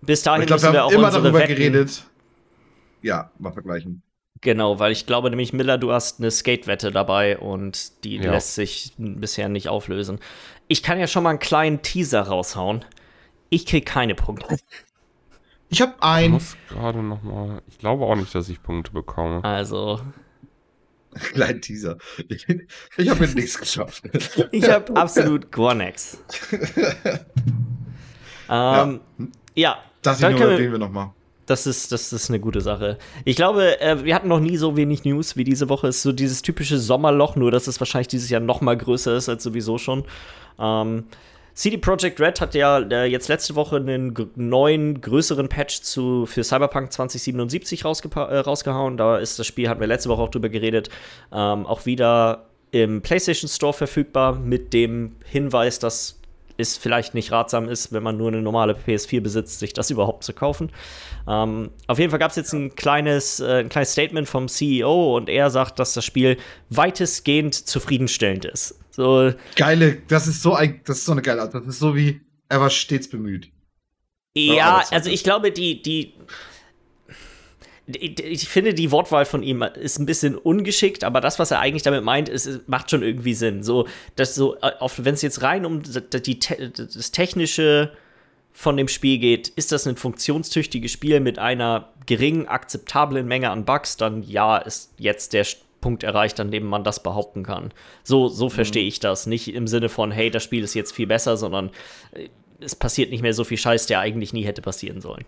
Bis 0.02 0.24
dahin 0.24 0.46
glaub, 0.46 0.62
müssen 0.62 0.70
wir, 0.70 0.74
wir 0.74 0.86
auch 0.86 0.92
immer 0.92 1.12
darüber 1.12 1.40
Wetten 1.40 1.56
geredet. 1.56 2.06
Ja, 3.02 3.32
mal 3.38 3.52
vergleichen. 3.52 4.02
Genau, 4.40 4.80
weil 4.80 4.94
ich 4.94 5.06
glaube 5.06 5.30
nämlich, 5.30 5.52
Miller, 5.52 5.78
du 5.78 5.92
hast 5.92 6.20
eine 6.20 6.32
Skate-Wette 6.32 6.92
dabei 6.92 7.38
und 7.38 8.06
die 8.06 8.16
ja. 8.16 8.32
lässt 8.32 8.56
sich 8.56 8.94
bisher 8.98 9.50
nicht 9.50 9.68
auflösen. 9.68 10.20
Ich 10.70 10.84
kann 10.84 11.00
ja 11.00 11.08
schon 11.08 11.24
mal 11.24 11.32
einen 11.32 11.40
kleinen 11.40 11.82
Teaser 11.82 12.22
raushauen. 12.22 12.86
Ich 13.50 13.66
krieg 13.66 13.86
keine 13.86 14.16
Punkte. 14.16 14.58
Ich 15.70 15.82
habe 15.82 15.94
einen. 16.02 16.26
Ich 16.26 16.32
muss 16.32 16.58
gerade 16.70 17.04
noch 17.04 17.22
mal. 17.22 17.62
Ich 17.68 17.78
glaube 17.78 18.06
auch 18.06 18.16
nicht, 18.16 18.34
dass 18.34 18.50
ich 18.50 18.62
Punkte 18.62 18.92
bekomme. 18.92 19.44
Also. 19.44 20.00
Kleinen 21.14 21.62
Teaser. 21.62 21.98
Ich, 22.28 22.48
ich 22.98 23.10
habe 23.10 23.22
mir 23.22 23.34
nichts 23.34 23.58
geschafft. 23.58 24.04
ich 24.52 24.70
habe 24.70 24.96
absolut 24.96 25.52
Gornex. 25.52 26.24
ähm, 28.50 28.50
ja. 28.50 29.00
ja. 29.56 29.78
Das 30.02 30.20
dann 30.20 30.36
können 30.36 30.58
wir, 30.58 30.72
wir 30.72 30.78
noch 30.78 30.92
mal. 30.92 31.14
Das 31.46 31.66
ist, 31.66 31.92
das 31.92 32.14
ist 32.14 32.30
eine 32.30 32.40
gute 32.40 32.62
Sache. 32.62 33.00
Ich 33.26 33.36
glaube, 33.36 33.82
äh, 33.82 34.04
wir 34.04 34.14
hatten 34.14 34.28
noch 34.28 34.40
nie 34.40 34.56
so 34.56 34.78
wenig 34.78 35.04
News 35.04 35.36
wie 35.36 35.44
diese 35.44 35.68
Woche. 35.68 35.88
Es 35.88 35.98
ist 35.98 36.04
so 36.04 36.12
dieses 36.12 36.44
typische 36.44 36.78
Sommerloch, 36.78 37.36
nur 37.36 37.50
dass 37.50 37.66
es 37.66 37.82
wahrscheinlich 37.82 38.08
dieses 38.08 38.30
Jahr 38.30 38.40
noch 38.40 38.62
mal 38.62 38.78
größer 38.78 39.16
ist 39.16 39.30
als 39.30 39.42
sowieso 39.42 39.80
schon. 39.80 40.06
Ähm, 40.60 41.06
CD 41.60 41.76
Projekt 41.76 42.22
Red 42.22 42.40
hat 42.40 42.56
ja 42.56 42.80
äh, 42.80 43.04
jetzt 43.04 43.28
letzte 43.28 43.54
Woche 43.54 43.76
einen 43.76 44.16
neuen, 44.38 45.02
größeren 45.02 45.50
Patch 45.50 45.82
zu, 45.82 46.26
für 46.26 46.42
Cyberpunk 46.42 46.94
2077 46.94 47.84
rausge 47.84 48.10
äh, 48.16 48.38
rausgehauen. 48.38 48.96
Da 48.96 49.18
ist 49.18 49.40
das 49.40 49.46
Spiel, 49.46 49.68
hatten 49.68 49.82
wir 49.82 49.88
letzte 49.88 50.08
Woche 50.08 50.22
auch 50.22 50.30
drüber 50.30 50.48
geredet, 50.48 50.90
ähm, 51.34 51.66
auch 51.66 51.86
wieder 51.86 52.46
im 52.72 53.02
PlayStation 53.02 53.50
Store 53.50 53.74
verfügbar 53.74 54.40
mit 54.40 54.72
dem 54.72 55.18
Hinweis, 55.26 55.80
dass 55.80 56.19
es 56.60 56.78
vielleicht 56.78 57.14
nicht 57.14 57.32
ratsam 57.32 57.70
ist, 57.70 57.92
wenn 57.92 58.04
man 58.04 58.18
nur 58.18 58.30
eine 58.30 58.42
normale 58.42 58.74
PS4 58.74 59.22
besitzt, 59.22 59.60
sich 59.60 59.74
das 59.74 59.90
überhaupt 59.90 60.24
zu 60.24 60.34
kaufen. 60.34 60.72
Ähm, 61.28 61.72
auf 61.88 62.00
jeden 62.00 62.10
Fall 62.10 62.20
gab 62.20 62.32
es 62.32 62.38
jetzt 62.38 62.54
ein 62.54 62.76
kleines, 62.76 63.40
äh, 63.40 63.60
ein 63.60 63.70
kleines 63.70 63.92
Statement 63.92 64.28
vom 64.28 64.48
CEO 64.48 65.16
und 65.16 65.30
er 65.30 65.50
sagt, 65.50 65.80
dass 65.80 65.94
das 65.94 66.06
Spiel 66.06 66.38
weitestgehend 66.70 67.56
zufriedenstellend 67.56 68.46
ist. 68.46 68.80
So. 68.92 69.34
Geile, 69.56 70.02
das 70.08 70.28
ist 70.28 70.42
so 70.42 70.54
ein, 70.54 70.82
das 70.86 71.00
ist 71.00 71.06
so 71.06 71.14
eine 71.14 71.22
geile 71.22 71.42
Art. 71.42 71.54
Das 71.54 71.66
ist 71.66 71.80
so 71.80 71.96
wie, 71.96 72.22
er 72.50 72.60
war 72.60 72.70
stets 72.70 73.10
bemüht. 73.10 73.52
Ja, 74.36 74.84
also 74.92 75.10
ich 75.10 75.24
glaube, 75.24 75.52
die, 75.52 75.82
die, 75.82 76.14
ich 77.98 78.48
finde, 78.48 78.74
die 78.74 78.92
Wortwahl 78.92 79.26
von 79.26 79.42
ihm 79.42 79.64
ist 79.64 80.00
ein 80.00 80.06
bisschen 80.06 80.36
ungeschickt, 80.36 81.04
aber 81.04 81.22
das, 81.22 81.40
was 81.40 81.52
er 81.52 81.60
eigentlich 81.60 81.84
damit 81.84 82.04
meint, 82.04 82.30
ist, 82.30 82.68
macht 82.68 82.92
schon 82.92 83.02
irgendwie 83.02 83.34
Sinn. 83.34 83.64
So, 83.64 83.88
dass 84.16 84.36
so, 84.36 84.58
wenn 84.98 85.14
es 85.14 85.22
jetzt 85.22 85.42
rein 85.42 85.66
um 85.66 85.82
die, 85.82 86.40
das 86.40 87.12
Technische 87.12 87.92
von 88.52 88.78
dem 88.78 88.88
Spiel 88.88 89.18
geht, 89.18 89.48
ist 89.48 89.72
das 89.72 89.88
ein 89.88 89.96
funktionstüchtiges 89.96 90.92
Spiel 90.92 91.20
mit 91.20 91.40
einer 91.40 91.90
geringen, 92.06 92.48
akzeptablen 92.48 93.28
Menge 93.28 93.50
an 93.50 93.66
Bugs, 93.66 93.98
dann 93.98 94.24
ja, 94.24 94.58
ist 94.58 94.94
jetzt 94.98 95.34
der 95.34 95.46
Punkt 95.82 96.04
erreicht, 96.04 96.40
an 96.40 96.52
dem 96.52 96.66
man 96.66 96.84
das 96.84 97.02
behaupten 97.02 97.44
kann. 97.44 97.72
So, 98.04 98.28
so 98.28 98.46
mhm. 98.46 98.52
verstehe 98.52 98.86
ich 98.86 99.00
das. 99.00 99.28
Nicht 99.28 99.54
im 99.54 99.68
Sinne 99.68 99.90
von, 99.90 100.12
hey, 100.12 100.30
das 100.30 100.44
Spiel 100.44 100.64
ist 100.64 100.74
jetzt 100.74 100.92
viel 100.92 101.08
besser, 101.08 101.38
sondern 101.38 101.72
äh, 102.12 102.28
es 102.60 102.76
passiert 102.76 103.10
nicht 103.10 103.22
mehr 103.22 103.34
so 103.34 103.46
viel 103.46 103.58
Scheiß, 103.58 103.86
der 103.86 104.02
eigentlich 104.02 104.34
nie 104.34 104.44
hätte 104.44 104.62
passieren 104.62 105.00
sollen. 105.00 105.26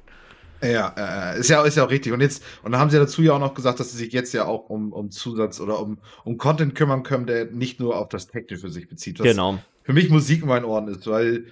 Ja, 0.61 1.33
äh, 1.33 1.39
ist 1.39 1.49
ja 1.49 1.63
ist 1.63 1.77
ja 1.77 1.85
auch 1.85 1.89
richtig. 1.89 2.13
Und 2.13 2.21
jetzt, 2.21 2.43
und 2.63 2.71
dann 2.71 2.81
haben 2.81 2.89
sie 2.89 2.97
dazu 2.97 3.21
ja 3.21 3.33
auch 3.33 3.39
noch 3.39 3.53
gesagt, 3.53 3.79
dass 3.79 3.91
sie 3.91 3.97
sich 3.97 4.13
jetzt 4.13 4.33
ja 4.33 4.45
auch 4.45 4.69
um, 4.69 4.93
um 4.93 5.09
Zusatz 5.09 5.59
oder 5.59 5.79
um, 5.79 5.97
um 6.23 6.37
Content 6.37 6.75
kümmern 6.75 7.03
können, 7.03 7.25
der 7.25 7.45
nicht 7.45 7.79
nur 7.79 7.97
auf 7.97 8.09
das 8.09 8.27
Technische 8.27 8.61
für 8.61 8.69
sich 8.69 8.87
bezieht. 8.87 9.19
Was 9.19 9.25
genau. 9.25 9.59
Für 9.83 9.93
mich 9.93 10.09
Musik 10.09 10.43
in 10.43 10.47
meinen 10.47 10.65
Ohren 10.65 10.87
ist, 10.87 11.07
weil 11.07 11.45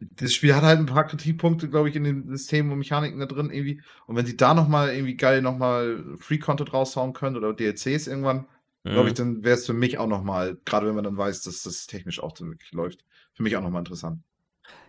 das 0.00 0.32
Spiel 0.32 0.54
hat 0.54 0.62
halt 0.62 0.78
ein 0.78 0.86
paar 0.86 1.06
Kritikpunkte, 1.06 1.68
glaube 1.68 1.88
ich, 1.88 1.96
in 1.96 2.04
den 2.04 2.28
Systemen 2.28 2.72
und 2.72 2.78
Mechaniken 2.78 3.18
da 3.18 3.26
drin 3.26 3.50
irgendwie. 3.50 3.80
Und 4.06 4.16
wenn 4.16 4.26
sie 4.26 4.36
da 4.36 4.54
nochmal 4.54 4.90
irgendwie 4.90 5.16
geil 5.16 5.42
nochmal 5.42 6.04
Free-Content 6.18 6.72
raushauen 6.72 7.12
können 7.12 7.36
oder 7.36 7.52
DLCs 7.52 8.06
irgendwann, 8.06 8.46
mhm. 8.84 8.90
glaube 8.90 9.08
ich, 9.08 9.14
dann 9.14 9.44
wäre 9.44 9.56
es 9.56 9.66
für 9.66 9.72
mich 9.72 9.98
auch 9.98 10.06
nochmal, 10.06 10.56
gerade 10.64 10.86
wenn 10.86 10.94
man 10.94 11.04
dann 11.04 11.16
weiß, 11.16 11.42
dass 11.42 11.62
das 11.62 11.86
technisch 11.86 12.20
auch 12.20 12.32
dann 12.32 12.50
wirklich 12.50 12.72
läuft, 12.72 13.04
für 13.34 13.42
mich 13.42 13.56
auch 13.56 13.62
nochmal 13.62 13.80
interessant. 13.80 14.20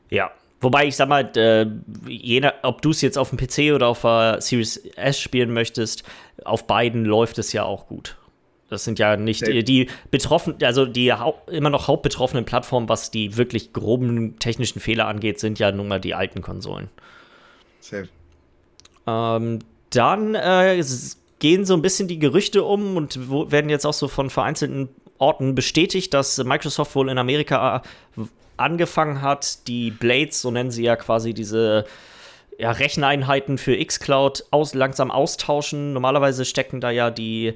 Ja, 0.09 0.32
Wobei 0.62 0.88
ich 0.88 0.95
sag 0.95 1.07
mal, 1.07 1.32
äh, 1.38 1.68
je 2.07 2.49
ob 2.64 2.82
du 2.82 2.89
es 2.89 3.01
jetzt 3.01 3.18
auf 3.18 3.30
dem 3.30 3.38
PC 3.38 3.74
oder 3.74 3.88
auf 3.88 4.01
der 4.01 4.41
Series 4.41 4.78
S 4.95 5.20
spielen 5.20 5.53
möchtest, 5.53 6.03
auf 6.43 6.68
beiden 6.68 7.05
läuft 7.05 7.38
es 7.38 7.53
ja 7.53 7.64
auch 7.64 7.88
gut. 7.88 8.18
Das 8.70 8.84
sind 8.84 8.99
ja 8.99 9.18
nicht 9.18 9.47
die, 9.47 9.64
die 9.64 9.89
betroffen, 10.12 10.55
also 10.62 10.86
die 10.86 11.12
immer 11.47 11.70
noch 11.70 11.88
hauptbetroffenen 11.88 12.45
Plattformen, 12.45 12.88
was 12.88 13.10
die 13.10 13.36
wirklich 13.36 13.74
groben 13.74 14.38
technischen 14.38 14.80
Fehler 14.80 15.07
angeht, 15.07 15.39
sind 15.39 15.57
ja 15.57 15.72
nun 15.72 15.88
mal 15.88 15.99
die 15.99 16.14
alten 16.14 16.41
Konsolen. 16.41 16.89
Safe. 17.80 18.10
Ähm, 19.07 19.60
dann 19.89 20.36
äh, 20.36 20.84
gehen 21.39 21.66
so 21.66 21.74
ein 21.74 21.82
bisschen 21.82 22.07
die 22.07 22.20
Gerüchte 22.20 22.64
um 22.64 22.95
und 22.95 23.32
werden 23.51 23.70
jetzt 23.70 23.86
auch 23.86 23.93
so 23.93 24.07
von 24.07 24.30
vereinzelten 24.30 24.89
Orten 25.20 25.55
bestätigt, 25.55 26.13
dass 26.13 26.43
Microsoft 26.43 26.95
wohl 26.95 27.09
in 27.09 27.17
Amerika 27.17 27.84
äh, 28.17 28.22
angefangen 28.57 29.22
hat, 29.22 29.67
die 29.67 29.91
Blades, 29.91 30.41
so 30.41 30.51
nennen 30.51 30.72
sie 30.72 30.84
ja 30.84 30.95
quasi 30.95 31.34
diese 31.34 31.86
ja, 32.57 32.72
Recheneinheiten 32.72 33.57
für 33.57 33.78
xCloud 33.84 34.45
aus, 34.51 34.74
langsam 34.74 35.11
austauschen. 35.11 35.93
Normalerweise 35.93 36.43
stecken 36.43 36.82
da 36.82 36.91
ja 36.91 37.09
die 37.09 37.53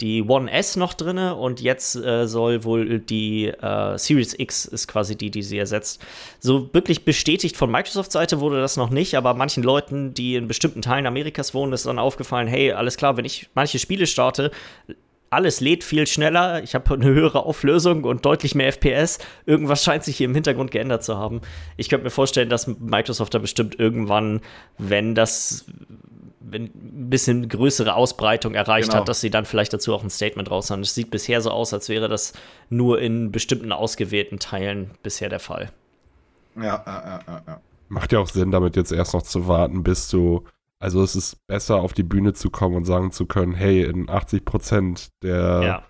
die 0.00 0.22
One 0.22 0.50
S 0.50 0.76
noch 0.76 0.94
drin 0.94 1.18
und 1.18 1.60
jetzt 1.60 1.96
äh, 1.96 2.26
soll 2.28 2.64
wohl 2.64 3.00
die 3.00 3.46
äh, 3.48 3.98
Series 3.98 4.38
X 4.38 4.64
ist 4.64 4.86
quasi 4.86 5.16
die, 5.16 5.30
die 5.30 5.42
sie 5.42 5.58
ersetzt. 5.58 6.00
So 6.38 6.72
wirklich 6.72 7.04
bestätigt 7.04 7.56
von 7.56 7.70
Microsoft-Seite 7.70 8.40
wurde 8.40 8.60
das 8.60 8.76
noch 8.76 8.90
nicht, 8.90 9.16
aber 9.16 9.34
manchen 9.34 9.62
Leuten, 9.62 10.14
die 10.14 10.36
in 10.36 10.46
bestimmten 10.46 10.82
Teilen 10.82 11.06
Amerikas 11.06 11.52
wohnen, 11.52 11.72
ist 11.72 11.86
dann 11.86 11.98
aufgefallen, 11.98 12.46
hey, 12.46 12.72
alles 12.72 12.96
klar, 12.96 13.16
wenn 13.16 13.24
ich 13.24 13.48
manche 13.54 13.78
Spiele 13.78 14.06
starte, 14.06 14.52
alles 15.30 15.60
lädt 15.60 15.84
viel 15.84 16.06
schneller, 16.06 16.62
ich 16.62 16.74
habe 16.74 16.94
eine 16.94 17.04
höhere 17.04 17.44
Auflösung 17.44 18.04
und 18.04 18.24
deutlich 18.24 18.54
mehr 18.54 18.68
FPS. 18.68 19.18
Irgendwas 19.46 19.84
scheint 19.84 20.04
sich 20.04 20.16
hier 20.16 20.26
im 20.26 20.34
Hintergrund 20.34 20.70
geändert 20.70 21.04
zu 21.04 21.18
haben. 21.18 21.40
Ich 21.76 21.88
könnte 21.88 22.04
mir 22.04 22.10
vorstellen, 22.10 22.48
dass 22.48 22.66
Microsoft 22.66 23.34
da 23.34 23.38
bestimmt 23.38 23.78
irgendwann, 23.78 24.40
wenn 24.78 25.14
das 25.14 25.66
ein 26.52 26.70
bisschen 27.10 27.48
größere 27.48 27.94
Ausbreitung 27.94 28.54
erreicht 28.54 28.88
genau. 28.88 29.00
hat, 29.00 29.08
dass 29.08 29.20
sie 29.20 29.30
dann 29.30 29.44
vielleicht 29.44 29.72
dazu 29.72 29.94
auch 29.94 30.02
ein 30.02 30.10
Statement 30.10 30.50
raushauen. 30.50 30.80
Es 30.80 30.94
sieht 30.94 31.10
bisher 31.10 31.40
so 31.40 31.50
aus, 31.50 31.74
als 31.74 31.88
wäre 31.88 32.08
das 32.08 32.32
nur 32.70 33.00
in 33.00 33.32
bestimmten 33.32 33.72
ausgewählten 33.72 34.38
Teilen 34.38 34.92
bisher 35.02 35.28
der 35.28 35.40
Fall. 35.40 35.70
Ja, 36.56 36.82
ja, 36.86 37.20
ja, 37.26 37.42
ja. 37.46 37.60
Macht 37.88 38.12
ja 38.12 38.18
auch 38.18 38.28
Sinn, 38.28 38.50
damit 38.50 38.76
jetzt 38.76 38.92
erst 38.92 39.14
noch 39.14 39.22
zu 39.22 39.48
warten, 39.48 39.82
bis 39.82 40.08
du. 40.08 40.44
Also 40.78 41.02
es 41.02 41.16
ist 41.16 41.46
besser, 41.46 41.76
auf 41.76 41.92
die 41.92 42.04
Bühne 42.04 42.34
zu 42.34 42.50
kommen 42.50 42.76
und 42.76 42.84
sagen 42.84 43.10
zu 43.10 43.26
können, 43.26 43.52
hey, 43.52 43.82
in 43.82 44.08
80 44.08 44.44
Prozent 44.44 45.08
der 45.22 45.60
ja. 45.62 45.82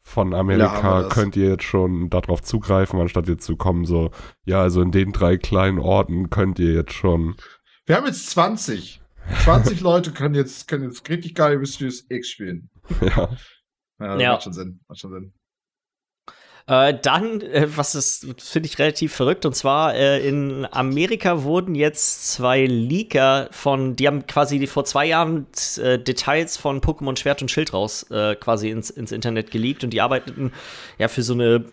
von 0.00 0.32
Amerika 0.32 1.02
ja, 1.02 1.08
könnt 1.08 1.36
ihr 1.36 1.48
jetzt 1.48 1.64
schon 1.64 2.08
darauf 2.08 2.42
zugreifen, 2.42 3.00
anstatt 3.00 3.28
jetzt 3.28 3.44
zu 3.44 3.56
kommen, 3.56 3.84
so, 3.84 4.10
ja, 4.44 4.62
also 4.62 4.80
in 4.80 4.92
den 4.92 5.12
drei 5.12 5.36
kleinen 5.36 5.78
Orten 5.78 6.30
könnt 6.30 6.58
ihr 6.60 6.72
jetzt 6.72 6.92
schon. 6.92 7.36
Wir 7.86 7.96
haben 7.96 8.06
jetzt 8.06 8.30
20. 8.30 9.00
20 9.44 9.80
Leute 9.82 10.12
können 10.12 10.34
jetzt, 10.34 10.68
können 10.68 10.84
jetzt 10.84 11.08
richtig 11.08 11.34
geil 11.34 11.58
Mysterious 11.58 12.04
X 12.08 12.28
spielen. 12.28 12.70
Ja. 13.00 13.28
Ja, 14.00 14.16
ja. 14.16 14.32
macht 14.32 14.44
schon 14.44 14.52
Sinn. 14.52 14.80
Macht 14.86 15.00
schon 15.00 15.10
Sinn. 15.10 15.32
Äh, 16.68 16.98
dann, 17.00 17.40
äh, 17.40 17.66
was 17.76 17.94
ist, 17.94 18.26
finde 18.38 18.68
ich 18.68 18.78
relativ 18.78 19.14
verrückt, 19.14 19.46
und 19.46 19.56
zwar 19.56 19.94
äh, 19.94 20.28
in 20.28 20.66
Amerika 20.70 21.42
wurden 21.42 21.74
jetzt 21.74 22.30
zwei 22.30 22.66
Leaker 22.66 23.48
von, 23.52 23.96
die 23.96 24.06
haben 24.06 24.26
quasi 24.26 24.66
vor 24.66 24.84
zwei 24.84 25.06
Jahren 25.06 25.46
äh, 25.78 25.98
Details 25.98 26.58
von 26.58 26.82
Pokémon 26.82 27.18
Schwert 27.18 27.40
und 27.40 27.50
Schild 27.50 27.72
raus 27.72 28.02
äh, 28.10 28.34
quasi 28.34 28.68
ins, 28.68 28.90
ins 28.90 29.12
Internet 29.12 29.50
geleakt 29.50 29.82
und 29.82 29.94
die 29.94 30.02
arbeiteten 30.02 30.52
ja 30.98 31.08
für 31.08 31.22
so 31.22 31.32
eine 31.32 31.64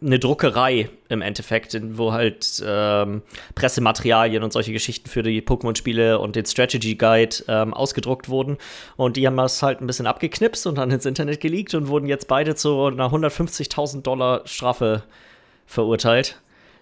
eine 0.00 0.18
Druckerei 0.18 0.90
im 1.08 1.22
Endeffekt, 1.22 1.76
wo 1.96 2.12
halt 2.12 2.62
ähm, 2.64 3.22
Pressematerialien 3.54 4.42
und 4.42 4.52
solche 4.52 4.72
Geschichten 4.72 5.08
für 5.08 5.22
die 5.22 5.42
Pokémon-Spiele 5.42 6.18
und 6.18 6.36
den 6.36 6.46
Strategy 6.46 6.94
Guide 6.94 7.36
ähm, 7.48 7.74
ausgedruckt 7.74 8.28
wurden. 8.28 8.58
Und 8.96 9.16
die 9.16 9.26
haben 9.26 9.36
das 9.36 9.62
halt 9.62 9.80
ein 9.80 9.86
bisschen 9.86 10.06
abgeknipst 10.06 10.66
und 10.66 10.78
dann 10.78 10.90
ins 10.90 11.06
Internet 11.06 11.40
geleakt 11.40 11.74
und 11.74 11.88
wurden 11.88 12.06
jetzt 12.06 12.28
beide 12.28 12.54
zu 12.54 12.84
einer 12.86 13.10
150.000 13.10 14.02
Dollar 14.02 14.42
Strafe 14.44 15.02
verurteilt. 15.66 16.40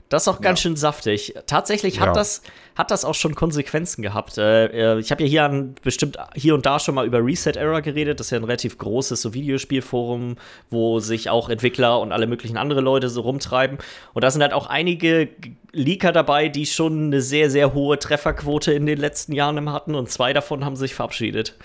Das 0.09 0.23
ist 0.23 0.29
auch 0.29 0.41
ganz 0.41 0.61
ja. 0.61 0.63
schön 0.63 0.77
saftig. 0.77 1.35
Tatsächlich 1.47 1.99
hat, 1.99 2.09
ja. 2.09 2.13
das, 2.13 2.43
hat 2.77 2.93
das 2.93 3.05
auch 3.05 3.15
schon 3.15 3.35
Konsequenzen 3.35 4.03
gehabt. 4.03 4.39
Äh, 4.39 4.67
äh 4.67 5.01
ich 5.01 5.11
habe 5.11 5.25
ja 5.25 5.29
hier 5.29 5.45
an, 5.45 5.75
bestimmt 5.83 6.17
hier 6.35 6.55
und 6.55 6.65
da 6.65 6.79
schon 6.79 6.95
mal 6.95 7.07
über 7.07 7.25
Reset 7.25 7.53
Error 7.57 7.83
geredet. 7.83 8.21
Das 8.21 8.29
ist 8.29 8.31
ja 8.31 8.39
ein 8.39 8.45
relativ 8.45 8.79
großes 8.79 9.21
so 9.21 9.35
Videospielforum, 9.35 10.37
wo 10.71 11.01
sich 11.01 11.29
auch 11.29 11.49
Entwickler 11.49 11.99
und 11.99 12.13
alle 12.13 12.29
möglichen 12.29 12.57
andere 12.57 12.81
Leute 12.81 13.09
so 13.09 13.23
rumtreiben. 13.23 13.79
Und 14.15 14.23
da 14.23 14.31
sind 14.31 14.43
halt 14.43 14.53
auch 14.53 14.69
einige 14.69 15.29
Leaker 15.73 16.13
dabei, 16.13 16.49
die 16.49 16.67
schon 16.67 17.07
eine 17.07 17.21
sehr, 17.21 17.51
sehr 17.51 17.75
hohe 17.75 17.99
Trefferquote 17.99 18.73
in 18.73 18.87
den 18.87 18.99
letzten 18.99 19.33
Jahren 19.33 19.73
hatten. 19.73 19.97
Und 19.97 20.09
zwei 20.09 20.33
davon 20.33 20.65
haben 20.65 20.77
sich 20.77 20.95
verabschiedet. 20.95 21.57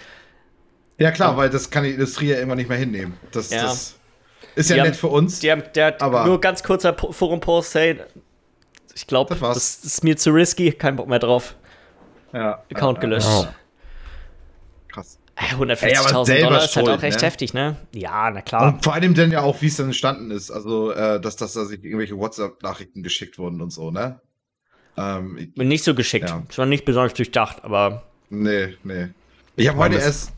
Ja, 0.97 1.11
klar, 1.11 1.37
weil 1.37 1.49
das 1.49 1.69
kann 1.69 1.83
die 1.83 1.91
Industrie 1.91 2.29
ja 2.29 2.37
immer 2.37 2.55
nicht 2.55 2.69
mehr 2.69 2.77
hinnehmen. 2.77 3.17
Das, 3.31 3.51
ja. 3.51 3.63
das 3.63 3.95
ist 4.55 4.69
ja 4.69 4.77
die 4.77 4.81
nett 4.81 4.91
haben, 4.91 4.97
für 4.97 5.07
uns. 5.07 5.39
Die 5.39 5.51
haben, 5.51 5.63
der 5.75 6.01
aber 6.01 6.25
nur 6.25 6.41
ganz 6.41 6.63
kurzer 6.63 6.95
Forum-Post, 6.95 7.75
hey, 7.75 7.99
ich 8.95 9.07
glaube, 9.07 9.35
das, 9.35 9.53
das, 9.53 9.83
ist 9.83 10.03
mir 10.03 10.17
zu 10.17 10.31
risky, 10.31 10.71
kein 10.71 10.95
Bock 10.95 11.07
mehr 11.07 11.19
drauf. 11.19 11.55
Ja. 12.33 12.63
Account 12.71 12.97
ja, 12.97 13.01
gelöscht. 13.01 13.27
Oh. 13.29 13.47
Krass. 14.87 15.19
150.000 15.37 16.41
Dollar 16.41 16.63
ist 16.63 16.75
halt 16.75 16.89
auch 16.89 17.01
recht 17.01 17.19
ne? 17.19 17.27
heftig, 17.27 17.53
ne? 17.53 17.77
Ja, 17.93 18.29
na 18.31 18.41
klar. 18.41 18.73
Und 18.73 18.83
vor 18.83 18.93
allem 18.93 19.13
dann 19.13 19.31
ja 19.31 19.41
auch, 19.41 19.61
wie 19.61 19.67
es 19.67 19.77
dann 19.77 19.87
entstanden 19.87 20.29
ist. 20.31 20.51
Also, 20.51 20.91
äh, 20.91 21.19
dass, 21.19 21.35
dass 21.35 21.53
da 21.53 21.65
sich 21.65 21.83
irgendwelche 21.83 22.17
WhatsApp-Nachrichten 22.17 23.01
geschickt 23.01 23.37
wurden 23.37 23.61
und 23.61 23.71
so, 23.71 23.91
ne? 23.91 24.21
Ähm, 24.97 25.51
nicht 25.55 25.83
so 25.83 25.95
geschickt. 25.95 26.29
Ja. 26.29 26.43
Es 26.49 26.57
war 26.57 26.65
nicht 26.65 26.85
besonders 26.85 27.13
durchdacht, 27.13 27.63
aber. 27.63 28.03
Nee, 28.29 28.75
nee. 28.83 29.09
Ich 29.55 29.67
habe 29.67 29.79
heute 29.79 29.95
erst 29.95 30.33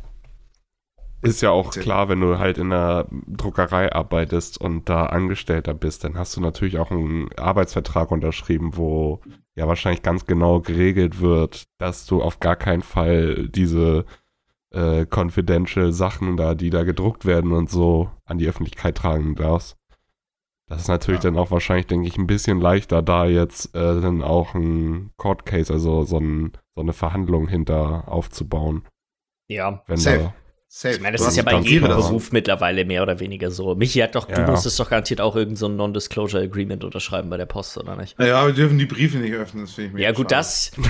ist 1.24 1.42
ja 1.42 1.52
auch 1.52 1.72
klar, 1.72 2.10
wenn 2.10 2.22
du 2.22 2.38
halt 2.38 2.58
in 2.58 2.72
einer 2.72 3.08
Druckerei 3.28 3.92
arbeitest 3.92 4.60
und 4.60 4.90
da 4.90 5.06
Angestellter 5.06 5.74
bist, 5.74 6.04
dann 6.04 6.18
hast 6.18 6.36
du 6.36 6.42
natürlich 6.42 6.78
auch 6.78 6.92
einen 6.92 7.30
Arbeitsvertrag 7.38 8.12
unterschrieben, 8.12 8.78
wo 8.78 9.22
ja 9.56 9.68
wahrscheinlich 9.68 10.02
ganz 10.02 10.26
genau 10.26 10.60
geregelt 10.60 11.20
wird, 11.20 11.64
dass 11.78 12.06
du 12.06 12.22
auf 12.22 12.40
gar 12.40 12.56
keinen 12.56 12.82
Fall 12.82 13.48
diese 13.48 14.06
äh, 14.72 15.06
confidential 15.06 15.94
Sachen 15.94 16.38
da, 16.38 16.56
die 16.56 16.70
da 16.70 16.84
gedruckt 16.84 17.26
werden 17.26 17.52
und 17.52 17.70
so 17.70 18.10
an 18.26 18.38
die 18.38 18.48
Öffentlichkeit 18.48 18.98
tragen 18.98 19.36
darfst. 19.36 19.78
Das 20.68 20.82
ist 20.82 20.88
natürlich 20.88 21.24
ja. 21.24 21.30
dann 21.30 21.40
auch 21.40 21.52
wahrscheinlich, 21.52 21.88
denke 21.88 22.08
ich, 22.08 22.18
ein 22.18 22.28
bisschen 22.28 22.60
leichter, 22.60 23.02
da 23.02 23.26
jetzt 23.26 23.76
äh, 23.76 24.02
dann 24.02 24.24
auch 24.24 24.56
ein 24.56 25.12
Court 25.18 25.46
Case, 25.46 25.72
also 25.72 26.04
so, 26.04 26.18
ein, 26.18 26.54
so 26.74 26.82
eine 26.82 26.94
Verhandlung 26.94 27.48
hinter 27.48 28.08
aufzubauen. 28.08 28.84
Ja, 29.48 29.84
wenn 29.88 29.98
Safe. 29.98 30.34
Da 30.74 30.80
Safe. 30.80 30.96
Ich 30.96 31.02
meine, 31.02 31.18
das 31.18 31.28
ist 31.28 31.38
ja 31.38 31.44
bei 31.44 31.60
jedem 31.60 31.88
Beruf 31.88 32.32
mittlerweile 32.32 32.84
mehr 32.84 33.04
oder 33.04 33.20
weniger 33.20 33.52
so. 33.52 33.76
Michi 33.76 34.00
hat 34.00 34.16
doch, 34.16 34.28
ja, 34.28 34.44
du 34.44 34.52
musstest 34.52 34.80
doch 34.80 34.90
garantiert 34.90 35.22
auch 35.22 35.36
irgendein 35.36 35.58
so 35.58 35.68
Non-Disclosure 35.68 36.42
Agreement 36.44 36.84
unterschreiben 36.84 37.30
bei 37.30 37.38
der 37.38 37.46
Post, 37.46 37.78
oder 37.78 37.96
nicht? 37.96 38.20
Ja, 38.20 38.46
wir 38.46 38.54
dürfen 38.54 38.80
die 38.80 38.88
Briefe 38.88 39.18
nicht 39.18 39.34
öffnen, 39.34 39.66
das 39.66 39.74
finde 39.74 39.90
ich 39.90 39.94
mir 39.94 40.02
Ja, 40.02 40.12
gut, 40.12 40.32
das. 40.32 40.72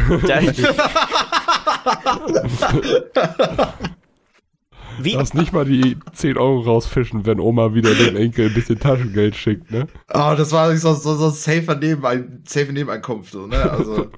Wie? 4.99 5.11
Du 5.11 5.17
darfst 5.17 5.34
nicht 5.34 5.51
mal 5.51 5.65
die 5.65 5.97
10 6.13 6.38
Euro 6.38 6.61
rausfischen, 6.61 7.25
wenn 7.25 7.39
Oma 7.39 7.73
wieder 7.73 7.93
dem 7.95 8.15
Enkel 8.15 8.47
ein 8.47 8.53
bisschen 8.53 8.79
Taschengeld 8.79 9.36
schickt, 9.36 9.71
ne? 9.71 9.88
Oh, 10.13 10.34
das 10.38 10.51
war 10.51 10.75
so, 10.77 10.93
so, 10.93 11.15
so 11.15 11.29
safer 11.31 11.75
Nebenein 11.75 12.43
safe 12.47 12.71
Nebeneinkunft, 12.71 13.34
so, 13.34 13.47
ne? 13.47 13.71
Also. 13.71 14.11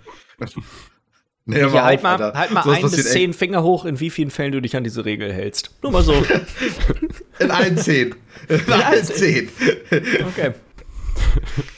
Nee, 1.47 1.59
ja, 1.59 1.83
halt, 1.83 2.01
mal, 2.01 2.33
halt 2.33 2.51
mal 2.51 2.67
ein 2.67 2.81
bis 2.81 3.11
zehn 3.11 3.31
Finger 3.31 3.61
hoch, 3.61 3.85
in 3.85 3.99
wie 3.99 4.09
vielen 4.09 4.31
Fällen 4.31 4.51
du 4.51 4.61
dich 4.61 4.75
an 4.75 4.83
diese 4.83 5.05
Regel 5.05 5.31
hältst. 5.31 5.69
Nur 5.83 5.91
mal 5.91 6.01
so. 6.01 6.13
in 7.39 7.51
allen 7.51 7.77
zehn. 7.77 8.15
In, 8.49 8.59
in 8.59 8.73
allen 8.73 9.03
zehn. 9.03 9.49
Okay. 9.91 10.53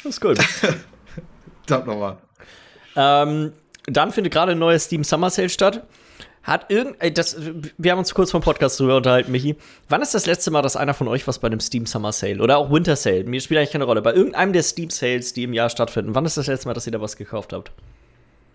Das 0.03 0.13
ist 0.13 0.22
gut. 0.22 0.38
Sag 1.68 1.86
nochmal. 1.86 2.18
Ähm, 2.95 3.51
dann 3.88 4.11
findet 4.13 4.32
gerade 4.32 4.53
ein 4.53 4.59
neues 4.59 4.86
Steam 4.86 5.03
Summer 5.03 5.30
Sale 5.30 5.49
statt. 5.49 5.86
Hat 6.43 6.72
irgend, 6.72 7.18
das, 7.18 7.36
wir 7.78 7.91
haben 7.91 7.99
uns 7.99 8.13
kurz 8.13 8.32
vom 8.32 8.41
Podcast 8.41 8.80
drüber 8.80 8.95
unterhalten, 8.95 9.34
Michi. 9.34 9.57
Wann 9.89 10.01
ist 10.01 10.13
das 10.13 10.26
letzte 10.26 10.49
Mal, 10.49 10.61
dass 10.61 10.78
einer 10.78 10.93
von 10.93 11.09
euch 11.09 11.28
was 11.28 11.39
bei 11.39 11.47
einem 11.47 11.59
Steam 11.59 11.86
Summer 11.86 12.13
Sale 12.13 12.41
oder 12.41 12.57
auch 12.57 12.72
Winter 12.72 12.95
Sale, 12.95 13.26
mir 13.26 13.41
spielt 13.41 13.57
eigentlich 13.57 13.74
keine 13.74 13.84
Rolle, 13.84 14.01
bei 14.01 14.13
irgendeinem 14.13 14.53
der 14.53 14.63
Steam 14.63 14.89
Sales, 14.89 15.34
die 15.34 15.43
im 15.43 15.51
Jahr 15.51 15.70
stattfinden, 15.70 16.15
wann 16.15 16.26
ist 16.26 16.38
das 16.38 16.47
letzte 16.47 16.70
Mal, 16.70 16.74
dass 16.74 16.86
ihr 16.86 16.93
da 16.93 17.01
was 17.01 17.18
gekauft 17.18 17.51
habt? 17.51 17.74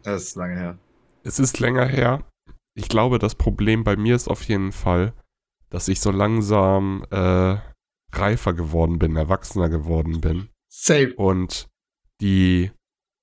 Das 0.05 0.23
ist 0.23 0.37
lange 0.37 0.59
her. 0.59 0.79
Es 1.25 1.39
ist 1.39 1.61
länger 1.61 1.87
her. 1.87 2.25
Ich 2.75 2.89
glaube, 2.89 3.19
das 3.19 3.35
Problem 3.35 3.85
bei 3.85 3.97
mir 3.97 4.17
ist 4.17 4.29
auf 4.29 4.43
jeden 4.45 4.73
Fall, 4.73 5.13
dass 5.71 5.89
ich 5.89 6.01
so 6.01 6.11
langsam 6.11 7.05
äh, 7.11 7.57
reifer 8.13 8.53
geworden 8.55 8.99
bin, 8.99 9.17
erwachsener 9.17 9.69
geworden 9.69 10.21
bin. 10.21 10.49
Safe. 10.69 11.15
Und 11.15 11.69
die, 12.21 12.71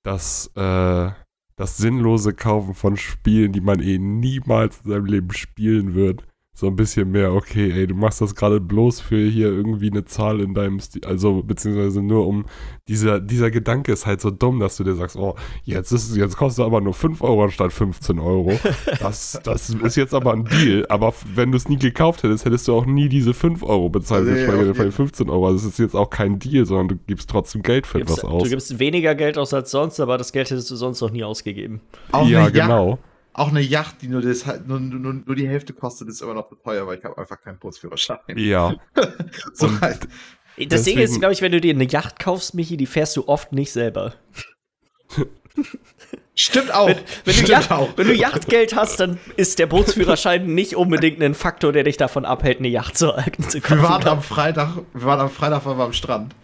das, 0.04 0.52
äh, 0.56 1.12
das 1.56 1.78
sinnlose 1.78 2.34
Kaufen 2.34 2.74
von 2.74 2.96
Spielen, 2.96 3.52
die 3.52 3.62
man 3.62 3.82
eh 3.82 3.98
niemals 3.98 4.82
in 4.84 4.92
seinem 4.92 5.06
Leben 5.06 5.34
spielen 5.34 5.94
wird, 5.94 6.26
so 6.60 6.68
ein 6.68 6.76
bisschen 6.76 7.10
mehr, 7.12 7.34
okay, 7.34 7.72
ey, 7.72 7.88
du 7.88 7.96
machst 7.96 8.20
das 8.20 8.36
gerade 8.36 8.60
bloß 8.60 9.00
für 9.00 9.18
hier 9.18 9.48
irgendwie 9.48 9.90
eine 9.90 10.04
Zahl 10.04 10.42
in 10.42 10.54
deinem 10.54 10.80
Stil, 10.80 11.06
also 11.06 11.42
beziehungsweise 11.42 12.02
nur 12.02 12.28
um 12.28 12.46
dieser, 12.90 13.22
dieser 13.22 13.50
Gedanke 13.50 13.94
ist 13.94 14.06
halt 14.06 14.20
so 14.20 14.30
dumm, 14.30 14.60
dass 14.60 14.76
du 14.76 14.84
dir 14.84 14.96
sagst, 14.96 15.16
oh, 15.16 15.36
jetzt 15.64 15.92
ist 15.92 16.18
jetzt 16.18 16.36
kostet 16.36 16.66
aber 16.66 16.82
nur 16.82 16.94
5 16.94 17.22
Euro 17.22 17.46
anstatt 17.46 17.72
15 17.72 18.20
Euro. 18.20 18.52
Das, 19.00 19.40
das 19.44 19.70
ist 19.70 19.96
jetzt 19.96 20.14
aber 20.14 20.34
ein 20.34 20.46
Deal. 20.46 20.86
Aber 20.90 21.14
wenn 21.34 21.52
du 21.52 21.58
es 21.58 21.70
nie 21.70 21.78
gekauft 21.78 22.24
hättest, 22.24 22.44
hättest 22.46 22.68
du 22.68 22.76
auch 22.76 22.86
nie 22.86 23.08
diese 23.08 23.34
5 23.34 23.64
Euro 23.64 23.90
bezahlt, 23.90 24.26
nee, 24.26 24.46
okay. 24.46 24.74
von 24.74 24.92
15 24.92 25.30
Euro. 25.30 25.48
Also 25.48 25.68
es 25.68 25.74
ist 25.74 25.80
jetzt 25.80 25.96
auch 25.96 26.10
kein 26.10 26.40
Deal, 26.40 26.66
sondern 26.66 26.90
du 26.90 26.96
gibst 27.08 27.30
trotzdem 27.30 27.62
Geld 27.62 27.88
für 27.88 28.00
gibst, 28.00 28.18
etwas 28.18 28.30
aus. 28.30 28.44
Du 28.44 28.50
gibst 28.50 28.80
weniger 28.80 29.16
Geld 29.16 29.38
aus 29.38 29.54
als 29.54 29.72
sonst, 29.72 30.00
aber 30.00 30.18
das 30.18 30.32
Geld 30.32 30.50
hättest 30.50 30.70
du 30.72 30.76
sonst 30.76 31.02
noch 31.02 31.12
nie 31.12 31.24
ausgegeben. 31.24 31.82
Auch 32.12 32.28
ja, 32.28 32.50
genau. 32.50 32.90
Jahr 32.90 33.00
auch 33.34 33.50
eine 33.50 33.62
Yacht, 33.62 34.02
die 34.02 34.08
nur, 34.08 34.22
das, 34.22 34.46
nur, 34.66 34.80
nur, 34.80 35.14
nur 35.14 35.36
die 35.36 35.48
Hälfte 35.48 35.74
kostet, 35.74 36.10
ist 36.10 36.22
immer 36.22 36.34
noch 36.34 36.50
zu 36.50 36.56
teuer, 36.56 36.88
weil 36.88 36.98
ich 36.98 37.04
habe 37.04 37.18
einfach 37.18 37.40
keinen 37.40 37.60
Bootsführerschein. 37.60 38.20
Ja. 38.36 38.76
so 39.54 39.68
Und 39.68 39.82
halt. 39.82 40.08
Das 40.68 40.84
Ding 40.84 40.98
ist, 40.98 41.20
glaube 41.20 41.34
ich, 41.34 41.42
wenn 41.42 41.52
du 41.52 41.62
dir 41.62 41.74
eine 41.74 41.86
Yacht 41.86 42.20
kaufst, 42.20 42.54
Michi, 42.54 42.76
die 42.76 42.86
fährst 42.86 43.16
du 43.16 43.28
oft 43.28 43.54
nicht 43.54 43.72
selber. 43.72 44.16
Stimmt 46.36 46.74
auch. 46.74 46.88
Wenn, 46.88 46.98
wenn, 47.26 47.34
Stimmt 47.34 47.48
du 47.48 47.52
Yacht, 47.54 47.72
auch. 47.72 47.90
wenn, 47.98 48.08
du 48.08 48.14
Yachtgeld 48.14 48.76
hast, 48.76 49.00
dann 49.00 49.20
ist 49.38 49.60
der 49.60 49.68
Bootsführerschein 49.68 50.46
nicht 50.54 50.76
unbedingt 50.76 51.22
ein 51.22 51.34
Faktor, 51.34 51.72
der 51.72 51.84
dich 51.84 51.98
davon 51.98 52.26
abhält, 52.26 52.60
eine 52.60 52.68
Yacht 52.68 52.98
zu, 52.98 53.14
zu 53.48 53.62
kaufen. 53.62 53.82
Wir 53.82 53.84
waren 53.84 54.08
am 54.08 54.22
Freitag, 54.22 54.78
wir 54.94 55.04
waren 55.04 55.20
am 55.20 55.30
Freitag 55.30 55.66
waren 55.66 55.78
wir 55.78 55.86
am 55.86 55.94
Strand. 55.94 56.36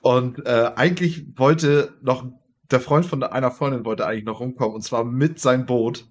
Und 0.00 0.44
äh, 0.46 0.70
eigentlich 0.74 1.24
wollte 1.36 1.94
noch 2.02 2.24
der 2.72 2.80
Freund 2.80 3.06
von 3.06 3.22
einer 3.22 3.50
Freundin 3.50 3.84
wollte 3.84 4.06
eigentlich 4.06 4.24
noch 4.24 4.40
rumkommen 4.40 4.74
und 4.74 4.82
zwar 4.82 5.04
mit 5.04 5.38
seinem 5.38 5.66
Boot. 5.66 6.06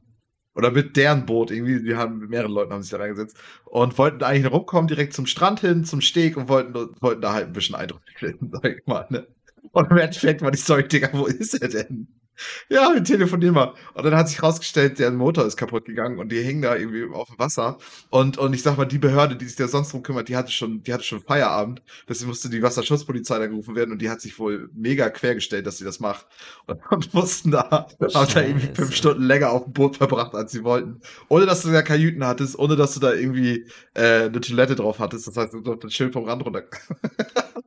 Oder 0.54 0.72
mit 0.72 0.98
deren 0.98 1.26
Boot, 1.26 1.50
irgendwie, 1.50 1.82
die 1.82 1.96
haben 1.96 2.20
mit 2.20 2.30
mehreren 2.30 2.52
Leuten 2.52 2.74
haben 2.74 2.82
sich 2.82 2.92
da 2.92 2.98
reingesetzt 2.98 3.38
und 3.66 3.98
wollten 3.98 4.24
eigentlich 4.24 4.52
rumkommen, 4.52 4.88
direkt 4.88 5.14
zum 5.14 5.26
Strand 5.26 5.62
hin, 5.62 5.86
zum 5.86 6.02
Steg 6.02 6.36
und 6.36 6.50
wollten, 6.50 6.74
wollten 7.00 7.22
da 7.22 7.34
halt 7.34 7.48
ein 7.48 7.54
bisschen 7.54 7.76
Eindruck 7.76 8.02
finden, 8.18 8.52
sag 8.52 8.66
ich 8.66 8.86
mal, 8.86 9.08
ne? 9.10 9.28
Und 9.72 9.90
im 9.90 9.98
Endeffekt 9.98 10.42
war 10.42 10.52
die 10.52 10.58
Story, 10.58 10.88
Digga, 10.88 11.10
wo 11.14 11.26
ist 11.28 11.54
er 11.62 11.70
denn? 11.70 12.08
Ja, 12.70 12.94
wir 12.94 13.04
telefonieren 13.04 13.56
mal. 13.56 13.74
Und 13.94 14.06
dann 14.06 14.16
hat 14.16 14.30
sich 14.30 14.42
rausgestellt, 14.42 15.00
der 15.00 15.12
Motor 15.12 15.46
ist 15.46 15.58
kaputt 15.58 15.86
gegangen 15.86 16.20
und 16.20 16.32
die 16.32 16.42
hängen 16.42 16.62
da 16.62 16.76
irgendwie 16.76 17.06
auf 17.14 17.30
dem 17.30 17.40
Wasser. 17.40 17.78
Und, 18.10 18.38
und 18.38 18.54
ich 18.54 18.64
sag 18.64 18.78
mal, 18.78 18.86
die 18.86 18.98
Behörde, 18.98 19.36
die 19.36 19.46
sich 19.46 19.56
da 19.56 19.68
sonst 19.68 19.92
drum 19.92 20.04
kümmert, 20.04 20.30
die 20.30 20.38
hatte 20.38 20.52
schon, 20.52 20.84
die 20.84 20.94
hatte 20.94 21.04
schon 21.04 21.22
Feierabend. 21.22 21.82
Deswegen 22.08 22.30
musste 22.30 22.50
die 22.50 22.62
Wasserschutzpolizei 22.62 23.40
da 23.40 23.48
gerufen 23.48 23.76
werden 23.76 23.92
und 23.92 24.02
die 24.02 24.10
hat 24.10 24.22
sich 24.22 24.40
wohl 24.40 24.70
mega 24.74 25.10
quergestellt, 25.10 25.68
dass 25.68 25.78
sie 25.78 25.86
das 25.86 26.00
macht. 26.00 26.28
Und, 26.68 26.80
und 26.92 27.14
mussten 27.14 27.52
da, 27.52 27.88
haben 28.14 28.34
da 28.34 28.42
irgendwie 28.42 28.74
fünf 28.74 28.96
Stunden 28.96 29.24
länger 29.24 29.52
auf 29.52 29.66
dem 29.66 29.74
Boot 29.74 29.98
verbracht, 29.98 30.34
als 30.34 30.52
sie 30.52 30.64
wollten. 30.64 31.02
Ohne 31.28 31.46
dass 31.46 31.62
du 31.62 31.72
da 31.72 31.82
Kajüten 31.82 32.26
hattest, 32.26 32.58
ohne 32.58 32.76
dass 32.76 32.94
du 32.94 33.00
da 33.00 33.14
irgendwie 33.14 33.66
äh, 33.94 34.26
eine 34.26 34.42
Toilette 34.42 34.76
drauf 34.76 35.00
hattest. 35.00 35.28
Das 35.28 35.38
heißt, 35.38 35.54
du 35.54 35.62
durftest 35.62 35.96
schön 35.96 36.12
vom 36.12 36.26
Rand 36.26 36.46
runter. 36.46 36.64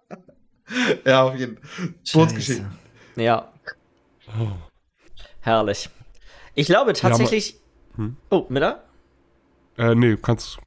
ja, 1.04 1.22
auf 1.22 1.36
jeden 1.36 1.56
Fall. 1.56 1.94
Bootsgeschichte. 2.12 2.66
Ja. 3.16 3.53
Herrlich. 5.40 5.88
Ich 6.54 6.66
glaube 6.66 6.92
tatsächlich. 6.92 7.52
Ja, 7.52 7.58
hm? 7.98 8.16
Oh, 8.30 8.46
Miller? 8.48 8.84
Äh, 9.76 9.94
nee, 9.94 10.16
kannst. 10.20 10.58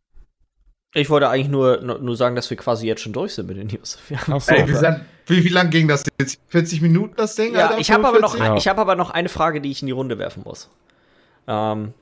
Ich 0.93 1.09
wollte 1.09 1.29
eigentlich 1.29 1.49
nur, 1.49 1.81
nur 1.81 2.15
sagen, 2.15 2.35
dass 2.35 2.49
wir 2.49 2.57
quasi 2.57 2.87
jetzt 2.87 3.01
schon 3.01 3.13
durch 3.13 3.33
sind 3.35 3.47
mit 3.47 3.57
den 3.57 3.67
News. 3.67 3.99
Ja, 4.09 4.19
Ach 4.31 4.41
so. 4.41 4.51
Ey, 4.53 4.67
wie, 4.67 4.71
lang- 4.73 5.05
wie, 5.27 5.43
wie 5.43 5.49
lang 5.49 5.69
ging 5.69 5.87
das 5.87 6.03
jetzt? 6.19 6.39
40 6.47 6.81
Minuten 6.81 7.15
das 7.17 7.35
Ding? 7.35 7.53
ja 7.53 7.67
Alter? 7.67 7.79
ich 7.79 7.91
habe 7.91 8.07
aber, 8.07 8.19
noch 8.19 8.31
45? 8.31 8.41
ein, 8.41 8.51
Ja. 8.53 8.57
ich 8.57 8.67
hab 8.67 8.77
aber 8.79 8.95
noch 8.95 9.09
eine 9.11 9.29
Frage, 9.29 9.61
die 9.61 9.69
ich 9.71 9.81
in 9.81 9.87
die 9.87 9.91
Runde 9.91 10.17
werfen 10.17 10.43
muss. 10.43 10.69
Ähm, 11.47 11.93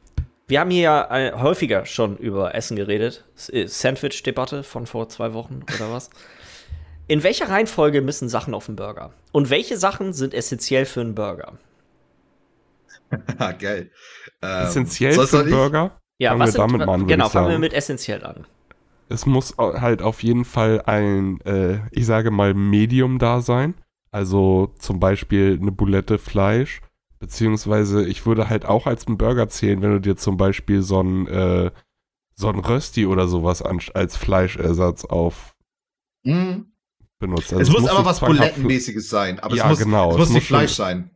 wir 0.47 0.59
haben 0.59 0.69
hier 0.69 0.81
ja 0.81 1.15
äh, 1.17 1.33
häufiger 1.33 1.85
schon 1.85 2.17
über 2.17 2.53
Essen 2.55 2.75
geredet. 2.77 3.23
Äh, 3.51 3.67
Sandwich-Debatte 3.67 4.63
von 4.63 4.85
vor 4.85 5.09
zwei 5.09 5.33
Wochen 5.33 5.63
oder 5.75 5.91
was. 5.91 6.09
In 7.07 7.23
welcher 7.23 7.49
Reihenfolge 7.49 8.01
müssen 8.01 8.29
Sachen 8.29 8.53
auf 8.53 8.65
den 8.65 8.75
Burger? 8.75 9.13
Und 9.31 9.49
welche 9.49 9.77
Sachen 9.77 10.13
sind 10.13 10.33
essentiell 10.33 10.85
für 10.85 11.01
einen 11.01 11.15
Burger? 11.15 11.57
Ah, 13.37 13.51
geil. 13.51 13.91
Ähm, 14.41 14.63
Essentiell 14.63 15.27
für 15.27 15.39
einen? 15.39 15.49
Burger. 15.51 16.01
Ja, 16.17 16.31
Fangen 16.31 16.41
was 16.41 16.47
wir 16.47 16.51
sind, 16.53 16.61
damit 16.61 16.85
mal 16.87 16.93
an, 16.93 17.07
Genau, 17.07 17.27
ich 17.27 17.31
fangen 17.31 17.49
wir 17.49 17.59
mit 17.59 17.73
essentiell 17.73 18.23
an. 18.23 18.47
Es 19.09 19.25
muss 19.25 19.55
halt 19.57 20.01
auf 20.01 20.23
jeden 20.23 20.45
Fall 20.45 20.81
ein, 20.85 21.39
äh, 21.41 21.79
ich 21.91 22.05
sage 22.05 22.31
mal, 22.31 22.53
Medium 22.53 23.19
da 23.19 23.41
sein. 23.41 23.75
Also 24.11 24.73
zum 24.79 24.99
Beispiel 24.99 25.59
eine 25.61 25.71
Boulette 25.71 26.17
Fleisch. 26.17 26.81
Beziehungsweise 27.19 28.05
ich 28.05 28.25
würde 28.25 28.49
halt 28.49 28.65
auch 28.65 28.87
als 28.87 29.05
einen 29.07 29.17
Burger 29.17 29.47
zählen, 29.47 29.81
wenn 29.81 29.91
du 29.91 30.01
dir 30.01 30.15
zum 30.15 30.37
Beispiel 30.37 30.81
so 30.81 31.01
ein, 31.01 31.27
äh, 31.27 31.71
so 32.33 32.49
ein 32.49 32.59
Rösti 32.59 33.05
oder 33.05 33.27
sowas 33.27 33.61
an, 33.61 33.79
als 33.93 34.17
Fleischersatz 34.17 35.05
auf 35.05 35.55
Mhm. 36.25 36.71
Benutzt. 37.19 37.53
Also 37.53 37.61
es 37.61 37.69
muss 37.69 37.87
aber 37.89 37.99
nicht 37.99 38.05
was 38.07 38.19
Bulettenmäßiges 38.19 39.09
sein. 39.09 39.39
Aber 39.39 39.55
Ja, 39.55 39.63
es 39.65 39.69
muss, 39.69 39.79
genau, 39.79 40.09
es 40.09 40.13
es 40.13 40.19
muss 40.19 40.27
muss 40.29 40.35
nicht 40.35 40.47
Fleisch 40.47 40.75
schon- 40.75 40.85
sein. 40.85 41.11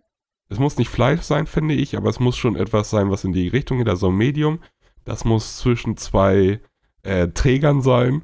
Es 0.52 0.58
muss 0.60 0.78
nicht 0.78 0.89
Fleisch 0.89 1.22
sein, 1.22 1.45
finde 1.45 1.76
ich, 1.76 1.95
aber 1.95 2.10
es 2.10 2.20
muss 2.20 2.36
schon 2.36 2.56
etwas 2.56 2.89
sein, 2.89 3.12
was 3.12 3.24
in 3.24 3.34
die 3.34 3.47
Richtung 3.50 3.78
geht, 3.78 3.89
also 3.89 4.08
ein 4.10 4.16
Medium. 4.16 4.60
Das 5.06 5.24
muss 5.24 5.58
zwischen 5.58 5.95
zwei 5.97 6.60
äh, 7.04 7.28
Trägern 7.30 7.82
sein. 7.82 8.24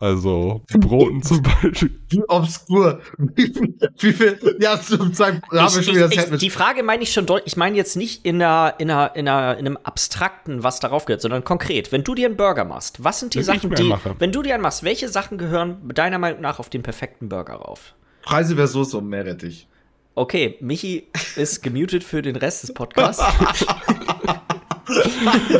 Also 0.00 0.62
Broten 0.78 1.22
zum 1.22 1.42
Beispiel. 1.42 2.00
Wie 2.08 2.22
obskur. 2.26 3.00
Wie 3.18 3.52
viel, 3.52 3.74
wie 3.98 4.12
viel 4.14 4.56
ja, 4.58 4.80
zum 4.80 5.12
Zeitpunkt 5.12 5.52
haben 5.52 5.74
wir 5.74 5.80
Ich, 5.80 5.84
schon 5.86 5.94
wieder 5.94 6.06
ich, 6.06 6.12
ich, 6.14 6.20
Sandwich. 6.22 6.40
die 6.40 6.48
Frage 6.48 6.82
meine 6.82 7.02
ich 7.02 7.12
schon 7.12 7.26
deutlich. 7.26 7.52
Ich 7.52 7.56
meine 7.58 7.76
jetzt 7.76 7.96
nicht 7.96 8.24
in, 8.24 8.36
einer, 8.36 8.74
in, 8.78 8.90
einer, 8.90 9.14
in, 9.14 9.28
einer, 9.28 9.58
in 9.58 9.66
einem 9.66 9.76
abstrakten, 9.76 10.62
was 10.62 10.80
darauf 10.80 11.04
gehört, 11.04 11.20
sondern 11.20 11.44
konkret. 11.44 11.92
Wenn 11.92 12.02
du 12.02 12.14
dir 12.14 12.28
einen 12.28 12.38
Burger 12.38 12.64
machst, 12.64 13.04
was 13.04 13.20
sind 13.20 13.34
die 13.34 13.38
Wenn 13.40 13.44
Sachen, 13.44 13.74
die. 13.74 13.82
mache. 13.82 14.16
Wenn 14.18 14.32
du 14.32 14.40
dir 14.42 14.54
einen 14.54 14.62
machst, 14.62 14.84
welche 14.84 15.10
Sachen 15.10 15.36
gehören 15.36 15.76
deiner 15.94 16.18
Meinung 16.18 16.40
nach 16.40 16.58
auf 16.58 16.70
den 16.70 16.82
perfekten 16.82 17.28
Burger 17.28 17.56
rauf? 17.56 17.94
Preise 18.22 18.56
versus 18.56 18.72
Soße 18.72 18.98
und 18.98 19.08
Meerrettich. 19.08 19.68
Okay, 20.14 20.56
Michi 20.60 21.08
ist 21.36 21.62
gemutet 21.62 22.04
für 22.04 22.22
den 22.22 22.36
Rest 22.36 22.62
des 22.62 22.72
Podcasts. 22.72 23.22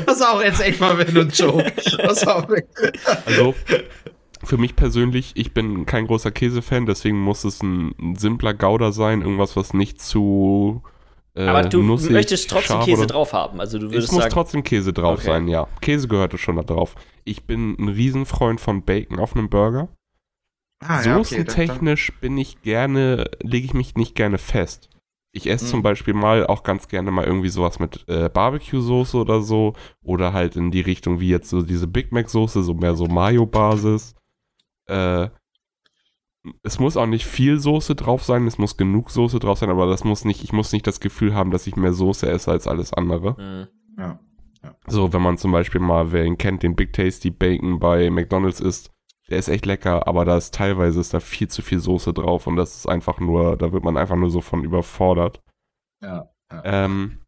Das 0.06 0.18
war 0.18 0.32
auch 0.32 0.42
jetzt 0.42 0.60
echt 0.60 0.80
mal 0.80 0.98
wieder 0.98 1.20
ein 1.20 1.28
Joke. 1.28 1.72
Das 1.98 2.26
war 2.26 2.36
auch 2.36 2.48
Also 3.26 3.54
für 4.42 4.56
mich 4.58 4.76
persönlich, 4.76 5.32
ich 5.34 5.52
bin 5.52 5.86
kein 5.86 6.06
großer 6.06 6.30
Käsefan, 6.30 6.86
deswegen 6.86 7.20
muss 7.20 7.44
es 7.44 7.62
ein, 7.62 7.94
ein 8.00 8.16
simpler 8.16 8.54
Gouda 8.54 8.92
sein, 8.92 9.22
irgendwas, 9.22 9.56
was 9.56 9.74
nicht 9.74 10.00
zu 10.00 10.82
äh, 11.34 11.46
Aber 11.46 11.62
du 11.62 11.82
nussig, 11.82 12.10
möchtest 12.10 12.50
trotzdem 12.50 12.80
Käse 12.80 13.02
oder- 13.04 13.06
drauf 13.14 13.32
haben. 13.32 13.60
Also 13.60 13.78
du 13.78 13.86
Es 13.86 13.92
würdest 13.92 14.12
muss 14.12 14.22
sagen. 14.22 14.32
trotzdem 14.34 14.64
Käse 14.64 14.92
drauf 14.92 15.18
Okay. 15.20 15.26
sein, 15.26 15.46
ja. 15.48 15.68
Käse 15.80 16.08
gehörte 16.08 16.38
schon 16.38 16.56
da 16.56 16.62
drauf. 16.62 16.96
Ich 17.24 17.44
bin 17.44 17.76
ein 17.78 17.88
Riesenfreund 17.88 18.60
von 18.60 18.82
Bacon 18.82 19.18
auf 19.20 19.36
einem 19.36 19.48
Burger. 19.48 19.88
Ah, 20.82 21.02
Soßentechnisch 21.02 22.12
bin 22.20 22.36
ich 22.38 22.62
gerne, 22.62 23.30
lege 23.42 23.66
ich 23.66 23.74
mich 23.74 23.94
nicht 23.96 24.14
gerne 24.14 24.38
fest. 24.38 24.88
Ich 25.32 25.48
esse 25.48 25.66
Mhm. 25.66 25.68
zum 25.68 25.82
Beispiel 25.82 26.14
mal 26.14 26.46
auch 26.46 26.64
ganz 26.64 26.88
gerne 26.88 27.10
mal 27.12 27.24
irgendwie 27.24 27.50
sowas 27.50 27.78
mit 27.78 28.04
äh, 28.08 28.28
Barbecue-Soße 28.28 29.16
oder 29.16 29.42
so. 29.42 29.74
Oder 30.02 30.32
halt 30.32 30.56
in 30.56 30.70
die 30.72 30.80
Richtung 30.80 31.20
wie 31.20 31.28
jetzt 31.28 31.50
so 31.50 31.62
diese 31.62 31.86
Big 31.86 32.10
Mac-Soße, 32.10 32.62
so 32.64 32.74
mehr 32.74 32.96
so 32.96 33.06
Mayo-Basis. 33.06 34.16
Äh, 34.90 35.30
es 36.62 36.78
muss 36.78 36.96
auch 36.96 37.06
nicht 37.06 37.26
viel 37.26 37.58
Soße 37.58 37.94
drauf 37.94 38.24
sein, 38.24 38.46
es 38.46 38.58
muss 38.58 38.76
genug 38.76 39.10
Soße 39.10 39.38
drauf 39.38 39.58
sein, 39.58 39.70
aber 39.70 39.86
das 39.86 40.04
muss 40.04 40.24
nicht, 40.24 40.42
ich 40.42 40.52
muss 40.52 40.72
nicht 40.72 40.86
das 40.86 41.00
Gefühl 41.00 41.34
haben, 41.34 41.50
dass 41.50 41.66
ich 41.66 41.76
mehr 41.76 41.92
Soße 41.92 42.28
esse 42.28 42.50
als 42.50 42.66
alles 42.66 42.92
andere. 42.92 43.36
Hm. 43.36 43.68
Ja. 43.98 44.18
So, 44.86 45.12
wenn 45.12 45.22
man 45.22 45.38
zum 45.38 45.52
Beispiel 45.52 45.80
mal, 45.80 46.12
wer 46.12 46.24
ihn 46.24 46.38
kennt, 46.38 46.62
den 46.62 46.76
Big 46.76 46.92
Tasty 46.92 47.30
Bacon 47.30 47.78
bei 47.78 48.10
McDonalds 48.10 48.60
isst, 48.60 48.90
der 49.28 49.38
ist 49.38 49.48
echt 49.48 49.64
lecker, 49.66 50.08
aber 50.08 50.24
da 50.24 50.36
ist 50.36 50.54
teilweise 50.54 51.00
ist 51.00 51.14
da 51.14 51.20
viel 51.20 51.48
zu 51.48 51.62
viel 51.62 51.78
Soße 51.78 52.12
drauf 52.12 52.46
und 52.46 52.56
das 52.56 52.74
ist 52.76 52.88
einfach 52.88 53.20
nur, 53.20 53.56
da 53.56 53.72
wird 53.72 53.84
man 53.84 53.96
einfach 53.96 54.16
nur 54.16 54.30
so 54.30 54.40
von 54.40 54.64
überfordert. 54.64 55.40
Ja. 56.02 56.30
Ähm, 56.64 57.20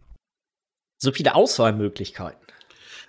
So 0.98 1.12
viele 1.12 1.34
Auswahlmöglichkeiten. 1.34 2.40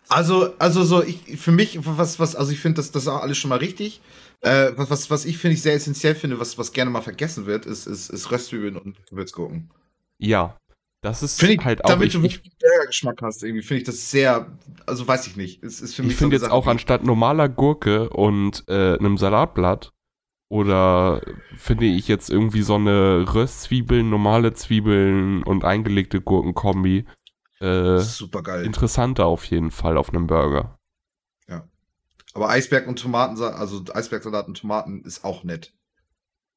Also, 0.09 0.53
also 0.59 0.83
so, 0.83 1.03
ich, 1.03 1.39
für 1.39 1.51
mich, 1.51 1.79
was, 1.81 2.19
was, 2.19 2.35
also 2.35 2.51
ich 2.51 2.59
finde, 2.59 2.77
das, 2.77 2.91
das 2.91 3.03
ist 3.03 3.07
auch 3.07 3.21
alles 3.21 3.37
schon 3.37 3.49
mal 3.49 3.59
richtig. 3.59 4.01
Äh, 4.41 4.71
was, 4.75 4.89
was, 4.89 5.09
was 5.09 5.25
ich 5.25 5.37
finde, 5.37 5.55
ich 5.55 5.61
sehr 5.61 5.73
essentiell 5.73 6.15
finde, 6.15 6.39
was, 6.39 6.57
was 6.57 6.73
gerne 6.73 6.91
mal 6.91 7.01
vergessen 7.01 7.45
wird, 7.45 7.65
ist, 7.65 7.87
ist, 7.87 8.09
ist 8.09 8.31
Röstzwiebeln 8.31 8.75
und 8.75 9.05
Gewürzgurken. 9.07 9.71
ja, 10.17 10.57
das 11.03 11.21
ist 11.21 11.43
ich, 11.43 11.59
halt 11.59 11.83
auch, 11.83 11.89
damit 11.89 12.07
ich, 12.07 12.13
du 12.13 12.19
ich, 12.19 12.35
wirklich 12.35 12.53
Burger-Geschmack 12.59 13.21
hast, 13.21 13.43
irgendwie, 13.43 13.61
finde 13.61 13.81
ich 13.81 13.85
das 13.85 14.09
sehr, 14.09 14.47
also 14.85 15.05
weiß 15.05 15.27
ich 15.27 15.35
nicht. 15.35 15.61
Es 15.61 15.81
ist 15.81 15.95
für 15.95 16.01
mich 16.01 16.13
ich 16.13 16.17
finde 16.17 16.37
jetzt 16.37 16.43
Sache, 16.43 16.53
auch 16.53 16.65
anstatt 16.65 17.03
normaler 17.03 17.49
Gurke 17.49 18.09
und 18.09 18.63
äh, 18.69 18.97
einem 18.97 19.17
Salatblatt 19.17 19.91
oder 20.49 21.21
finde 21.57 21.85
ich 21.85 22.07
jetzt 22.07 22.29
irgendwie 22.29 22.61
so 22.61 22.75
eine 22.75 23.25
Röstzwiebeln, 23.33 24.09
normale 24.09 24.53
Zwiebeln 24.53 25.43
und 25.43 25.65
eingelegte 25.65 26.21
Gurkenkombi 26.21 27.05
äh, 27.63 27.99
super 27.99 28.43
geil. 28.43 28.65
interessanter 28.65 29.25
auf 29.25 29.45
jeden 29.45 29.71
Fall 29.71 29.97
auf 29.97 30.09
einem 30.09 30.27
Burger. 30.27 30.77
Aber 32.33 32.49
Eisberg 32.49 32.87
und 32.87 32.99
Tomaten, 32.99 33.41
also 33.41 33.83
Eisbergsalat 33.93 34.47
und 34.47 34.57
Tomaten 34.57 35.03
ist 35.03 35.23
auch 35.23 35.43
nett. 35.43 35.73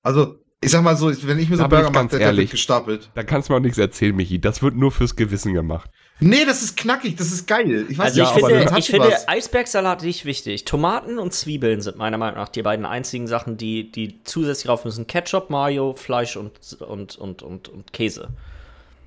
Also, 0.03 0.39
ich 0.63 0.71
sag 0.71 0.83
mal 0.83 0.97
so, 0.97 1.09
wenn 1.27 1.39
ich 1.39 1.51
mir 1.51 1.57
so 1.57 1.65
einen 1.65 1.71
Burger 1.71 1.91
mache, 1.91 2.19
der, 2.19 2.35
wird 2.35 2.51
gestapelt. 2.51 3.11
Da 3.15 3.23
kannst 3.23 3.49
du 3.49 3.53
mir 3.53 3.59
auch 3.59 3.63
nichts 3.63 3.77
erzählen, 3.77 4.17
Michi. 4.17 4.41
Das 4.41 4.63
wird 4.63 4.75
nur 4.75 4.91
fürs 4.91 5.17
Gewissen 5.17 5.53
gemacht. 5.53 5.91
Nee, 6.19 6.47
das 6.47 6.63
ist 6.63 6.79
knackig, 6.79 7.17
das 7.17 7.31
ist 7.31 7.47
geil. 7.47 7.85
Ich 7.91 7.99
weiß 7.99 8.07
Also 8.07 8.21
nicht, 8.23 8.31
ich 8.31 8.37
aber 8.39 8.47
finde, 8.47 8.65
das 8.65 8.73
hat 8.73 8.79
ich 8.79 8.87
finde 8.87 9.09
was. 9.09 9.29
Eisbergsalat 9.29 10.03
nicht 10.03 10.25
wichtig. 10.25 10.65
Tomaten 10.65 11.19
und 11.19 11.35
Zwiebeln 11.35 11.83
sind 11.83 11.99
meiner 11.99 12.17
Meinung 12.17 12.39
nach 12.39 12.49
die 12.49 12.63
beiden 12.63 12.87
einzigen 12.87 13.27
Sachen, 13.27 13.59
die, 13.59 13.93
die 13.93 14.23
zusätzlich 14.25 14.69
drauf 14.69 14.87
müssen. 14.87 15.07
Ketchup, 15.07 15.51
Mayo, 15.51 15.93
Fleisch 15.93 16.39
und, 16.39 16.53
und, 16.81 17.17
und, 17.17 17.43
und, 17.43 17.69
und 17.69 17.93
Käse. 17.93 18.31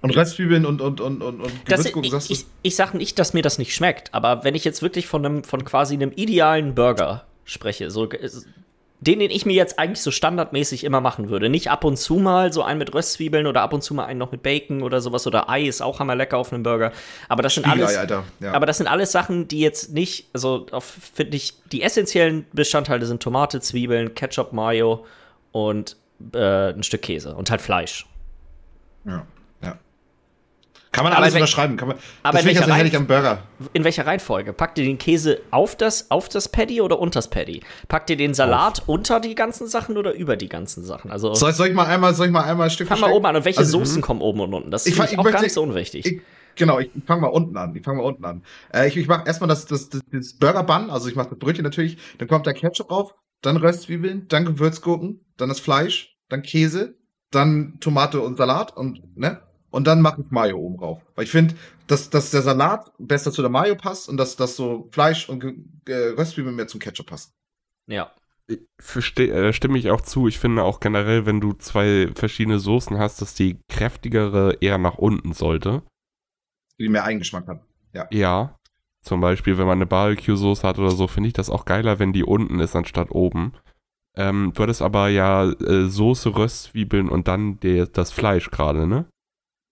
Und 0.01 0.15
Röstzwiebeln 0.15 0.65
und, 0.65 0.81
und, 0.81 1.01
und, 1.01 1.21
und, 1.21 1.41
und 1.41 1.65
Gewürzgurken, 1.65 2.05
ich, 2.05 2.11
sagst 2.11 2.29
du? 2.29 2.33
ich, 2.33 2.45
ich 2.61 2.75
sage 2.75 2.97
nicht, 2.97 3.19
dass 3.19 3.33
mir 3.33 3.41
das 3.41 3.57
nicht 3.57 3.75
schmeckt, 3.75 4.13
aber 4.13 4.43
wenn 4.43 4.55
ich 4.55 4.63
jetzt 4.63 4.81
wirklich 4.81 5.07
von 5.07 5.25
einem, 5.25 5.43
von 5.43 5.65
quasi 5.65 5.93
einem 5.93 6.11
idealen 6.15 6.73
Burger 6.73 7.25
spreche, 7.43 7.91
so 7.91 8.09
äh, 8.09 8.29
den, 9.01 9.19
den 9.19 9.31
ich 9.31 9.45
mir 9.45 9.53
jetzt 9.53 9.79
eigentlich 9.79 10.01
so 10.01 10.11
standardmäßig 10.11 10.83
immer 10.83 10.99
machen 10.99 11.29
würde. 11.29 11.49
Nicht 11.49 11.69
ab 11.71 11.85
und 11.85 11.97
zu 11.97 12.15
mal 12.15 12.51
so 12.51 12.63
einen 12.63 12.79
mit 12.79 12.93
Röstzwiebeln 12.93 13.47
oder 13.47 13.61
ab 13.61 13.71
und 13.71 13.81
zu 13.81 13.93
mal 13.93 14.05
einen 14.05 14.19
noch 14.19 14.31
mit 14.31 14.43
Bacon 14.43 14.83
oder 14.83 14.99
sowas 14.99 15.25
oder 15.25 15.49
Ei 15.49 15.63
ist 15.63 15.81
auch 15.81 15.99
hammerlecker 15.99 16.37
auf 16.37 16.51
einem 16.51 16.63
Burger. 16.63 16.91
Aber 17.29 17.41
das 17.41 17.55
sind 17.55 17.65
Spiegelei, 17.65 17.85
alles, 17.85 17.97
Alter. 17.97 18.23
Ja. 18.41 18.53
aber 18.53 18.65
das 18.65 18.77
sind 18.77 18.87
alles 18.87 19.13
Sachen, 19.13 19.47
die 19.47 19.61
jetzt 19.61 19.93
nicht, 19.93 20.27
also 20.33 20.65
finde 21.13 21.37
ich, 21.37 21.53
die 21.71 21.81
essentiellen 21.81 22.45
Bestandteile 22.51 23.05
sind 23.05 23.23
Tomate, 23.23 23.61
Zwiebeln, 23.61 24.15
Ketchup, 24.15 24.51
Mayo 24.51 25.05
und 25.53 25.95
äh, 26.33 26.73
ein 26.73 26.83
Stück 26.83 27.03
Käse 27.03 27.35
und 27.35 27.49
halt 27.51 27.61
Fleisch. 27.61 28.05
ja. 29.05 29.25
Kann 30.91 31.03
man 31.03 31.13
Aber 31.13 31.21
alles 31.23 31.35
unterschreiben. 31.35 31.77
Kann 31.77 31.89
man, 31.89 31.97
aber 32.23 32.39
in 32.39 32.45
deswegen 32.45 32.55
welcher 32.59 32.71
also 32.71 32.73
hätte 32.79 32.87
ich 32.89 32.95
am 32.97 33.05
Burger. 33.05 33.43
In 33.73 33.83
welcher 33.83 34.07
Reihenfolge? 34.07 34.53
Packt 34.53 34.79
ihr 34.79 34.85
den 34.85 34.97
Käse 34.97 35.39
auf 35.51 35.75
das, 35.75 36.09
auf 36.09 36.29
das 36.29 36.49
Paddy 36.49 36.81
oder 36.81 36.97
unters 36.99 37.29
Paddy? 37.29 37.61
Packt 37.87 38.09
ihr 38.09 38.17
den 38.17 38.33
Salat 38.33 38.81
unter 38.87 39.19
die 39.19 39.35
ganzen 39.35 39.67
Sachen 39.67 39.97
oder 39.97 40.13
über 40.13 40.35
die 40.35 40.49
ganzen 40.49 40.83
Sachen? 40.83 41.11
Also 41.11 41.35
Soll, 41.35 41.53
soll 41.53 41.67
ich 41.67 41.73
mal 41.75 41.85
einmal, 41.85 42.15
soll 42.15 42.25
ich 42.25 42.31
mal 42.31 42.43
einmal 42.43 42.67
ein 42.67 42.71
Stück 42.71 42.87
fang 42.87 42.99
mal 42.99 43.11
oben 43.11 43.27
an. 43.27 43.35
Und 43.35 43.45
welche 43.45 43.59
Also, 43.59 43.77
Soßen 43.79 44.01
kommen 44.01 44.21
oben 44.21 44.39
und 44.41 44.53
unten? 44.53 44.71
Das 44.71 44.87
ist 44.87 44.93
ich 44.93 44.99
ich 45.11 45.19
auch 45.19 45.23
möchte- 45.23 45.33
gar 45.33 45.41
nicht 45.43 45.53
so 45.53 45.61
unwichtig. 45.61 46.05
Ich, 46.07 46.21
genau, 46.55 46.79
ich, 46.79 46.89
ich 46.95 47.03
fange 47.05 47.21
mal 47.21 47.27
unten 47.27 47.55
an. 47.55 47.75
Ich 47.75 47.83
fange 47.83 47.99
mal 47.99 48.05
unten 48.07 48.25
an. 48.25 48.43
Äh, 48.73 48.87
ich 48.87 48.97
ich 48.97 49.07
mache 49.07 49.27
erstmal 49.27 49.47
das, 49.47 49.67
das, 49.67 49.89
das, 49.89 50.01
das 50.11 50.33
Burger 50.33 50.63
Bun, 50.63 50.89
also 50.89 51.07
ich 51.07 51.15
mache 51.15 51.29
das 51.29 51.37
Brötchen 51.37 51.63
natürlich, 51.63 51.97
dann 52.17 52.27
kommt 52.27 52.47
der 52.47 52.53
Ketchup 52.55 52.89
drauf, 52.89 53.13
dann 53.41 53.57
Röstzwiebeln, 53.57 54.25
dann 54.27 54.45
Gewürzgurken, 54.45 55.23
dann 55.37 55.49
das 55.49 55.59
Fleisch, 55.59 56.17
dann 56.29 56.41
Käse, 56.41 56.95
dann 57.29 57.77
Tomate 57.79 58.21
und 58.21 58.37
Salat 58.37 58.75
und 58.75 59.15
ne? 59.15 59.41
Und 59.71 59.87
dann 59.87 60.01
mache 60.01 60.21
ich 60.21 60.31
Mayo 60.31 60.57
oben 60.57 60.77
drauf. 60.77 61.05
Weil 61.15 61.25
ich 61.25 61.31
finde, 61.31 61.55
dass, 61.87 62.09
dass 62.09 62.31
der 62.31 62.41
Salat 62.41 62.91
besser 62.97 63.31
zu 63.31 63.41
der 63.41 63.51
Mayo 63.51 63.75
passt 63.75 64.09
und 64.09 64.17
dass, 64.17 64.35
dass 64.35 64.55
so 64.55 64.87
Fleisch 64.91 65.29
und 65.29 65.43
äh, 65.87 65.93
Röstzwiebeln 65.93 66.55
mehr 66.55 66.67
zum 66.67 66.79
Ketchup 66.79 67.07
passen. 67.07 67.31
ja. 67.87 68.11
Verste 68.79 69.29
äh, 69.31 69.53
stimme 69.53 69.77
ich 69.77 69.91
auch 69.91 70.01
zu. 70.01 70.27
Ich 70.27 70.39
finde 70.39 70.63
auch 70.63 70.79
generell, 70.79 71.27
wenn 71.27 71.39
du 71.39 71.53
zwei 71.53 72.09
verschiedene 72.15 72.57
Soßen 72.57 72.97
hast, 72.97 73.21
dass 73.21 73.35
die 73.35 73.59
kräftigere 73.69 74.57
eher 74.59 74.79
nach 74.79 74.97
unten 74.97 75.33
sollte. 75.33 75.83
Die 76.79 76.89
mehr 76.89 77.03
Eigengeschmack 77.03 77.47
hat. 77.47 77.61
Ja. 77.93 78.07
Zum 79.03 79.21
Beispiel, 79.21 79.59
wenn 79.59 79.67
man 79.67 79.77
eine 79.77 79.85
Barbecue-Soße 79.85 80.67
hat 80.67 80.79
oder 80.79 80.91
so, 80.91 81.07
finde 81.07 81.27
ich 81.27 81.33
das 81.33 81.49
auch 81.49 81.65
geiler, 81.65 81.99
wenn 81.99 82.11
die 82.11 82.23
unten 82.23 82.59
ist, 82.59 82.75
anstatt 82.75 83.11
oben. 83.11 83.53
Ähm, 84.15 84.51
du 84.53 84.63
hattest 84.63 84.81
aber 84.81 85.09
ja 85.09 85.49
äh, 85.51 85.85
Soße, 85.85 86.35
Röstzwiebeln 86.35 87.07
und 87.07 87.27
dann 87.27 87.59
der, 87.59 87.85
das 87.85 88.11
Fleisch 88.11 88.49
gerade, 88.51 88.87
ne? 88.87 89.05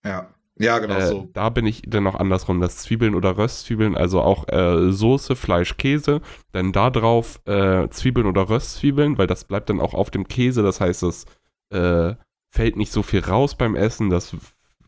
Ja. 0.08 0.28
Ja, 0.60 0.80
genau 0.80 0.94
Äh, 0.96 1.06
so. 1.06 1.28
Da 1.34 1.50
bin 1.50 1.66
ich 1.66 1.82
dann 1.86 2.02
noch 2.02 2.16
andersrum, 2.16 2.60
das 2.60 2.78
Zwiebeln 2.78 3.14
oder 3.14 3.38
Röstzwiebeln, 3.38 3.96
also 3.96 4.20
auch 4.20 4.48
äh, 4.48 4.90
Soße, 4.90 5.36
Fleisch, 5.36 5.76
Käse, 5.76 6.20
dann 6.50 6.72
da 6.72 6.90
drauf 6.90 7.38
äh, 7.46 7.88
Zwiebeln 7.90 8.26
oder 8.26 8.48
Röstzwiebeln, 8.48 9.18
weil 9.18 9.28
das 9.28 9.44
bleibt 9.44 9.70
dann 9.70 9.80
auch 9.80 9.94
auf 9.94 10.10
dem 10.10 10.26
Käse, 10.26 10.64
das 10.64 10.80
heißt, 10.80 11.04
es 11.04 11.26
äh, 11.70 12.14
fällt 12.50 12.76
nicht 12.76 12.90
so 12.90 13.04
viel 13.04 13.20
raus 13.20 13.54
beim 13.56 13.76
Essen, 13.76 14.10
das 14.10 14.34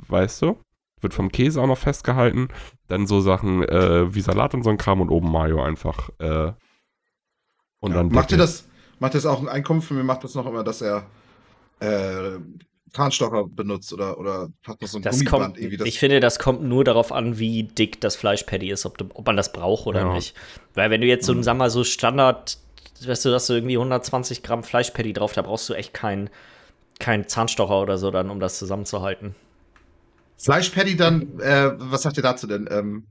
weißt 0.09 0.43
du, 0.43 0.59
wird 1.03 1.15
vom 1.15 1.31
Käse 1.31 1.63
auch 1.63 1.69
noch 1.69 1.79
festgehalten, 1.79 2.49
dann 2.89 3.07
so 3.07 3.21
Sachen 3.21 3.63
äh, 3.63 4.13
wie 4.13 4.23
Salat 4.23 4.55
und 4.55 4.65
so 4.65 4.71
ein 4.71 4.79
Kram 4.79 5.01
und 5.01 5.11
oben 5.11 5.31
Mayo 5.31 5.63
einfach. 5.63 6.09
Äh, 6.19 6.53
und 7.79 7.93
Ja. 7.93 7.99
dann 7.99 8.09
Macht 8.09 8.33
ihr 8.33 8.39
das, 8.39 8.67
macht 8.99 9.15
das 9.15 9.25
auch 9.25 9.41
ein 9.41 9.49
Einkommen 9.49 9.83
für 9.83 9.95
mir, 9.95 10.03
macht 10.03 10.25
das 10.25 10.35
noch 10.35 10.47
immer, 10.47 10.65
dass 10.65 10.83
er 10.83 11.07
Zahnstocher 12.93 13.47
benutzt 13.47 13.93
oder, 13.93 14.19
oder 14.19 14.49
hat 14.67 14.81
noch 14.81 14.89
so 14.89 14.99
ein 14.99 15.03
Das 15.03 15.19
Gummiband 15.19 15.45
kommt, 15.45 15.59
irgendwie. 15.59 15.77
Das, 15.79 15.89
ich 15.89 15.99
finde, 15.99 16.21
das 16.21 16.39
kommt 16.39 16.63
nur 16.63 16.85
darauf 16.85 17.13
an, 17.13 17.39
wie 17.39 17.65
dick 17.65 18.01
das 18.01 18.17
Fleischpatty 18.17 18.71
ist, 18.71 18.87
ob, 18.87 18.99
du, 18.99 19.07
ob 19.15 19.27
man 19.27 19.37
das 19.37 19.53
braucht 19.53 19.87
oder 19.87 20.01
Ja. 20.01 20.13
nicht. 20.15 20.35
Weil 20.75 20.91
wenn 20.91 21.01
du 21.01 21.07
jetzt 21.07 21.27
so, 21.27 21.35
Mhm. 21.35 21.43
sag 21.43 21.57
mal, 21.57 21.71
so 21.71 21.85
Standard, 21.85 22.59
weißt 23.05 23.25
du, 23.25 23.33
hast 23.33 23.49
du 23.49 23.55
irgendwie 23.55 23.79
120 23.79 24.43
Gramm 24.43 24.63
Fleischpatty 24.65 25.13
drauf, 25.13 25.33
da 25.33 25.43
brauchst 25.43 25.69
du 25.69 25.75
echt 25.75 25.95
keinen 25.95 26.31
kein 26.99 27.27
Zahnstocher 27.29 27.81
oder 27.81 27.97
so 27.97 28.11
dann, 28.11 28.29
um 28.29 28.41
das 28.41 28.59
zusammenzuhalten. 28.59 29.35
Fleischpatty 30.37 30.97
dann, 30.97 31.39
äh, 31.41 31.73
was 31.77 32.03
sagt 32.03 32.17
ihr 32.17 32.23
dazu 32.23 32.47
denn? 32.47 32.69
Ähm, 32.71 33.07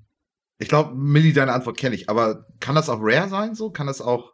ich 0.60 0.68
glaube, 0.68 0.94
Millie, 0.96 1.34
deine 1.34 1.54
Antwort 1.54 1.78
kenne 1.78 1.96
ich, 1.96 2.10
aber 2.10 2.46
kann 2.60 2.76
das 2.76 2.90
auch 2.90 3.00
rare 3.02 3.30
sein 3.30 3.56
so? 3.56 3.70
Kann 3.70 3.88
das 3.88 4.02
auch. 4.02 4.34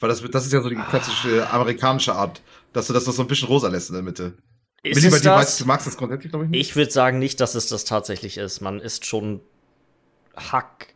Weil 0.00 0.08
das, 0.08 0.20
das 0.30 0.46
ist 0.46 0.52
ja 0.52 0.60
so 0.60 0.68
die 0.68 0.74
klassische 0.74 1.48
amerikanische 1.50 2.14
Art, 2.14 2.42
dass 2.72 2.86
du 2.86 2.92
das 2.92 3.04
so 3.04 3.22
ein 3.22 3.28
bisschen 3.28 3.48
rosa 3.48 3.68
lässt 3.68 3.88
in 3.90 3.94
der 3.94 4.02
Mitte. 4.02 4.34
Ist 4.82 5.04
es 5.04 5.22
das? 5.22 5.24
weißt 5.24 5.60
du, 5.60 5.66
magst 5.66 5.86
das 5.86 5.96
grundsätzlich, 5.96 6.30
glaube 6.30 6.46
ich, 6.46 6.50
nicht. 6.50 6.60
Ich 6.60 6.76
würde 6.76 6.90
sagen 6.90 7.18
nicht, 7.18 7.40
dass 7.40 7.54
es 7.54 7.68
das 7.68 7.84
tatsächlich 7.84 8.36
ist. 8.36 8.60
Man 8.60 8.80
isst 8.80 9.06
schon 9.06 9.40
Hack. 10.36 10.94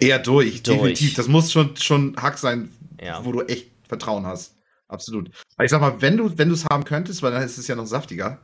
Eher 0.00 0.18
durch, 0.18 0.62
Durch. 0.62 0.76
definitiv. 0.78 1.14
Das 1.14 1.28
muss 1.28 1.52
schon, 1.52 1.76
schon 1.76 2.16
Hack 2.16 2.38
sein, 2.38 2.70
Ja. 3.00 3.24
wo 3.24 3.32
du 3.32 3.42
echt 3.42 3.70
Vertrauen 3.86 4.26
hast. 4.26 4.56
Absolut. 4.88 5.30
Aber 5.56 5.64
ich 5.64 5.70
sag 5.70 5.80
mal, 5.80 6.00
wenn 6.02 6.16
du, 6.16 6.26
es 6.52 6.64
haben 6.64 6.84
könntest, 6.84 7.22
weil 7.22 7.30
dann 7.30 7.42
ist 7.42 7.58
es 7.58 7.68
ja 7.68 7.76
noch 7.76 7.86
saftiger. 7.86 8.40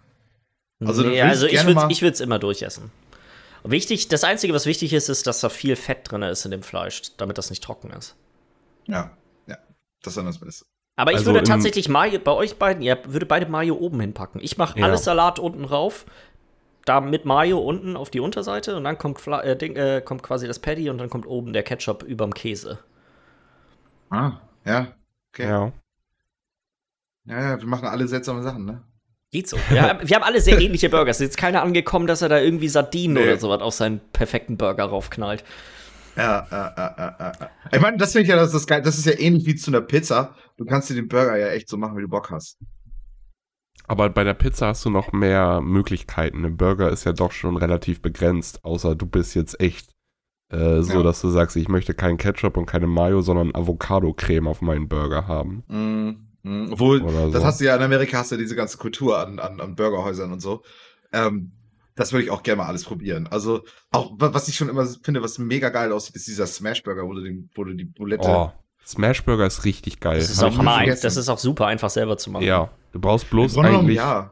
Also 0.84 1.02
nee, 1.02 1.20
also 1.20 1.46
ich 1.46 1.64
würde 1.64 2.12
es 2.12 2.20
immer 2.20 2.38
durchessen. 2.38 2.90
Wichtig, 3.64 4.06
das 4.08 4.22
Einzige, 4.22 4.52
was 4.52 4.66
wichtig 4.66 4.92
ist, 4.92 5.08
ist, 5.08 5.26
dass 5.26 5.40
da 5.40 5.48
viel 5.48 5.74
Fett 5.74 6.10
drin 6.10 6.22
ist 6.22 6.44
in 6.44 6.52
dem 6.52 6.62
Fleisch, 6.62 7.02
damit 7.16 7.36
das 7.38 7.50
nicht 7.50 7.64
trocken 7.64 7.90
ist. 7.90 8.14
Ja, 8.86 9.16
ja. 9.48 9.56
Das 10.02 10.12
ist 10.12 10.16
dann 10.18 10.26
das 10.26 10.38
Beste. 10.38 10.66
Aber 10.96 11.12
ich 11.12 11.18
Also 11.18 11.32
würde 11.34 11.42
tatsächlich 11.46 11.88
Mayo, 11.90 12.18
bei 12.18 12.32
euch 12.32 12.56
beiden, 12.58 12.82
ihr 12.82 12.98
würdet 13.06 13.28
beide 13.28 13.46
Mayo 13.46 13.74
oben 13.76 14.00
hinpacken. 14.00 14.40
Ich 14.42 14.56
mache 14.56 14.78
Ja. 14.78 14.86
alles 14.86 15.04
Salat 15.04 15.38
unten 15.38 15.64
rauf, 15.64 16.06
da 16.86 17.00
mit 17.02 17.24
Mayo 17.26 17.58
unten 17.58 17.96
auf 17.96 18.08
die 18.10 18.20
Unterseite 18.20 18.76
und 18.76 18.84
dann 18.84 18.96
kommt, 18.96 19.20
Fla 19.20 19.42
äh, 19.42 19.56
Ding, 19.56 19.76
äh, 19.76 20.00
kommt 20.02 20.22
quasi 20.22 20.46
das 20.46 20.58
Patty 20.58 20.88
und 20.88 20.98
dann 20.98 21.10
kommt 21.10 21.26
oben 21.26 21.52
der 21.52 21.62
Ketchup 21.62 22.02
überm 22.02 22.32
Käse. 22.32 22.78
Ah, 24.10 24.32
ja. 24.64 24.88
Okay. 25.34 25.48
Ja. 25.48 25.72
Ja. 27.26 27.40
ja, 27.42 27.60
wir 27.60 27.66
machen 27.66 27.88
alle 27.88 28.06
seltsame 28.08 28.42
Sachen, 28.42 28.64
ne? 28.64 28.82
Geht 29.32 29.48
so. 29.48 29.58
Wir 29.68 29.82
haben, 29.82 30.08
wir 30.08 30.16
haben 30.16 30.22
alle 30.22 30.40
sehr 30.40 30.58
ähnliche 30.60 30.88
Burger. 30.88 31.10
Es 31.10 31.16
ist 31.20 31.26
jetzt 31.26 31.36
keiner 31.38 31.62
angekommen, 31.62 32.06
dass 32.06 32.22
er 32.22 32.28
da 32.28 32.38
irgendwie 32.38 32.68
Sardinen 32.68 33.14
Nee. 33.14 33.24
oder 33.24 33.36
sowas 33.38 33.60
auf 33.60 33.74
seinen 33.74 34.00
perfekten 34.12 34.56
Burger 34.56 34.84
raufknallt. 34.84 35.44
Ja, 36.16 36.46
ja, 36.50 36.74
ja, 36.76 36.94
ja, 36.98 37.32
ja. 37.40 37.50
Ich 37.72 37.80
meine, 37.80 37.96
das 37.98 38.12
finde 38.12 38.22
ich 38.24 38.28
ja, 38.28 38.36
das 38.36 38.54
ist 38.54 38.66
geil. 38.66 38.82
Das 38.82 38.96
ist 38.98 39.06
ja 39.06 39.18
ähnlich 39.18 39.44
wie 39.46 39.54
zu 39.54 39.70
einer 39.70 39.82
Pizza. 39.82 40.34
Du 40.56 40.64
kannst 40.64 40.88
dir 40.88 40.94
den 40.94 41.08
Burger 41.08 41.36
ja 41.36 41.48
echt 41.48 41.68
so 41.68 41.76
machen, 41.76 41.96
wie 41.98 42.02
du 42.02 42.08
Bock 42.08 42.30
hast. 42.30 42.58
Aber 43.88 44.08
bei 44.10 44.24
der 44.24 44.34
Pizza 44.34 44.68
hast 44.68 44.84
du 44.84 44.90
noch 44.90 45.12
mehr 45.12 45.60
Möglichkeiten. 45.60 46.44
Ein 46.44 46.56
Burger 46.56 46.90
ist 46.90 47.04
ja 47.04 47.12
doch 47.12 47.32
schon 47.32 47.56
relativ 47.56 48.02
begrenzt, 48.02 48.64
außer 48.64 48.94
du 48.96 49.06
bist 49.06 49.34
jetzt 49.34 49.60
echt 49.60 49.90
äh, 50.50 50.80
so, 50.82 50.94
Ja. 50.98 51.02
dass 51.02 51.20
du 51.20 51.28
sagst, 51.28 51.56
ich 51.56 51.68
möchte 51.68 51.92
keinen 51.94 52.18
Ketchup 52.18 52.56
und 52.56 52.66
keine 52.66 52.86
Mayo, 52.86 53.20
sondern 53.20 53.54
Avocado-Creme 53.54 54.46
auf 54.48 54.60
meinen 54.62 54.88
Burger 54.88 55.26
haben. 55.26 55.64
Mm, 55.68 56.48
mm. 56.48 56.72
Obwohl, 56.72 57.02
Oder 57.02 57.30
das 57.30 57.42
so. 57.42 57.44
hast 57.46 57.60
du 57.60 57.64
ja 57.64 57.76
in 57.76 57.82
Amerika, 57.82 58.18
hast 58.18 58.30
du 58.30 58.36
ja 58.36 58.40
diese 58.40 58.56
ganze 58.56 58.78
Kultur 58.78 59.18
an, 59.18 59.38
an, 59.38 59.60
an 59.60 59.74
Burgerhäusern 59.74 60.32
und 60.32 60.40
so. 60.40 60.62
Ähm, 61.12 61.52
das 61.96 62.12
würde 62.12 62.24
ich 62.26 62.30
auch 62.30 62.42
gerne 62.44 62.58
mal 62.62 62.68
alles 62.68 62.84
probieren. 62.84 63.26
Also, 63.26 63.62
auch 63.90 64.12
wa- 64.18 64.32
was 64.32 64.46
ich 64.48 64.54
schon 64.56 64.68
immer 64.68 64.86
finde, 64.86 65.22
was 65.22 65.38
mega 65.38 65.70
geil 65.70 65.90
aussieht, 65.92 66.14
ist 66.14 66.28
dieser 66.28 66.46
Smashburger, 66.46 67.02
wo 67.04 67.14
du, 67.14 67.22
den, 67.22 67.50
wo 67.54 67.64
du 67.64 67.74
die 67.74 67.84
Bulette. 67.86 68.28
Oh, 68.28 68.52
Smashburger 68.86 69.46
ist 69.46 69.64
richtig 69.64 69.98
geil. 69.98 70.18
Das 70.20 70.30
ist, 70.30 70.40
Hab 70.42 70.52
auch 70.52 70.58
hammer 70.58 70.76
vergessen. 70.76 71.02
das 71.02 71.16
ist 71.16 71.28
auch 71.28 71.38
super 71.38 71.66
einfach 71.66 71.90
selber 71.90 72.16
zu 72.16 72.30
machen. 72.30 72.44
Ja, 72.44 72.70
du 72.92 73.00
brauchst 73.00 73.28
bloß 73.30 73.58
eigentlich 73.58 73.96
ja. 73.96 74.30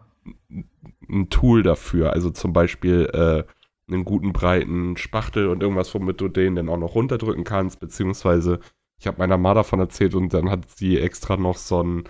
ein 1.08 1.28
Tool 1.30 1.62
dafür. 1.64 2.12
Also 2.12 2.30
zum 2.30 2.52
Beispiel 2.52 3.10
äh, 3.12 3.92
einen 3.92 4.04
guten 4.04 4.32
breiten 4.32 4.96
Spachtel 4.96 5.48
und 5.48 5.62
irgendwas, 5.62 5.92
womit 5.94 6.20
du 6.20 6.28
den 6.28 6.54
dann 6.54 6.68
auch 6.68 6.78
noch 6.78 6.94
runterdrücken 6.94 7.44
kannst. 7.44 7.80
Beziehungsweise, 7.80 8.60
ich 8.98 9.06
habe 9.06 9.18
meiner 9.18 9.38
Ma 9.38 9.54
davon 9.54 9.80
erzählt 9.80 10.14
und 10.14 10.32
dann 10.32 10.50
hat 10.50 10.70
sie 10.70 10.98
extra 11.00 11.36
noch 11.36 11.56
so 11.56 11.82
ein, 11.82 12.04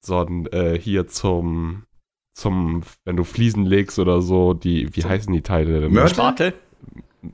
so 0.00 0.18
ein 0.24 0.46
äh, 0.52 0.78
hier 0.78 1.08
zum, 1.08 1.84
zum, 2.32 2.82
wenn 3.04 3.16
du 3.16 3.24
Fliesen 3.24 3.66
legst 3.66 3.98
oder 3.98 4.20
so, 4.22 4.54
die, 4.54 4.94
wie 4.96 5.00
Zum 5.00 5.10
heißen 5.10 5.32
die 5.32 5.42
Teile 5.42 5.80
denn? 5.82 5.92
Mörtel? 5.92 6.54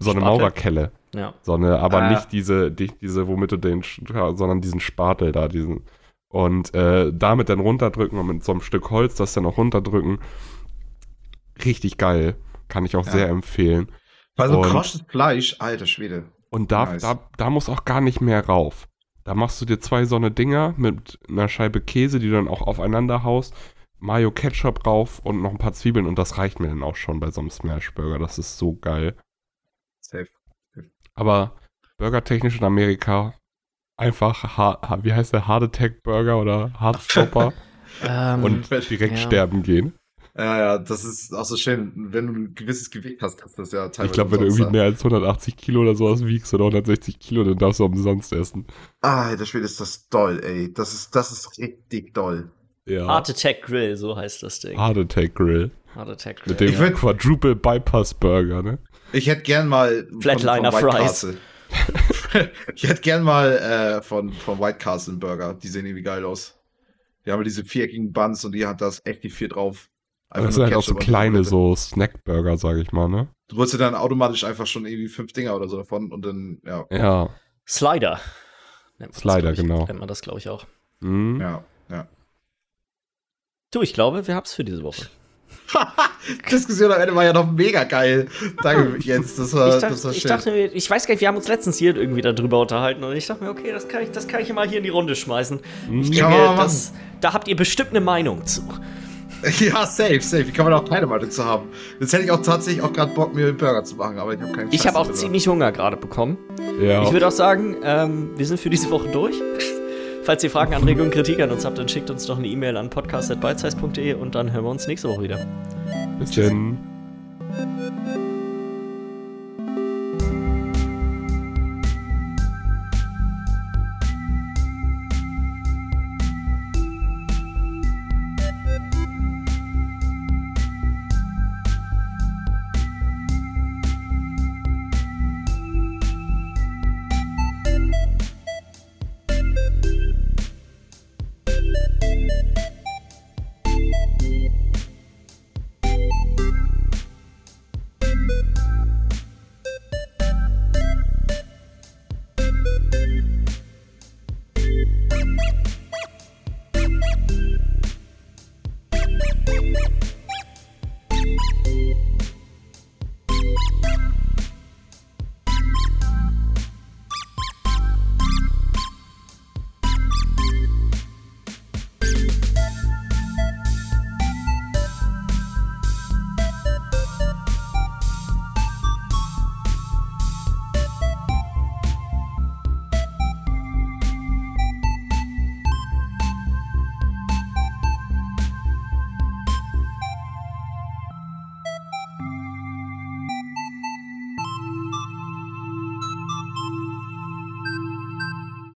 So 0.00 0.10
eine 0.10 0.20
Spatel? 0.20 0.20
Maurerkelle. 0.20 0.92
Ja. 1.14 1.34
So 1.42 1.54
eine, 1.54 1.78
aber 1.78 2.02
Ah. 2.02 2.10
nicht 2.10 2.32
diese, 2.32 2.74
nicht 2.78 3.00
diese, 3.00 3.26
womit 3.28 3.52
du 3.52 3.56
den, 3.56 3.82
sondern 4.06 4.60
diesen 4.60 4.80
Spatel 4.80 5.32
da, 5.32 5.48
diesen. 5.48 5.82
Und 6.28 6.74
äh, 6.74 7.10
damit 7.14 7.48
dann 7.48 7.60
runterdrücken 7.60 8.18
und 8.18 8.26
mit 8.26 8.44
so 8.44 8.52
einem 8.52 8.60
Stück 8.60 8.90
Holz 8.90 9.14
das 9.14 9.32
dann 9.32 9.46
auch 9.46 9.56
runterdrücken. 9.56 10.18
Richtig 11.64 11.96
geil. 11.98 12.36
Kann 12.68 12.84
ich 12.84 12.96
auch 12.96 13.06
Ja. 13.06 13.12
sehr 13.12 13.28
empfehlen. 13.28 13.88
Weil 14.36 14.50
so 14.50 14.60
krauschtes 14.60 15.02
Fleisch, 15.08 15.56
alter 15.58 15.86
Schwede. 15.86 16.24
Und 16.50 16.70
da, 16.70 16.84
Nice. 16.86 17.02
da, 17.02 17.18
da 17.36 17.50
muss 17.50 17.68
auch 17.68 17.84
gar 17.84 18.00
nicht 18.00 18.20
mehr 18.20 18.44
rauf. 18.46 18.88
Da 19.24 19.34
machst 19.34 19.60
du 19.60 19.64
dir 19.66 19.80
zwei 19.80 20.04
so 20.04 20.16
eine 20.16 20.30
Dinger 20.30 20.74
mit 20.76 21.18
einer 21.28 21.48
Scheibe 21.48 21.80
Käse, 21.80 22.18
die 22.18 22.28
du 22.28 22.34
dann 22.34 22.48
auch 22.48 22.62
aufeinander 22.62 23.24
haust, 23.24 23.54
Mayo 24.00 24.30
Ketchup 24.30 24.86
rauf 24.86 25.18
und 25.20 25.42
noch 25.42 25.50
ein 25.50 25.58
paar 25.58 25.72
Zwiebeln 25.72 26.06
und 26.06 26.18
das 26.18 26.38
reicht 26.38 26.60
mir 26.60 26.68
dann 26.68 26.82
auch 26.82 26.96
schon 26.96 27.20
bei 27.20 27.30
so 27.30 27.40
einem 27.40 27.50
Smashburger. 27.50 28.18
Das 28.18 28.38
ist 28.38 28.58
so 28.58 28.74
geil. 28.74 29.16
Safe. 30.00 30.28
Aber 31.14 31.56
burgertechnisch 31.98 32.58
in 32.58 32.64
Amerika 32.64 33.34
einfach, 33.96 34.56
ha 34.56 34.98
wie 35.02 35.12
heißt 35.12 35.32
der, 35.32 35.48
Hard 35.48 35.64
Attack 35.64 36.02
Burger 36.02 36.40
oder 36.40 36.72
Hard 36.74 37.00
Stopper 37.02 37.52
Ähm, 38.02 38.44
und 38.44 38.70
direkt 38.70 39.14
ja. 39.14 39.16
sterben 39.16 39.62
gehen. 39.62 39.94
Ja, 40.36 40.58
ja, 40.58 40.78
das 40.78 41.04
ist 41.04 41.34
auch 41.34 41.44
so 41.44 41.56
schön. 41.56 41.92
Wenn 42.12 42.28
du 42.28 42.32
ein 42.32 42.54
gewisses 42.54 42.90
Gewicht 42.90 43.22
hast, 43.22 43.38
kannst 43.38 43.58
du 43.58 43.62
das 43.62 43.72
ja 43.72 43.88
teilweise. 43.88 44.06
Ich 44.06 44.12
glaube, 44.12 44.32
wenn 44.32 44.40
du 44.40 44.46
irgendwie 44.46 44.70
mehr 44.70 44.84
als 44.84 45.00
180 45.00 45.56
Kilo 45.56 45.80
oder 45.80 45.96
sowas 45.96 46.24
wiegst 46.24 46.54
oder 46.54 46.66
160 46.66 47.18
Kilo, 47.18 47.42
dann 47.42 47.58
darfst 47.58 47.80
du 47.80 47.84
umsonst 47.84 48.32
essen. 48.32 48.66
Ah, 49.00 49.26
alter 49.28 49.46
Schwede, 49.46 49.64
ist 49.64 49.80
das 49.80 50.08
doll, 50.08 50.40
ey. 50.44 50.72
Das 50.72 50.94
ist, 50.94 51.16
das 51.16 51.32
ist 51.32 51.58
richtig 51.58 52.14
doll. 52.14 52.52
Ja. 52.88 53.06
Heart 53.06 53.30
Attack 53.30 53.62
Grill, 53.62 53.96
so 53.96 54.16
heißt 54.16 54.42
das 54.42 54.60
Ding. 54.60 54.76
Hard 54.78 54.98
Attack 54.98 55.34
Grill. 55.34 55.70
Heart 55.94 56.08
Attack 56.08 56.36
Grill. 56.42 56.52
Mit 56.52 56.60
dem 56.60 56.68
Ich 56.70 56.78
würd- 56.78 56.94
Quadruple 56.94 57.54
Bypass 57.56 58.14
Burger, 58.14 58.62
ne? 58.62 58.78
Ich 59.12 59.26
hätte 59.26 59.42
gern 59.42 59.68
mal. 59.68 60.06
von- 60.10 60.20
Flatliner 60.22 60.72
von 60.72 60.82
White 60.84 60.96
Fries. 60.96 61.06
Castle. 61.06 61.38
ich 62.74 62.82
hätte 62.88 63.00
gern 63.02 63.22
mal 63.22 63.52
äh, 63.52 64.02
von, 64.02 64.32
von 64.32 64.58
White 64.58 64.78
Castle 64.78 65.12
einen 65.12 65.20
Burger. 65.20 65.54
Die 65.54 65.68
sehen 65.68 65.86
irgendwie 65.86 66.02
geil 66.02 66.24
aus. 66.24 66.58
Die 67.26 67.32
haben 67.32 67.44
diese 67.44 67.64
viereckigen 67.64 68.12
Buns 68.12 68.44
und 68.44 68.52
die 68.52 68.66
hat 68.66 68.80
das 68.80 69.02
echt 69.04 69.22
die 69.24 69.30
vier 69.30 69.48
drauf. 69.48 69.88
Das 70.30 70.54
sind 70.54 70.64
halt 70.64 70.74
auch 70.74 70.82
so 70.82 70.94
kleine, 70.94 71.42
so 71.42 71.74
Snackburger, 71.74 72.58
sag 72.58 72.76
ich 72.76 72.92
mal, 72.92 73.08
ne? 73.08 73.28
Du 73.48 73.56
holst 73.56 73.72
dir 73.72 73.78
dann 73.78 73.94
automatisch 73.94 74.44
einfach 74.44 74.66
schon 74.66 74.84
irgendwie 74.84 75.08
fünf 75.08 75.32
Dinger 75.32 75.56
oder 75.56 75.68
so 75.68 75.78
davon 75.78 76.12
und 76.12 76.22
dann, 76.24 76.58
ja. 76.66 76.84
Ja. 76.90 77.30
Slider. 77.66 78.20
Nennt 78.98 78.98
man 78.98 79.08
das, 79.12 79.20
Slider, 79.20 79.52
ich, 79.52 79.58
genau. 79.60 79.86
Nennt 79.86 79.98
man 80.00 80.08
das, 80.08 80.20
glaube 80.20 80.38
ich, 80.38 80.48
auch. 80.50 80.66
Mhm. 81.00 81.40
Ja, 81.40 81.64
ja. 81.90 82.08
Du, 83.70 83.82
ich 83.82 83.92
glaube, 83.92 84.26
wir 84.26 84.34
haben's 84.34 84.54
für 84.54 84.64
diese 84.64 84.82
Woche. 84.82 85.08
Diskussion 86.50 86.90
am 86.90 87.00
Ende 87.02 87.14
war 87.14 87.24
ja 87.24 87.34
noch 87.34 87.50
mega 87.52 87.84
geil. 87.84 88.28
Danke, 88.62 88.96
Jens. 89.00 89.36
Das 89.36 89.52
war, 89.52 89.66
Ich 89.68 89.74
das 89.74 89.82
dachte, 89.82 90.04
war 90.04 90.10
ich 90.12 90.22
schön. 90.22 90.28
dachte 90.30 90.50
mir, 90.52 90.72
ich 90.72 90.90
weiß 90.90 91.06
gar 91.06 91.12
nicht, 91.12 91.20
wir 91.20 91.28
haben 91.28 91.36
uns 91.36 91.48
letztens 91.48 91.76
hier 91.76 91.94
irgendwie 91.94 92.22
darüber 92.22 92.60
unterhalten 92.60 93.04
und 93.04 93.14
ich 93.14 93.26
dachte 93.26 93.44
mir, 93.44 93.50
okay, 93.50 93.70
das 93.70 93.86
kann 93.86 94.02
ich, 94.02 94.10
das 94.10 94.26
kann 94.26 94.40
ich 94.40 94.50
mal 94.54 94.66
hier 94.66 94.78
in 94.78 94.84
die 94.84 94.88
Runde 94.90 95.14
schmeißen. 95.14 95.60
Ich 96.00 96.18
Kann 96.18 96.30
denke, 96.32 96.54
das, 96.56 96.94
da 97.20 97.34
habt 97.34 97.46
ihr 97.46 97.56
bestimmt 97.56 97.90
eine 97.90 98.00
Meinung 98.00 98.46
zu. 98.46 98.62
ja, 99.60 99.84
safe, 99.84 100.20
safe. 100.22 100.46
Wie 100.48 100.52
kann 100.52 100.64
man 100.64 100.72
auch 100.72 100.88
keine 100.88 101.06
Meinung 101.06 101.30
zu 101.30 101.44
haben? 101.44 101.68
Jetzt 102.00 102.14
hätte 102.14 102.24
ich 102.24 102.30
auch 102.30 102.40
tatsächlich 102.42 102.82
auch 102.82 102.92
gerade 102.94 103.12
Bock, 103.12 103.34
mir 103.34 103.48
einen 103.48 103.58
Burger 103.58 103.84
zu 103.84 103.96
machen, 103.96 104.18
aber 104.18 104.32
ich 104.32 104.40
habe 104.40 104.52
keinen 104.52 104.72
Ich 104.72 104.86
habe 104.86 104.98
auch 104.98 105.06
Scheiß 105.06 105.16
ziemlich 105.20 105.46
Hunger 105.46 105.72
gerade 105.72 105.98
bekommen. 105.98 106.38
Ja. 106.80 107.02
Ich 107.02 107.12
würde 107.12 107.26
auch 107.28 107.32
sagen, 107.32 107.76
ähm, 107.84 108.30
wir 108.36 108.46
sind 108.46 108.58
für 108.58 108.70
diese 108.70 108.90
Woche 108.90 109.08
durch. 109.10 109.36
Falls 110.28 110.44
ihr 110.44 110.50
Fragen, 110.50 110.74
Anregungen, 110.74 111.10
Kritik 111.10 111.40
an 111.40 111.50
uns 111.50 111.64
habt, 111.64 111.78
dann 111.78 111.88
schickt 111.88 112.10
uns 112.10 112.26
doch 112.26 112.36
eine 112.36 112.48
E-Mail 112.48 112.76
an 112.76 112.90
podcast.bytesize.de 112.90 114.12
und 114.12 114.34
dann 114.34 114.52
hören 114.52 114.64
wir 114.64 114.70
uns 114.70 114.86
nächste 114.86 115.08
Woche 115.08 115.22
wieder. 115.22 115.38
Bis 116.18 116.32
denn. 116.32 116.76